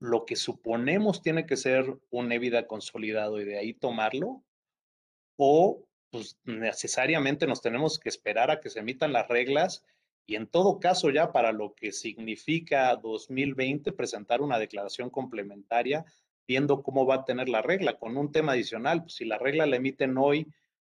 lo 0.00 0.26
que 0.26 0.36
suponemos 0.36 1.22
tiene 1.22 1.46
que 1.46 1.56
ser 1.56 1.98
un 2.10 2.32
EBITDA 2.32 2.66
consolidado 2.66 3.40
y 3.40 3.44
de 3.44 3.58
ahí 3.58 3.74
tomarlo, 3.74 4.44
o 5.36 5.86
pues 6.14 6.38
necesariamente 6.44 7.44
nos 7.48 7.60
tenemos 7.60 7.98
que 7.98 8.08
esperar 8.08 8.48
a 8.48 8.60
que 8.60 8.70
se 8.70 8.78
emitan 8.78 9.12
las 9.12 9.26
reglas 9.26 9.84
y 10.26 10.36
en 10.36 10.46
todo 10.46 10.78
caso 10.78 11.10
ya 11.10 11.32
para 11.32 11.50
lo 11.50 11.74
que 11.74 11.90
significa 11.90 12.94
2020 12.94 13.90
presentar 13.90 14.40
una 14.40 14.60
declaración 14.60 15.10
complementaria 15.10 16.04
viendo 16.46 16.84
cómo 16.84 17.04
va 17.04 17.16
a 17.16 17.24
tener 17.24 17.48
la 17.48 17.62
regla. 17.62 17.98
Con 17.98 18.16
un 18.16 18.30
tema 18.30 18.52
adicional, 18.52 19.02
pues, 19.02 19.14
si 19.14 19.24
la 19.24 19.38
regla 19.38 19.66
la 19.66 19.74
emiten 19.74 20.16
hoy, 20.16 20.46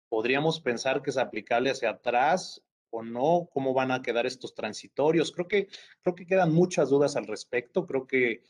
podríamos 0.09 0.59
pensar 0.59 1.01
que 1.01 1.11
es 1.11 1.18
aplicable 1.18 1.70
hacia 1.70 1.91
atrás 1.91 2.61
o 2.89 3.01
no, 3.01 3.47
cómo 3.53 3.74
van 3.74 3.91
a 3.91 4.01
quedar 4.01 4.26
estos 4.26 4.53
transitorios. 4.53 5.32
Creo 5.32 5.47
que, 5.47 5.70
creo 6.01 6.13
que 6.13 6.26
quedan 6.26 6.53
muchas 6.53 6.89
dudas 6.89 7.16
al 7.16 7.26
respecto. 7.26 7.86
Creo 7.86 8.05
que 8.05 8.41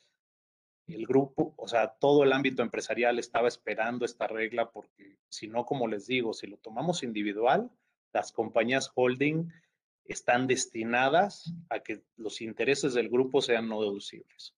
el 0.87 1.07
grupo, 1.07 1.53
o 1.57 1.67
sea, 1.67 1.87
todo 1.87 2.23
el 2.23 2.33
ámbito 2.33 2.61
empresarial 2.61 3.17
estaba 3.17 3.47
esperando 3.47 4.05
esta 4.05 4.27
regla 4.27 4.69
porque 4.71 5.17
si 5.29 5.47
no, 5.47 5.65
como 5.65 5.87
les 5.87 6.05
digo, 6.05 6.33
si 6.33 6.47
lo 6.47 6.57
tomamos 6.57 7.03
individual, 7.03 7.71
las 8.13 8.31
compañías 8.31 8.91
holding 8.93 9.49
están 10.05 10.47
destinadas 10.47 11.53
a 11.69 11.79
que 11.79 12.01
los 12.17 12.41
intereses 12.41 12.93
del 12.93 13.09
grupo 13.09 13.41
sean 13.41 13.67
no 13.67 13.81
deducibles. 13.81 14.53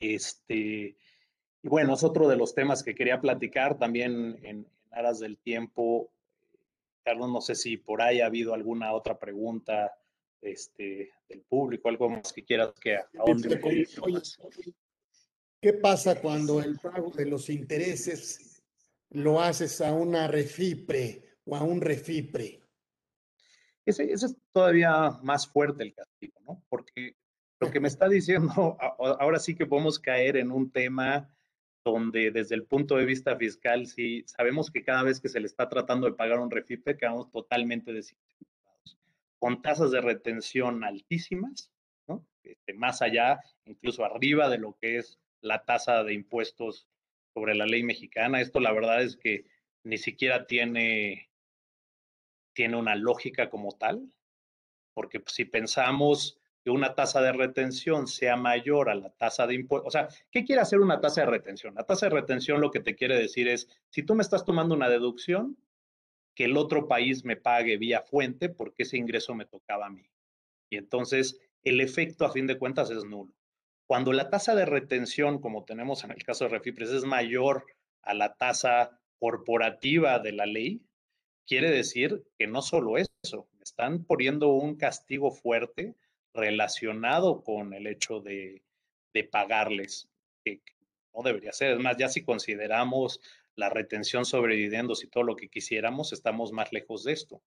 Este, 0.00 0.96
y 1.62 1.68
bueno, 1.68 1.94
es 1.94 2.02
otro 2.02 2.28
de 2.28 2.36
los 2.36 2.54
temas 2.54 2.82
que 2.82 2.94
quería 2.94 3.20
platicar 3.20 3.78
también 3.78 4.38
en, 4.42 4.66
aras 4.90 5.20
del 5.20 5.38
tiempo. 5.38 6.10
Carlos, 7.04 7.30
no 7.30 7.40
sé 7.40 7.54
si 7.54 7.76
por 7.76 8.02
ahí 8.02 8.20
ha 8.20 8.26
habido 8.26 8.52
alguna 8.54 8.92
otra 8.92 9.18
pregunta 9.18 9.96
este, 10.42 11.12
del 11.28 11.42
público, 11.42 11.88
algo 11.88 12.08
más 12.08 12.32
que 12.32 12.44
quieras 12.44 12.72
que 12.80 12.98
ahonde. 13.18 13.60
¿Qué 15.66 15.72
pasa 15.72 16.20
cuando 16.20 16.62
el 16.62 16.78
pago 16.78 17.10
de 17.10 17.26
los 17.26 17.50
intereses 17.50 18.62
lo 19.10 19.40
haces 19.40 19.80
a 19.80 19.92
una 19.92 20.28
refipre 20.28 21.40
o 21.44 21.56
a 21.56 21.64
un 21.64 21.80
refipre? 21.80 22.62
Ese, 23.84 24.12
es 24.12 24.36
todavía 24.52 25.18
más 25.24 25.48
fuerte 25.48 25.82
el 25.82 25.92
castigo, 25.92 26.38
¿no? 26.46 26.62
Porque 26.68 27.16
lo 27.58 27.72
que 27.72 27.80
me 27.80 27.88
está 27.88 28.08
diciendo, 28.08 28.78
ahora 29.18 29.40
sí 29.40 29.56
que 29.56 29.66
podemos 29.66 29.98
caer 29.98 30.36
en 30.36 30.52
un 30.52 30.70
tema 30.70 31.28
donde 31.84 32.30
desde 32.30 32.54
el 32.54 32.62
punto 32.62 32.96
de 32.96 33.04
vista 33.04 33.34
fiscal, 33.34 33.88
sí 33.88 34.22
sabemos 34.28 34.70
que 34.70 34.84
cada 34.84 35.02
vez 35.02 35.18
que 35.18 35.28
se 35.28 35.40
le 35.40 35.46
está 35.46 35.68
tratando 35.68 36.06
de 36.06 36.14
pagar 36.14 36.38
un 36.38 36.52
refipre, 36.52 36.96
quedamos 36.96 37.28
totalmente 37.32 37.92
desincentivados, 37.92 39.00
con 39.40 39.62
tasas 39.62 39.90
de 39.90 40.00
retención 40.00 40.84
altísimas, 40.84 41.72
¿no? 42.06 42.24
Este, 42.44 42.72
más 42.72 43.02
allá, 43.02 43.40
incluso 43.64 44.04
arriba 44.04 44.48
de 44.48 44.58
lo 44.58 44.78
que 44.80 44.98
es 44.98 45.18
la 45.40 45.64
tasa 45.64 46.04
de 46.04 46.14
impuestos 46.14 46.88
sobre 47.34 47.54
la 47.54 47.66
ley 47.66 47.82
mexicana. 47.82 48.40
Esto 48.40 48.60
la 48.60 48.72
verdad 48.72 49.02
es 49.02 49.16
que 49.16 49.44
ni 49.84 49.98
siquiera 49.98 50.46
tiene, 50.46 51.30
tiene 52.54 52.76
una 52.76 52.96
lógica 52.96 53.48
como 53.50 53.72
tal, 53.72 54.10
porque 54.94 55.22
si 55.26 55.44
pensamos 55.44 56.38
que 56.64 56.70
una 56.70 56.94
tasa 56.94 57.20
de 57.20 57.32
retención 57.32 58.08
sea 58.08 58.36
mayor 58.36 58.90
a 58.90 58.94
la 58.96 59.10
tasa 59.10 59.46
de 59.46 59.54
impuestos, 59.54 59.86
o 59.86 59.90
sea, 59.90 60.08
¿qué 60.32 60.44
quiere 60.44 60.62
hacer 60.62 60.80
una 60.80 61.00
tasa 61.00 61.20
de 61.20 61.28
retención? 61.28 61.74
La 61.74 61.84
tasa 61.84 62.06
de 62.06 62.14
retención 62.14 62.60
lo 62.60 62.72
que 62.72 62.80
te 62.80 62.96
quiere 62.96 63.16
decir 63.16 63.46
es, 63.46 63.68
si 63.90 64.02
tú 64.02 64.14
me 64.14 64.22
estás 64.22 64.44
tomando 64.44 64.74
una 64.74 64.88
deducción, 64.88 65.56
que 66.34 66.44
el 66.44 66.56
otro 66.56 66.88
país 66.88 67.24
me 67.24 67.36
pague 67.36 67.76
vía 67.76 68.02
fuente 68.02 68.48
porque 68.48 68.82
ese 68.82 68.96
ingreso 68.96 69.34
me 69.34 69.46
tocaba 69.46 69.86
a 69.86 69.90
mí. 69.90 70.10
Y 70.70 70.76
entonces 70.76 71.40
el 71.62 71.80
efecto 71.80 72.24
a 72.24 72.32
fin 72.32 72.46
de 72.46 72.58
cuentas 72.58 72.90
es 72.90 73.04
nulo. 73.04 73.35
Cuando 73.86 74.12
la 74.12 74.30
tasa 74.30 74.54
de 74.54 74.66
retención, 74.66 75.40
como 75.40 75.64
tenemos 75.64 76.02
en 76.04 76.10
el 76.10 76.24
caso 76.24 76.44
de 76.44 76.50
Refipres, 76.50 76.90
es 76.90 77.04
mayor 77.04 77.66
a 78.02 78.14
la 78.14 78.34
tasa 78.34 78.98
corporativa 79.18 80.18
de 80.18 80.32
la 80.32 80.46
ley, 80.46 80.82
quiere 81.46 81.70
decir 81.70 82.24
que 82.38 82.46
no 82.46 82.62
solo 82.62 82.98
eso, 82.98 83.48
están 83.62 84.04
poniendo 84.04 84.48
un 84.48 84.76
castigo 84.76 85.30
fuerte 85.30 85.94
relacionado 86.34 87.42
con 87.42 87.72
el 87.72 87.86
hecho 87.86 88.20
de, 88.20 88.62
pagarles, 89.30 90.08
que, 90.44 90.60
no 91.14 91.22
debería 91.22 91.52
ser. 91.52 91.72
Es 91.72 91.78
más, 91.78 91.96
ya 91.96 92.08
si 92.08 92.22
consideramos 92.22 93.20
la 93.54 93.70
retención 93.70 94.24
sobre 94.24 94.56
dividendos 94.56 95.02
y 95.02 95.08
todo 95.08 95.22
lo 95.24 95.36
que 95.36 95.48
quisiéramos, 95.48 96.12
estamos 96.12 96.52
más 96.52 96.72
lejos 96.72 97.04
de 97.04 97.12
esto. 97.12 97.40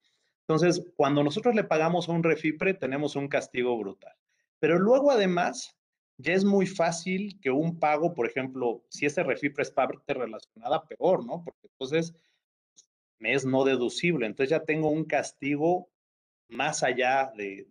Entonces, 0.48 0.84
cuando 0.96 1.24
nosotros 1.24 1.54
le 1.54 1.64
pagamos 1.64 2.10
a 2.10 2.14
un 2.14 2.24
refipre, 2.24 2.74
tenemos 2.74 3.16
un 3.16 3.28
castigo 3.28 3.78
brutal. 3.78 4.16
Pero 4.60 4.80
luego, 4.80 5.12
además, 5.12 5.79
ya 6.20 6.34
es 6.34 6.44
muy 6.44 6.68
fácil 6.68 7.40
que 7.40 7.50
un 7.50 7.80
pago, 7.80 8.14
por 8.14 8.28
ejemplo, 8.28 8.84
si 8.90 9.06
ese 9.06 9.24
refipre 9.24 9.64
es 9.64 9.72
parte 9.72 10.14
relacionada, 10.14 10.86
peor, 10.86 11.26
¿no? 11.26 11.42
Porque 11.46 11.68
entonces 11.68 12.14
me 13.20 13.34
es 13.34 13.46
no 13.46 13.64
deducible. 13.64 14.26
Entonces 14.26 14.50
ya 14.50 14.66
tengo 14.66 14.90
un 14.90 15.06
castigo 15.06 15.90
más 16.50 16.84
allá 16.84 17.32
de, 17.38 17.68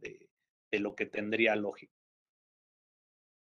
de, 0.71 0.79
lo 0.79 0.95
que 0.95 1.05
tendría 1.05 1.57
lógico. 1.57 1.93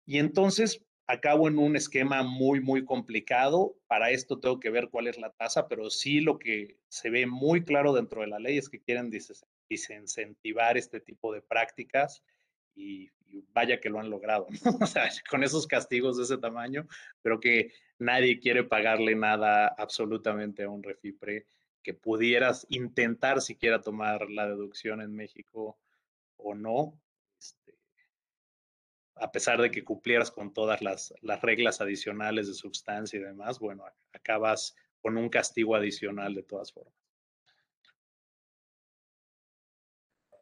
Y 0.06 0.20
entonces 0.20 0.86
acabo 1.08 1.48
en 1.48 1.58
un 1.58 1.76
esquema 1.76 2.22
muy, 2.22 2.62
muy 2.62 2.86
complicado. 2.86 3.76
Para 3.88 4.12
esto 4.12 4.40
tengo 4.40 4.60
que 4.60 4.70
ver 4.70 4.90
cuál 4.90 5.08
es 5.08 5.18
la 5.18 5.32
tasa, 5.32 5.68
pero 5.68 5.90
sí 5.90 6.20
lo 6.20 6.38
que 6.38 6.78
se 6.90 7.10
ve 7.10 7.26
muy 7.26 7.64
claro 7.64 7.94
dentro 7.94 8.22
de 8.22 8.28
la 8.28 8.38
ley 8.38 8.60
es 8.60 8.70
que 8.70 8.80
quieren 8.80 9.10
desincentivar 9.68 10.78
este 10.78 11.00
tipo 11.00 11.34
de 11.34 11.42
prácticas 11.42 12.24
y, 12.76 13.10
vaya 13.54 13.80
que 13.80 13.90
lo 13.90 14.00
han 14.00 14.10
logrado. 14.10 14.48
o 14.82 14.86
sea, 14.86 15.10
con 15.30 15.44
esos 15.44 15.68
castigos 15.68 16.18
de 16.18 16.24
ese 16.24 16.38
tamaño, 16.38 16.88
creo 17.22 17.40
que 17.40 17.72
nadie 18.00 18.40
quiere 18.40 18.64
pagarle 18.64 19.16
nada 19.16 19.68
absolutamente 19.68 20.64
a 20.64 20.70
un 20.70 20.84
refipre 20.84 21.46
que 21.84 21.94
pudieras 21.94 22.66
intentar 22.70 23.42
siquiera 23.42 23.82
tomar 23.82 24.30
la 24.30 24.48
deducción 24.48 25.02
en 25.02 25.16
México 25.16 25.80
o 26.38 26.54
no, 26.54 27.00
este, 27.40 27.78
a 29.16 29.32
pesar 29.32 29.62
de 29.62 29.72
que 29.72 29.84
cumplieras 29.84 30.32
con 30.32 30.54
todas 30.54 30.82
las, 30.82 31.14
las 31.22 31.42
reglas 31.42 31.82
adicionales 31.82 32.48
de 32.48 32.54
sustancia 32.54 33.20
y 33.20 33.24
demás, 33.24 33.60
bueno, 33.60 33.86
acabas 34.14 34.76
con 35.02 35.18
un 35.18 35.30
castigo 35.30 35.76
adicional 35.76 36.34
de 36.36 36.44
todas 36.44 36.72
formas. 36.72 37.01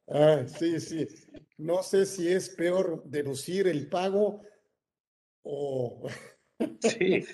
Ah, 0.10 0.44
sí, 0.48 0.80
sí. 0.80 1.08
No 1.58 1.84
sé 1.84 2.06
si 2.06 2.28
es 2.28 2.50
peor 2.50 3.04
deducir 3.06 3.68
el 3.68 3.88
pago 3.90 4.42
o... 5.44 6.08
Sí, 6.82 7.26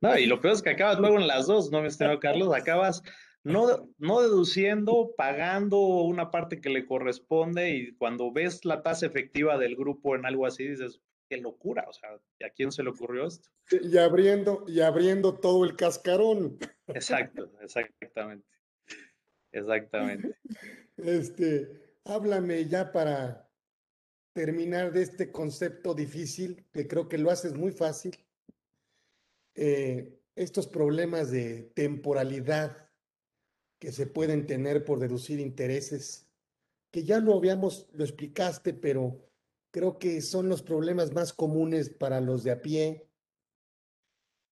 no, 0.00 0.16
y 0.16 0.24
lo 0.24 0.40
peor 0.40 0.54
es 0.54 0.62
que 0.62 0.70
acabas 0.70 0.98
luego 0.98 1.18
en 1.18 1.26
las 1.26 1.46
dos, 1.46 1.70
¿no, 1.70 1.82
mi 1.82 1.88
estimado 1.88 2.18
Carlos? 2.18 2.54
Acabas 2.54 3.02
no, 3.44 3.90
no 3.98 4.22
deduciendo, 4.22 5.14
pagando 5.18 5.78
una 5.78 6.30
parte 6.30 6.62
que 6.62 6.70
le 6.70 6.86
corresponde 6.86 7.70
y 7.70 7.94
cuando 7.96 8.32
ves 8.32 8.64
la 8.64 8.82
tasa 8.82 9.04
efectiva 9.04 9.58
del 9.58 9.76
grupo 9.76 10.16
en 10.16 10.24
algo 10.24 10.46
así, 10.46 10.66
dices, 10.66 11.00
qué 11.28 11.36
locura, 11.36 11.84
o 11.88 11.92
sea, 11.92 12.10
¿a 12.10 12.50
quién 12.50 12.72
se 12.72 12.82
le 12.82 12.90
ocurrió 12.90 13.26
esto? 13.26 13.48
Y 13.70 13.96
abriendo, 13.98 14.64
y 14.66 14.80
abriendo 14.80 15.34
todo 15.34 15.64
el 15.64 15.76
cascarón. 15.76 16.58
Exacto, 16.88 17.50
exactamente. 17.60 18.46
Exactamente. 19.52 20.36
Este, 21.02 21.89
háblame 22.04 22.66
ya 22.68 22.92
para 22.92 23.50
terminar 24.32 24.92
de 24.92 25.02
este 25.02 25.30
concepto 25.30 25.94
difícil, 25.94 26.66
que 26.72 26.86
creo 26.86 27.08
que 27.08 27.18
lo 27.18 27.30
haces 27.30 27.54
muy 27.54 27.72
fácil. 27.72 28.16
Eh, 29.54 30.20
estos 30.36 30.66
problemas 30.68 31.30
de 31.30 31.72
temporalidad 31.74 32.88
que 33.78 33.92
se 33.92 34.06
pueden 34.06 34.46
tener 34.46 34.84
por 34.84 35.00
deducir 35.00 35.40
intereses, 35.40 36.28
que 36.90 37.04
ya 37.04 37.18
lo 37.18 37.34
habíamos, 37.34 37.88
lo 37.92 38.04
explicaste, 38.04 38.72
pero 38.74 39.20
creo 39.70 39.98
que 39.98 40.20
son 40.20 40.48
los 40.48 40.62
problemas 40.62 41.12
más 41.12 41.32
comunes 41.32 41.90
para 41.90 42.20
los 42.20 42.44
de 42.44 42.50
a 42.52 42.62
pie. 42.62 43.08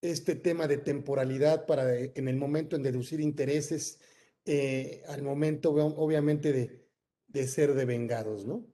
Este 0.00 0.34
tema 0.34 0.68
de 0.68 0.78
temporalidad 0.78 1.66
para 1.66 1.98
en 1.98 2.28
el 2.28 2.36
momento 2.36 2.76
en 2.76 2.82
deducir 2.82 3.20
intereses, 3.20 4.00
eh, 4.44 5.02
al 5.08 5.22
momento 5.22 5.72
obviamente 5.72 6.52
de 6.52 6.87
de 7.28 7.46
ser 7.46 7.74
devengados, 7.74 8.44
¿no? 8.44 8.66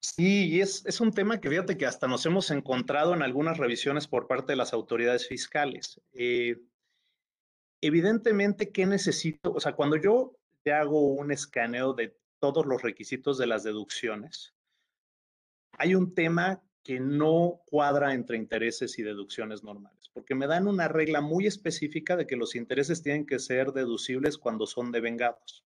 Sí, 0.00 0.48
y 0.48 0.60
es, 0.60 0.84
es, 0.86 1.00
un 1.00 1.12
tema 1.12 1.40
que 1.40 1.48
fíjate 1.48 1.76
que 1.76 1.86
hasta 1.86 2.08
nos 2.08 2.26
hemos 2.26 2.50
encontrado 2.50 3.14
en 3.14 3.22
algunas 3.22 3.58
revisiones 3.58 4.08
por 4.08 4.26
parte 4.26 4.52
de 4.52 4.56
las 4.56 4.72
autoridades 4.72 5.28
fiscales. 5.28 6.00
Eh, 6.12 6.60
evidentemente, 7.80 8.72
¿qué 8.72 8.84
necesito? 8.84 9.52
O 9.52 9.60
sea, 9.60 9.74
cuando 9.74 9.96
yo 9.96 10.36
te 10.64 10.72
hago 10.72 11.12
un 11.12 11.30
escaneo 11.30 11.92
de 11.92 12.16
todos 12.40 12.66
los 12.66 12.82
requisitos 12.82 13.38
de 13.38 13.46
las 13.46 13.62
deducciones, 13.62 14.54
hay 15.78 15.94
un 15.94 16.14
tema 16.14 16.62
que 16.82 16.98
no 16.98 17.62
cuadra 17.66 18.12
entre 18.12 18.36
intereses 18.36 18.98
y 18.98 19.02
deducciones 19.02 19.62
normales, 19.62 20.10
porque 20.12 20.34
me 20.34 20.48
dan 20.48 20.66
una 20.66 20.88
regla 20.88 21.20
muy 21.20 21.46
específica 21.46 22.16
de 22.16 22.26
que 22.26 22.36
los 22.36 22.56
intereses 22.56 23.02
tienen 23.02 23.24
que 23.24 23.38
ser 23.38 23.72
deducibles 23.72 24.36
cuando 24.36 24.66
son 24.66 24.90
devengados. 24.90 25.64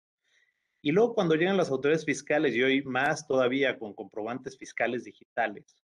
Y 0.86 0.92
luego 0.92 1.16
cuando 1.16 1.34
llegan 1.34 1.56
las 1.56 1.70
autoridades 1.70 2.04
fiscales 2.04 2.54
y 2.54 2.62
hoy 2.62 2.84
más 2.84 3.26
todavía 3.26 3.76
con 3.76 3.92
comprobantes 3.92 4.56
fiscales 4.56 5.02
digitales, 5.02 5.82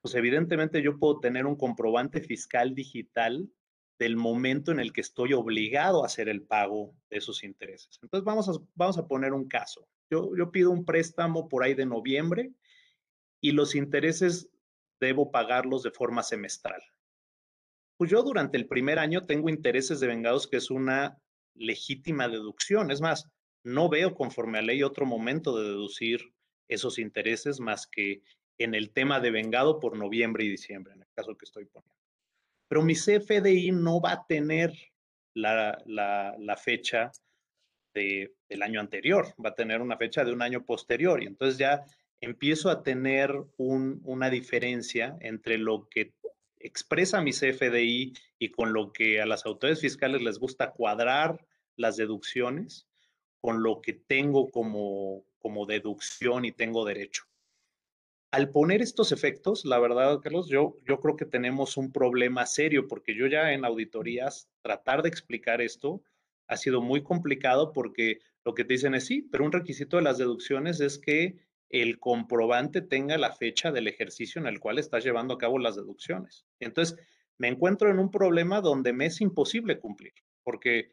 pues 0.00 0.14
evidentemente 0.14 0.80
yo 0.80 0.96
puedo 0.96 1.18
tener 1.18 1.44
un 1.44 1.56
comprobante 1.56 2.20
fiscal 2.20 2.72
digital 2.72 3.50
del 3.98 4.16
momento 4.16 4.70
en 4.70 4.78
el 4.78 4.92
que 4.92 5.00
estoy 5.00 5.32
obligado 5.32 6.04
a 6.04 6.06
hacer 6.06 6.28
el 6.28 6.42
pago 6.42 6.94
de 7.10 7.16
esos 7.16 7.42
intereses. 7.42 7.98
Entonces 8.00 8.24
vamos 8.24 8.48
a, 8.48 8.52
vamos 8.76 8.96
a 8.96 9.08
poner 9.08 9.32
un 9.32 9.48
caso. 9.48 9.88
Yo, 10.08 10.30
yo 10.38 10.52
pido 10.52 10.70
un 10.70 10.84
préstamo 10.84 11.48
por 11.48 11.64
ahí 11.64 11.74
de 11.74 11.86
noviembre 11.86 12.52
y 13.40 13.50
los 13.50 13.74
intereses 13.74 14.48
debo 15.00 15.32
pagarlos 15.32 15.82
de 15.82 15.90
forma 15.90 16.22
semestral. 16.22 16.80
Pues 17.96 18.08
yo 18.08 18.22
durante 18.22 18.56
el 18.56 18.68
primer 18.68 19.00
año 19.00 19.26
tengo 19.26 19.48
intereses 19.48 19.98
de 19.98 20.06
vengados 20.06 20.46
que 20.46 20.58
es 20.58 20.70
una 20.70 21.18
legítima 21.56 22.28
deducción. 22.28 22.92
Es 22.92 23.00
más, 23.00 23.28
no 23.68 23.88
veo 23.88 24.14
conforme 24.14 24.58
a 24.58 24.62
ley 24.62 24.82
otro 24.82 25.06
momento 25.06 25.56
de 25.58 25.68
deducir 25.68 26.32
esos 26.68 26.98
intereses 26.98 27.60
más 27.60 27.86
que 27.86 28.22
en 28.58 28.74
el 28.74 28.90
tema 28.90 29.20
de 29.20 29.30
vengado 29.30 29.78
por 29.78 29.96
noviembre 29.96 30.44
y 30.44 30.48
diciembre, 30.48 30.94
en 30.94 31.02
el 31.02 31.08
caso 31.14 31.36
que 31.36 31.44
estoy 31.44 31.66
poniendo. 31.66 31.94
Pero 32.68 32.82
mi 32.82 32.94
CFDI 32.94 33.72
no 33.72 34.00
va 34.00 34.12
a 34.12 34.26
tener 34.26 34.72
la, 35.34 36.56
fecha 36.62 37.12
de, 37.94 38.34
del 38.48 38.62
año 38.62 38.80
anterior, 38.80 39.34
va 39.42 39.50
a 39.50 39.54
tener 39.54 39.80
una 39.80 39.96
fecha 39.96 40.24
de 40.24 40.32
un 40.32 40.42
año 40.42 40.64
posterior. 40.64 41.22
Y 41.22 41.26
entonces 41.26 41.58
ya 41.58 41.84
empiezo 42.20 42.70
a 42.70 42.82
tener 42.82 43.32
un, 43.56 44.00
una 44.04 44.28
diferencia 44.28 45.16
entre 45.20 45.56
lo 45.56 45.88
que 45.88 46.14
expresa 46.58 47.22
mi 47.22 47.30
CFDI 47.30 48.12
y 48.38 48.50
con 48.50 48.72
lo 48.72 48.92
que 48.92 49.20
a 49.20 49.26
las 49.26 49.46
autoridades 49.46 49.80
fiscales 49.80 50.22
les 50.22 50.38
gusta 50.38 50.72
cuadrar 50.72 51.46
las 51.76 51.96
deducciones, 51.96 52.87
con 53.40 53.62
lo 53.62 53.80
que 53.80 53.92
tengo 53.92 54.50
como, 54.50 55.24
como 55.38 55.66
deducción 55.66 56.44
y 56.44 56.52
tengo 56.52 56.84
derecho. 56.84 57.24
Al 58.30 58.50
poner 58.50 58.82
estos 58.82 59.10
efectos, 59.10 59.64
la 59.64 59.78
verdad, 59.78 60.20
Carlos, 60.20 60.48
yo, 60.48 60.76
yo 60.86 61.00
creo 61.00 61.16
que 61.16 61.24
tenemos 61.24 61.76
un 61.76 61.92
problema 61.92 62.44
serio 62.44 62.86
porque 62.86 63.14
yo 63.14 63.26
ya 63.26 63.52
en 63.52 63.64
auditorías 63.64 64.50
tratar 64.60 65.02
de 65.02 65.08
explicar 65.08 65.62
esto 65.62 66.02
ha 66.46 66.56
sido 66.56 66.82
muy 66.82 67.02
complicado 67.02 67.72
porque 67.72 68.20
lo 68.44 68.54
que 68.54 68.64
te 68.64 68.74
dicen 68.74 68.94
es 68.94 69.06
sí, 69.06 69.22
pero 69.22 69.44
un 69.44 69.52
requisito 69.52 69.96
de 69.96 70.02
las 70.02 70.18
deducciones 70.18 70.80
es 70.80 70.98
que 70.98 71.38
el 71.70 71.98
comprobante 71.98 72.80
tenga 72.80 73.18
la 73.18 73.32
fecha 73.32 73.70
del 73.72 73.88
ejercicio 73.88 74.40
en 74.40 74.46
el 74.46 74.60
cual 74.60 74.78
estás 74.78 75.04
llevando 75.04 75.34
a 75.34 75.38
cabo 75.38 75.58
las 75.58 75.76
deducciones. 75.76 76.46
Entonces, 76.60 76.98
me 77.36 77.48
encuentro 77.48 77.90
en 77.90 77.98
un 77.98 78.10
problema 78.10 78.60
donde 78.60 78.92
me 78.92 79.06
es 79.06 79.20
imposible 79.20 79.78
cumplir, 79.78 80.14
porque 80.42 80.90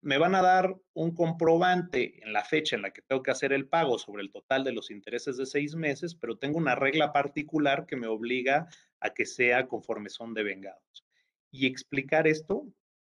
me 0.00 0.18
van 0.18 0.34
a 0.34 0.42
dar 0.42 0.76
un 0.92 1.14
comprobante 1.14 2.20
en 2.24 2.32
la 2.32 2.44
fecha 2.44 2.74
en 2.74 2.82
la 2.82 2.92
que 2.92 3.02
tengo 3.02 3.22
que 3.22 3.30
hacer 3.30 3.52
el 3.52 3.68
pago 3.68 3.96
sobre 3.96 4.22
el 4.22 4.32
total 4.32 4.64
de 4.64 4.72
los 4.72 4.90
intereses 4.90 5.36
de 5.36 5.46
seis 5.46 5.76
meses, 5.76 6.16
pero 6.16 6.36
tengo 6.36 6.58
una 6.58 6.74
regla 6.74 7.12
particular 7.12 7.86
que 7.86 7.96
me 7.96 8.08
obliga 8.08 8.66
a 8.98 9.14
que 9.14 9.24
sea 9.24 9.68
conforme 9.68 10.08
son 10.08 10.34
devengados. 10.34 11.06
Y 11.52 11.66
explicar 11.66 12.26
esto 12.26 12.66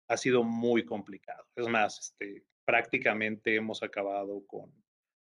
ha 0.07 0.17
sido 0.17 0.43
muy 0.43 0.85
complicado. 0.85 1.47
Es 1.55 1.67
más, 1.67 1.99
este, 1.99 2.43
prácticamente 2.63 3.55
hemos 3.55 3.81
acabado 3.81 4.45
con, 4.45 4.71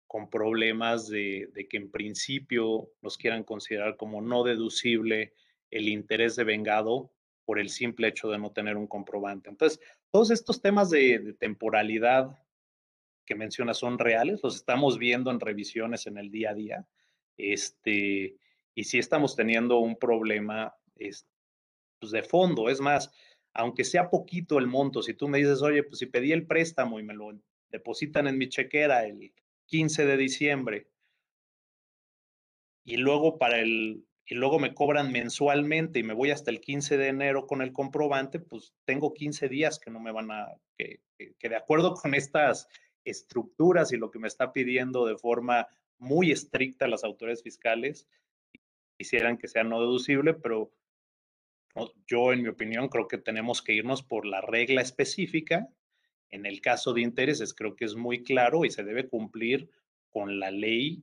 con 0.09 0.29
problemas 0.29 1.09
de, 1.09 1.53
que 1.71 1.77
en 1.77 1.91
principio 1.91 2.91
nos 3.01 3.17
quieran 3.17 3.45
considerar 3.45 3.97
como 3.97 4.21
no 4.21 4.43
deducible 4.43 5.35
el 5.71 5.89
interés 5.89 6.35
de 6.35 6.45
vengado 6.45 7.13
por 7.45 7.61
el 7.61 7.69
simple 7.69 8.09
hecho 8.09 8.29
de 8.29 8.39
no 8.39 8.53
tener 8.53 8.77
un 8.77 8.87
comprobante. 8.87 9.51
Entonces, 9.51 9.81
todos 10.13 10.31
estos 10.31 10.61
temas 10.61 10.91
de, 10.91 11.35
temporalidad 11.39 12.39
que 13.25 13.35
mencionas 13.35 13.79
son 13.79 13.99
reales, 13.99 14.41
los 14.43 14.55
estamos 14.55 14.99
viendo 14.99 15.31
en 15.31 15.41
revisiones 15.41 16.07
en 16.07 16.19
el 16.19 16.31
día 16.31 16.51
a 16.51 16.55
día. 16.55 16.87
Este, 17.37 18.37
y 18.75 18.85
sí 18.85 18.99
estamos 18.99 19.35
teniendo 19.35 19.79
un 19.79 19.97
problema 19.97 20.77
es, 20.97 21.27
pues 21.99 22.13
de 22.13 22.23
fondo. 22.23 22.69
Es 22.69 22.81
más, 22.81 23.11
aunque 23.55 23.85
sea 23.85 24.11
poquito 24.11 24.59
el 24.59 24.67
monto, 24.67 25.03
si 25.03 25.15
tú 25.15 25.29
me 25.29 25.39
dices, 25.39 25.63
oye, 25.63 25.83
pues 25.83 25.99
si 25.99 26.07
pedí 26.07 26.33
el 26.33 26.47
préstamo 26.47 27.01
y 27.01 27.03
me 27.03 27.15
lo 27.15 27.33
depositan 27.71 28.27
en 28.27 28.37
mi 28.37 28.49
chequera 28.49 29.07
el 29.07 29.33
15 29.67 30.05
de 30.05 30.17
diciembre 30.19 30.89
y 32.85 32.97
luego 32.97 33.39
para 33.39 33.61
el 33.61 34.05
y 34.27 34.35
luego 34.35 34.59
me 34.59 34.75
cobran 34.75 35.11
mensualmente 35.11 35.99
y 35.99 36.03
me 36.03 36.15
voy 36.15 36.31
hasta 36.31 36.51
el 36.51 36.61
15 36.61 36.97
de 36.97 37.09
enero 37.09 37.47
con 37.47 37.61
el 37.61 37.73
comprobante, 37.73 38.39
pues 38.39 38.73
tengo 38.85 39.13
15 39.13 39.49
días 39.49 39.79
que 39.79 39.91
no 39.91 40.01
me 40.01 40.13
van 40.13 40.31
a, 40.31 40.49
que, 40.77 41.01
que, 41.39 41.49
de 41.49 41.57
acuerdo 41.57 41.95
con 41.95 42.15
estas 42.15 42.69
estructuras 43.05 43.93
y 43.93 43.97
lo 43.97 44.11
que 44.11 44.21
me 44.21 44.29
está 44.29 44.53
pidiendo 44.53 45.07
de 45.07 45.19
forma 45.19 45.67
muy 45.99 46.31
estricta 46.31 46.87
las 46.87 47.05
autoridades 47.05 47.43
fiscales, 47.43 48.07
quisieran 48.97 49.39
que 49.39 49.49
sea 49.49 49.65
no 49.65 49.81
deducible, 49.81 50.35
pero 50.35 50.73
yo 52.07 52.33
en 52.33 52.43
mi 52.43 52.49
opinión 52.49 52.89
creo 52.89 53.09
que 53.09 53.19
tenemos 53.19 53.63
que 53.63 53.75
irnos 53.75 54.03
por 54.03 54.27
la 54.27 54.41
regla 54.41 54.83
específica. 54.83 55.69
En 56.31 56.47
el 56.47 56.61
caso 56.61 56.93
de 56.93 57.01
intereses 57.01 57.55
creo 57.55 57.75
que 57.75 57.85
es 57.85 57.97
muy 57.97 58.23
claro 58.23 58.65
y 58.65 58.71
se 58.71 58.85
debe 58.85 59.09
cumplir 59.09 59.69
con 60.11 60.39
la 60.39 60.51
ley 60.51 61.03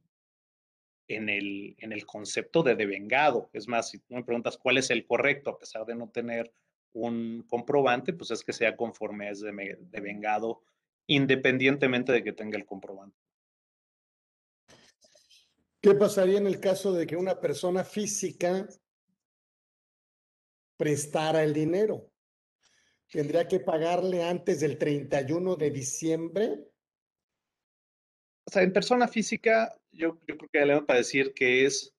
en 1.09 1.27
el, 1.27 1.75
en 1.79 1.91
el 1.91 2.05
concepto 2.05 2.63
de 2.63 2.75
devengado. 2.75 3.49
Es 3.51 3.67
más, 3.67 3.89
si 3.89 3.97
tú 3.97 4.13
me 4.13 4.23
preguntas 4.23 4.57
cuál 4.57 4.77
es 4.77 4.89
el 4.91 5.05
correcto, 5.05 5.49
a 5.49 5.57
pesar 5.57 5.85
de 5.85 5.95
no 5.95 6.09
tener 6.09 6.53
un 6.93 7.43
comprobante, 7.49 8.13
pues 8.13 8.31
es 8.31 8.43
que 8.43 8.53
sea 8.53 8.77
conforme 8.77 9.29
es 9.29 9.41
devengado, 9.41 10.61
independientemente 11.07 12.11
de 12.11 12.23
que 12.23 12.31
tenga 12.31 12.57
el 12.57 12.65
comprobante. 12.65 13.17
¿Qué 15.81 15.95
pasaría 15.95 16.37
en 16.37 16.47
el 16.47 16.59
caso 16.59 16.93
de 16.93 17.07
que 17.07 17.15
una 17.15 17.39
persona 17.39 17.83
física 17.83 18.67
prestara 20.77 21.43
el 21.43 21.53
dinero? 21.53 22.11
¿Tendría 23.11 23.47
que 23.47 23.59
pagarle 23.59 24.23
antes 24.23 24.59
del 24.59 24.77
31 24.77 25.55
de 25.55 25.71
diciembre? 25.71 26.69
O 28.45 28.51
sea, 28.51 28.61
en 28.61 28.73
persona 28.73 29.07
física, 29.07 29.78
yo, 29.91 30.19
creo 30.19 30.49
que 30.51 30.65
le 30.65 30.81
para 30.81 30.99
decir 30.99 31.33
que 31.33 31.65
es 31.65 31.95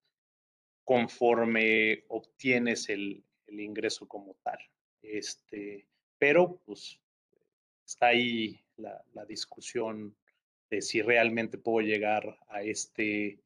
conforme 0.84 2.04
obtienes 2.08 2.88
el, 2.88 3.24
ingreso 3.48 4.06
como 4.06 4.36
tal. 4.42 4.58
Este, 5.02 5.86
pero 6.18 6.60
pues 6.64 7.00
está 7.84 8.08
ahí 8.08 8.60
la, 8.76 9.04
la, 9.12 9.24
discusión 9.24 10.16
de 10.70 10.80
si 10.82 11.02
realmente 11.02 11.58
puedo 11.58 11.84
llegar 11.84 12.38
a 12.48 12.62
este, 12.62 13.40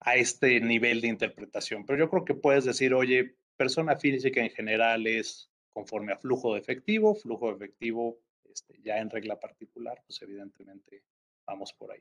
a 0.00 0.16
este 0.16 0.60
nivel 0.60 1.02
de 1.02 1.08
interpretación. 1.08 1.84
Pero 1.84 1.98
yo 1.98 2.10
creo 2.10 2.24
que 2.24 2.34
puedes 2.34 2.64
decir, 2.64 2.94
oye, 2.94 3.36
persona 3.56 3.96
física 3.96 4.40
en 4.40 4.50
general 4.50 5.06
es 5.06 5.50
conforme 5.72 6.12
a 6.12 6.18
flujo 6.18 6.54
de 6.54 6.60
efectivo, 6.60 7.14
flujo 7.14 7.48
de 7.48 7.56
efectivo 7.56 8.18
este, 8.44 8.80
ya 8.82 8.98
en 8.98 9.10
regla 9.10 9.38
particular, 9.38 10.02
pues 10.06 10.22
evidentemente 10.22 11.02
Vamos 11.46 11.72
por 11.72 11.92
ahí. 11.92 12.00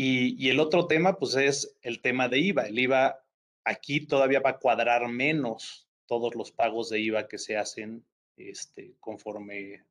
Y, 0.00 0.48
el 0.48 0.60
otro 0.60 0.86
tema, 0.86 1.18
pues 1.18 1.34
es 1.34 1.76
el 1.82 2.00
tema 2.00 2.28
de 2.28 2.38
IVA. 2.38 2.68
El 2.68 2.78
IVA 2.78 3.20
aquí 3.64 4.06
todavía 4.06 4.38
va 4.38 4.50
a 4.50 4.58
cuadrar 4.60 5.08
menos 5.08 5.88
todos 6.06 6.36
los 6.36 6.52
pagos 6.52 6.88
de 6.88 7.00
IVA 7.00 7.26
que 7.26 7.36
se 7.36 7.56
hacen 7.56 8.06
este, 8.36 8.94
conforme 9.00 9.82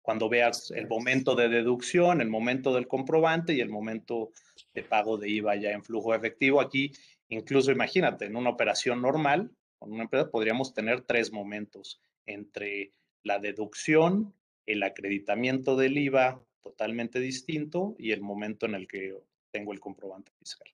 cuando 0.00 0.30
veas 0.30 0.70
el 0.70 0.88
momento 0.88 1.34
de 1.34 1.50
deducción, 1.50 2.22
el 2.22 2.30
momento 2.30 2.72
del 2.72 2.88
comprobante 2.88 3.52
y 3.52 3.60
el 3.60 3.68
momento 3.68 4.30
de 4.72 4.82
pago 4.82 5.18
de 5.18 5.28
IVA 5.28 5.56
ya 5.56 5.72
en 5.72 5.84
flujo 5.84 6.14
efectivo. 6.14 6.62
Aquí, 6.62 6.92
incluso 7.28 7.70
imagínate, 7.70 8.24
en 8.24 8.36
una 8.36 8.48
operación 8.48 9.02
normal, 9.02 9.52
con 9.78 9.92
una 9.92 10.04
empresa 10.04 10.30
podríamos 10.30 10.72
tener 10.72 11.02
tres 11.02 11.32
momentos 11.32 12.00
entre 12.24 12.94
la 13.24 13.38
deducción, 13.38 14.32
el 14.64 14.82
acreditamiento 14.84 15.76
del 15.76 15.98
IVA 15.98 16.42
totalmente 16.62 17.20
distinto 17.20 17.94
y 17.98 18.12
el 18.12 18.22
momento 18.22 18.64
en 18.64 18.74
el 18.74 18.88
que 18.88 19.20
tengo 19.50 19.72
el 19.72 19.80
comprobante 19.80 20.32
fiscal. 20.38 20.68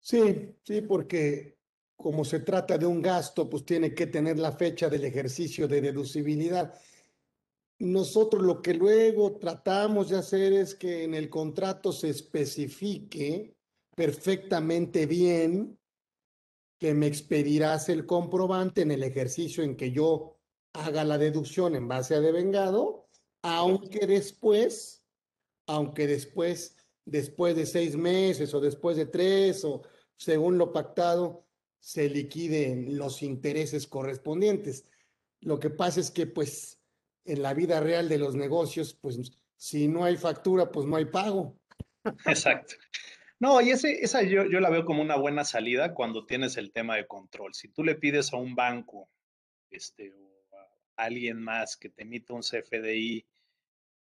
Sí, 0.00 0.54
sí, 0.62 0.82
porque 0.82 1.58
como 1.96 2.24
se 2.24 2.40
trata 2.40 2.78
de 2.78 2.86
un 2.86 3.02
gasto, 3.02 3.48
pues 3.48 3.64
tiene 3.64 3.94
que 3.94 4.06
tener 4.06 4.38
la 4.38 4.52
fecha 4.52 4.88
del 4.88 5.04
ejercicio 5.04 5.66
de 5.66 5.80
deducibilidad. 5.80 6.78
Nosotros 7.78 8.42
lo 8.42 8.62
que 8.62 8.74
luego 8.74 9.36
tratamos 9.36 10.10
de 10.10 10.18
hacer 10.18 10.52
es 10.52 10.74
que 10.74 11.04
en 11.04 11.14
el 11.14 11.28
contrato 11.28 11.92
se 11.92 12.10
especifique 12.10 13.56
perfectamente 13.94 15.06
bien 15.06 15.78
que 16.78 16.94
me 16.94 17.06
expedirás 17.06 17.88
el 17.88 18.06
comprobante 18.06 18.82
en 18.82 18.90
el 18.90 19.02
ejercicio 19.02 19.64
en 19.64 19.76
que 19.76 19.90
yo 19.90 20.38
haga 20.74 21.04
la 21.04 21.18
deducción 21.18 21.74
en 21.74 21.88
base 21.88 22.14
a 22.14 22.20
devengado, 22.20 23.08
aunque 23.42 24.06
después, 24.06 24.95
aunque 25.66 26.06
después, 26.06 26.76
después 27.04 27.56
de 27.56 27.66
seis 27.66 27.96
meses 27.96 28.54
o 28.54 28.60
después 28.60 28.96
de 28.96 29.06
tres 29.06 29.64
o 29.64 29.82
según 30.16 30.58
lo 30.58 30.72
pactado, 30.72 31.44
se 31.78 32.08
liquiden 32.08 32.96
los 32.96 33.22
intereses 33.22 33.86
correspondientes. 33.86 34.88
Lo 35.40 35.60
que 35.60 35.70
pasa 35.70 36.00
es 36.00 36.10
que 36.10 36.26
pues 36.26 36.80
en 37.24 37.42
la 37.42 37.54
vida 37.54 37.80
real 37.80 38.08
de 38.08 38.18
los 38.18 38.34
negocios, 38.34 38.94
pues 38.94 39.18
si 39.56 39.88
no 39.88 40.04
hay 40.04 40.16
factura, 40.16 40.70
pues 40.70 40.86
no 40.86 40.96
hay 40.96 41.06
pago. 41.06 41.56
Exacto. 42.26 42.74
No, 43.38 43.60
y 43.60 43.70
ese, 43.70 44.02
esa 44.02 44.22
yo, 44.22 44.44
la 44.44 44.70
veo 44.70 44.86
como 44.86 45.02
una 45.02 45.16
buena 45.16 45.44
salida 45.44 45.92
cuando 45.92 46.24
tienes 46.24 46.56
el 46.56 46.72
tema 46.72 46.96
de 46.96 47.06
control. 47.06 47.52
Si 47.52 47.68
tú 47.68 47.84
le 47.84 47.94
pides 47.94 48.32
a 48.32 48.36
un 48.36 48.54
banco 48.54 49.10
este, 49.70 50.14
alguien 50.96 51.42
más 51.42 51.76
que 51.76 51.90
te 51.90 52.02
emita 52.02 52.32
un 52.32 52.40
CFDI 52.40 53.26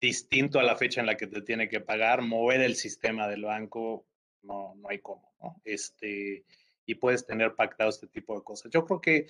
distinto 0.01 0.59
a 0.59 0.62
la 0.62 0.76
fecha 0.76 1.01
en 1.01 1.07
la 1.07 1.16
que 1.16 1.26
te 1.26 1.42
tiene 1.42 1.68
que 1.68 1.80
pagar, 1.80 2.22
mover 2.22 2.61
el 2.61 2.76
sistema 2.76 3.28
del 3.28 3.44
banco 3.44 4.07
no, 4.42 4.74
no 4.76 4.88
hay 4.88 5.01
cómo. 5.01 5.34
Este, 5.64 6.44
y 6.84 6.94
puedes 6.94 7.26
tener 7.26 7.55
pactado 7.55 7.90
este 7.90 8.07
tipo 8.07 8.36
de 8.36 8.44
cosas. 8.44 8.70
Yo 8.72 8.84
creo 8.84 9.01
que 9.01 9.26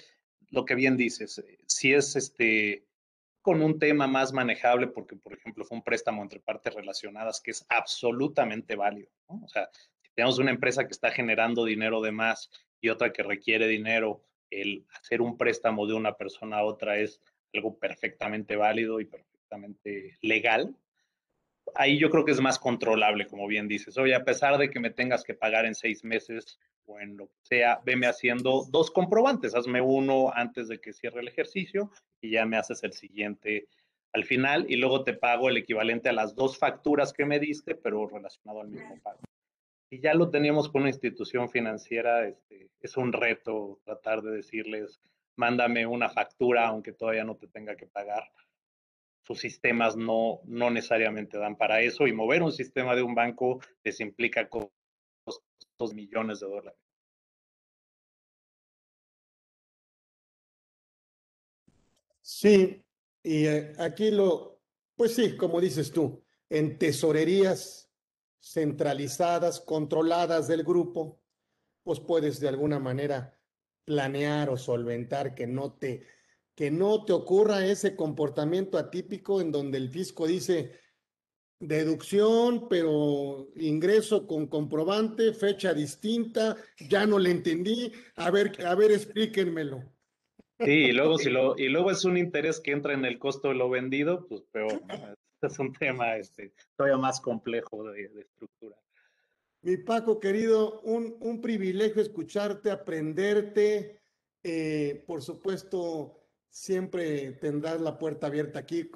lo 0.50 0.64
que 0.64 0.74
bien 0.74 0.96
dices, 0.96 1.38
eh, 1.38 1.58
si 1.66 1.92
es 1.92 2.16
este 2.16 2.84
con 3.42 3.62
un 3.62 3.78
tema 3.78 4.08
más 4.08 4.32
manejable, 4.32 4.88
porque, 4.88 5.14
por 5.14 5.32
ejemplo, 5.32 5.64
fue 5.64 5.78
un 5.78 5.84
préstamo 5.84 6.20
entre 6.20 6.40
partes 6.40 6.74
relacionadas 6.74 7.40
que 7.40 7.52
es 7.52 7.64
absolutamente 7.68 8.74
válido. 8.74 9.08
O 9.28 9.46
sea, 9.46 9.70
si 10.02 10.10
tenemos 10.14 10.40
una 10.40 10.50
empresa 10.50 10.84
que 10.84 10.90
está 10.90 11.12
generando 11.12 11.64
dinero 11.64 12.00
de 12.00 12.10
más 12.10 12.50
y 12.80 12.88
otra 12.88 13.12
que 13.12 13.22
requiere 13.22 13.68
dinero, 13.68 14.24
el 14.50 14.84
hacer 15.00 15.20
un 15.20 15.36
préstamo 15.36 15.86
de 15.86 15.94
una 15.94 16.16
persona 16.16 16.58
a 16.58 16.64
otra 16.64 16.98
es 16.98 17.20
algo 17.54 17.78
perfectamente 17.78 18.56
válido 18.56 18.98
y 18.98 19.04
perfectamente 19.04 19.35
legal. 20.22 20.74
Ahí 21.74 21.98
yo 21.98 22.10
creo 22.10 22.24
que 22.24 22.32
es 22.32 22.40
más 22.40 22.58
controlable, 22.58 23.26
como 23.26 23.46
bien 23.46 23.68
dices. 23.68 23.98
Oye, 23.98 24.14
a 24.14 24.24
pesar 24.24 24.56
de 24.58 24.70
que 24.70 24.80
me 24.80 24.90
tengas 24.90 25.24
que 25.24 25.34
pagar 25.34 25.66
en 25.66 25.74
seis 25.74 26.04
meses, 26.04 26.58
o 26.86 27.00
en 27.00 27.16
lo 27.16 27.26
que 27.26 27.38
sea, 27.42 27.80
veme 27.84 28.06
haciendo 28.06 28.64
dos 28.70 28.90
comprobantes, 28.90 29.54
hazme 29.54 29.80
uno 29.80 30.32
antes 30.32 30.68
de 30.68 30.80
que 30.80 30.92
cierre 30.92 31.20
el 31.20 31.28
ejercicio 31.28 31.90
y 32.20 32.30
ya 32.30 32.46
me 32.46 32.56
haces 32.56 32.82
el 32.84 32.92
siguiente 32.92 33.68
al 34.12 34.24
final 34.24 34.64
y 34.68 34.76
luego 34.76 35.04
te 35.04 35.12
pago 35.12 35.50
el 35.50 35.58
equivalente 35.58 36.08
a 36.08 36.12
las 36.12 36.34
dos 36.34 36.58
facturas 36.58 37.12
que 37.12 37.26
me 37.26 37.38
diste, 37.38 37.74
pero 37.74 38.08
relacionado 38.08 38.62
al 38.62 38.68
mismo 38.68 38.98
pago. 39.02 39.20
Y 39.90 40.00
ya 40.00 40.14
lo 40.14 40.30
teníamos 40.30 40.70
con 40.70 40.82
una 40.82 40.90
institución 40.90 41.50
financiera, 41.50 42.26
este, 42.26 42.70
es 42.80 42.96
un 42.96 43.12
reto 43.12 43.78
tratar 43.84 44.22
de 44.22 44.36
decirles, 44.36 45.00
mándame 45.36 45.86
una 45.86 46.08
factura 46.08 46.66
aunque 46.68 46.92
todavía 46.92 47.24
no 47.24 47.36
te 47.36 47.46
tenga 47.46 47.76
que 47.76 47.86
pagar. 47.86 48.24
Sus 49.26 49.40
sistemas 49.40 49.96
no, 49.96 50.40
no 50.44 50.70
necesariamente 50.70 51.36
dan 51.36 51.56
para 51.56 51.80
eso 51.80 52.06
y 52.06 52.12
mover 52.12 52.44
un 52.44 52.52
sistema 52.52 52.94
de 52.94 53.02
un 53.02 53.16
banco 53.16 53.60
les 53.82 53.98
implica 53.98 54.48
dos 55.78 55.94
millones 55.94 56.38
de 56.38 56.46
dólares. 56.46 56.78
Sí, 62.22 62.84
y 63.24 63.46
eh, 63.46 63.72
aquí 63.78 64.12
lo, 64.12 64.60
pues 64.94 65.16
sí, 65.16 65.36
como 65.36 65.60
dices 65.60 65.90
tú, 65.90 66.22
en 66.48 66.78
tesorerías 66.78 67.90
centralizadas, 68.40 69.60
controladas 69.60 70.46
del 70.46 70.62
grupo, 70.62 71.20
pues 71.82 71.98
puedes 71.98 72.38
de 72.38 72.48
alguna 72.48 72.78
manera 72.78 73.36
planear 73.84 74.50
o 74.50 74.56
solventar 74.56 75.34
que 75.34 75.48
no 75.48 75.72
te, 75.72 76.06
que 76.56 76.70
no 76.70 77.04
te 77.04 77.12
ocurra 77.12 77.64
ese 77.64 77.94
comportamiento 77.94 78.78
atípico 78.78 79.40
en 79.40 79.52
donde 79.52 79.76
el 79.76 79.90
fisco 79.90 80.26
dice, 80.26 80.72
deducción, 81.60 82.66
pero 82.68 83.48
ingreso 83.56 84.26
con 84.26 84.46
comprobante, 84.46 85.34
fecha 85.34 85.74
distinta, 85.74 86.56
ya 86.78 87.06
no 87.06 87.18
le 87.18 87.30
entendí, 87.30 87.92
a 88.16 88.30
ver, 88.30 88.52
a 88.66 88.74
ver, 88.74 88.90
explíquenmelo. 88.90 89.84
Sí, 90.58 90.70
y 90.70 90.92
luego, 90.92 91.18
si 91.18 91.28
lo, 91.28 91.58
y 91.58 91.68
luego 91.68 91.90
es 91.90 92.06
un 92.06 92.16
interés 92.16 92.58
que 92.60 92.72
entra 92.72 92.94
en 92.94 93.04
el 93.04 93.18
costo 93.18 93.48
de 93.48 93.54
lo 93.54 93.68
vendido, 93.68 94.26
pues 94.26 94.42
peor, 94.50 94.80
Es 95.42 95.58
un 95.58 95.72
tema 95.74 96.16
este, 96.16 96.54
todavía 96.76 96.96
más 96.96 97.20
complejo 97.20 97.84
de, 97.84 98.04
estructura. 98.04 98.74
Mi 99.60 99.76
Paco, 99.76 100.18
querido, 100.18 100.80
un, 100.80 101.16
un 101.20 101.42
privilegio 101.42 102.00
escucharte, 102.00 102.70
aprenderte. 102.70 104.00
Eh, 104.42 105.04
por 105.06 105.22
supuesto, 105.22 106.25
siempre 106.56 107.32
tendrás 107.32 107.82
la 107.82 107.98
puerta 107.98 108.28
abierta 108.28 108.60
aquí 108.60 108.90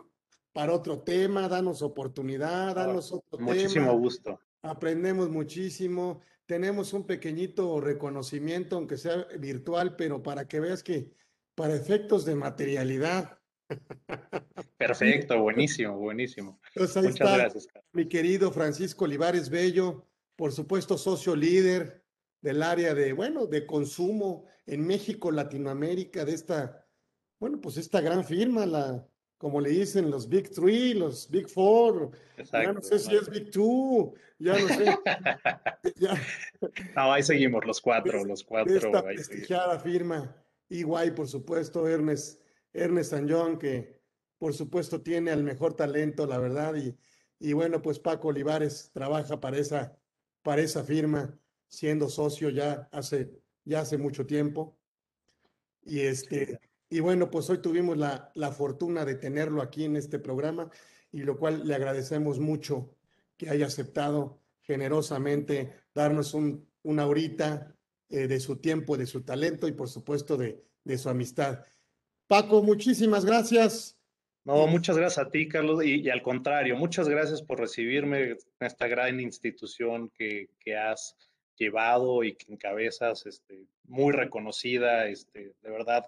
para 0.52 0.72
otro 0.72 1.02
tema, 1.02 1.46
danos 1.46 1.82
oportunidad, 1.82 2.74
danos 2.74 3.12
otro 3.12 3.36
tema. 3.36 3.52
Muchísimo 3.52 3.98
gusto. 3.98 4.40
Aprendemos 4.62 5.28
muchísimo, 5.28 6.22
tenemos 6.46 6.94
un 6.94 7.06
pequeñito 7.06 7.78
reconocimiento, 7.80 8.76
aunque 8.76 8.96
sea 8.96 9.26
virtual, 9.38 9.94
pero 9.94 10.22
para 10.22 10.48
que 10.48 10.58
veas 10.58 10.82
que 10.82 11.12
para 11.54 11.74
efectos 11.74 12.24
de 12.24 12.34
materialidad. 12.34 13.38
Perfecto, 14.78 15.38
buenísimo, 15.40 15.98
buenísimo. 15.98 16.60
Pues 16.74 16.96
Muchas 16.96 17.36
gracias. 17.36 17.68
Mi 17.92 18.08
querido 18.08 18.50
Francisco 18.52 19.04
Olivares 19.04 19.50
Bello, 19.50 20.06
por 20.34 20.52
supuesto 20.52 20.96
socio 20.96 21.36
líder 21.36 22.02
del 22.40 22.62
área 22.62 22.94
de, 22.94 23.12
bueno, 23.12 23.46
de 23.46 23.66
consumo 23.66 24.46
en 24.64 24.86
México, 24.86 25.30
Latinoamérica, 25.30 26.24
de 26.24 26.32
esta, 26.32 26.79
bueno, 27.40 27.60
pues 27.60 27.76
esta 27.78 28.00
gran 28.00 28.24
firma, 28.24 28.66
la 28.66 29.04
como 29.40 29.58
le 29.58 29.70
dicen 29.70 30.10
los 30.10 30.28
Big 30.28 30.50
Three, 30.50 30.92
los 30.92 31.30
Big 31.30 31.48
Four. 31.48 32.10
ya 32.52 32.74
no 32.74 32.82
sé 32.82 32.98
si 32.98 33.16
es 33.16 33.30
Big 33.30 33.50
Two, 33.50 34.12
ya 34.38 34.58
no 34.58 34.68
sé. 34.68 34.98
No, 36.94 37.10
ahí 37.10 37.22
seguimos, 37.22 37.64
los 37.64 37.80
cuatro, 37.80 38.22
los 38.26 38.44
cuatro. 38.44 38.76
Esta 38.76 39.02
prestigiada 39.02 39.78
firma, 39.80 40.36
Iguay, 40.68 41.14
por 41.14 41.26
supuesto, 41.26 41.88
Ernest, 41.88 42.42
Ernest 42.74 43.12
San 43.12 43.30
John, 43.30 43.58
que 43.58 43.98
por 44.36 44.52
supuesto 44.52 45.00
tiene 45.00 45.30
al 45.30 45.42
mejor 45.42 45.72
talento, 45.72 46.26
la 46.26 46.36
verdad, 46.36 46.74
y, 46.76 46.94
y 47.38 47.54
bueno, 47.54 47.80
pues 47.80 47.98
Paco 47.98 48.28
Olivares 48.28 48.90
trabaja 48.92 49.40
para 49.40 49.56
esa, 49.56 49.96
para 50.42 50.60
esa 50.60 50.84
firma, 50.84 51.34
siendo 51.66 52.10
socio 52.10 52.50
ya 52.50 52.90
hace, 52.92 53.40
ya 53.64 53.80
hace 53.80 53.96
mucho 53.96 54.26
tiempo. 54.26 54.76
Y 55.82 56.00
este, 56.00 56.60
y 56.90 57.00
bueno, 57.00 57.30
pues 57.30 57.48
hoy 57.48 57.58
tuvimos 57.58 57.96
la, 57.96 58.30
la 58.34 58.50
fortuna 58.50 59.04
de 59.04 59.14
tenerlo 59.14 59.62
aquí 59.62 59.84
en 59.84 59.96
este 59.96 60.18
programa 60.18 60.70
y 61.12 61.20
lo 61.20 61.38
cual 61.38 61.66
le 61.66 61.74
agradecemos 61.74 62.40
mucho 62.40 62.94
que 63.36 63.48
haya 63.48 63.66
aceptado 63.66 64.40
generosamente 64.62 65.72
darnos 65.94 66.34
un, 66.34 66.68
una 66.82 67.06
horita 67.06 67.74
eh, 68.08 68.26
de 68.26 68.40
su 68.40 68.56
tiempo, 68.56 68.96
de 68.96 69.06
su 69.06 69.22
talento 69.22 69.68
y 69.68 69.72
por 69.72 69.88
supuesto 69.88 70.36
de, 70.36 70.62
de 70.84 70.98
su 70.98 71.08
amistad. 71.08 71.64
Paco, 72.26 72.62
muchísimas 72.62 73.24
gracias. 73.24 73.96
No, 74.44 74.66
muchas 74.66 74.96
gracias 74.96 75.26
a 75.26 75.30
ti, 75.30 75.48
Carlos, 75.48 75.84
y, 75.84 76.08
al 76.08 76.22
contrario, 76.22 76.74
muchas 76.74 77.08
gracias 77.08 77.42
por 77.42 77.60
recibirme 77.60 78.30
en 78.30 78.38
esta 78.60 78.88
gran 78.88 79.20
institución 79.20 80.10
que, 80.10 80.48
que 80.58 80.76
has 80.76 81.14
llevado 81.56 82.24
y 82.24 82.34
que 82.34 82.52
encabezas, 82.52 83.26
este, 83.26 83.66
muy 83.84 84.12
reconocida, 84.12 85.08
este, 85.08 85.54
de 85.60 85.70
verdad, 85.70 86.06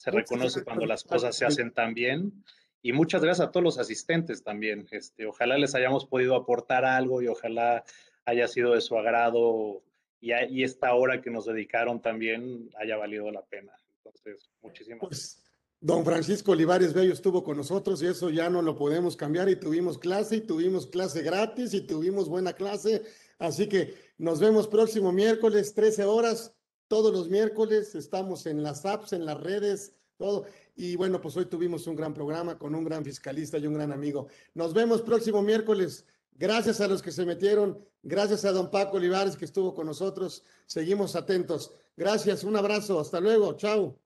se 0.00 0.10
reconoce 0.10 0.64
cuando 0.64 0.86
las 0.86 1.04
cosas 1.04 1.36
se 1.36 1.44
hacen 1.44 1.72
tan 1.72 1.92
bien. 1.92 2.42
Y 2.80 2.92
muchas 2.92 3.22
gracias 3.22 3.46
a 3.46 3.50
todos 3.50 3.62
los 3.62 3.78
asistentes 3.78 4.42
también. 4.42 4.88
Este, 4.92 5.26
ojalá 5.26 5.58
les 5.58 5.74
hayamos 5.74 6.06
podido 6.06 6.34
aportar 6.36 6.86
algo 6.86 7.20
y 7.20 7.28
ojalá 7.28 7.84
haya 8.24 8.48
sido 8.48 8.72
de 8.72 8.80
su 8.80 8.96
agrado 8.96 9.82
y, 10.18 10.32
y 10.32 10.64
esta 10.64 10.94
hora 10.94 11.20
que 11.20 11.30
nos 11.30 11.44
dedicaron 11.44 12.00
también 12.00 12.70
haya 12.80 12.96
valido 12.96 13.30
la 13.30 13.42
pena. 13.42 13.74
Entonces, 13.98 14.48
muchísimas 14.62 15.00
pues, 15.00 15.44
Don 15.80 16.02
Francisco 16.02 16.52
Olivares 16.52 16.94
Bello 16.94 17.12
estuvo 17.12 17.44
con 17.44 17.58
nosotros 17.58 18.02
y 18.02 18.06
eso 18.06 18.30
ya 18.30 18.48
no 18.48 18.62
lo 18.62 18.76
podemos 18.76 19.18
cambiar 19.18 19.50
y 19.50 19.56
tuvimos 19.56 19.98
clase 19.98 20.36
y 20.36 20.40
tuvimos 20.40 20.86
clase 20.86 21.20
gratis 21.20 21.74
y 21.74 21.82
tuvimos 21.82 22.26
buena 22.26 22.54
clase. 22.54 23.02
Así 23.38 23.68
que 23.68 23.94
nos 24.16 24.40
vemos 24.40 24.66
próximo 24.66 25.12
miércoles, 25.12 25.74
13 25.74 26.04
horas 26.04 26.54
todos 26.90 27.12
los 27.12 27.28
miércoles 27.28 27.94
estamos 27.94 28.46
en 28.46 28.64
las 28.64 28.84
apps, 28.84 29.12
en 29.12 29.24
las 29.24 29.40
redes, 29.40 29.94
todo. 30.16 30.44
Y 30.74 30.96
bueno, 30.96 31.20
pues 31.20 31.36
hoy 31.36 31.46
tuvimos 31.46 31.86
un 31.86 31.94
gran 31.94 32.12
programa 32.12 32.58
con 32.58 32.74
un 32.74 32.82
gran 32.84 33.04
fiscalista 33.04 33.58
y 33.58 33.66
un 33.68 33.74
gran 33.74 33.92
amigo. 33.92 34.26
Nos 34.54 34.74
vemos 34.74 35.00
próximo 35.00 35.40
miércoles. 35.40 36.04
Gracias 36.32 36.80
a 36.80 36.88
los 36.88 37.00
que 37.00 37.12
se 37.12 37.24
metieron. 37.24 37.78
Gracias 38.02 38.44
a 38.44 38.50
don 38.50 38.72
Paco 38.72 38.96
Olivares 38.96 39.36
que 39.36 39.44
estuvo 39.44 39.72
con 39.72 39.86
nosotros. 39.86 40.42
Seguimos 40.66 41.14
atentos. 41.14 41.72
Gracias. 41.96 42.42
Un 42.42 42.56
abrazo. 42.56 42.98
Hasta 42.98 43.20
luego. 43.20 43.52
Chao. 43.52 43.96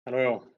Hasta 0.00 0.10
luego. 0.10 0.53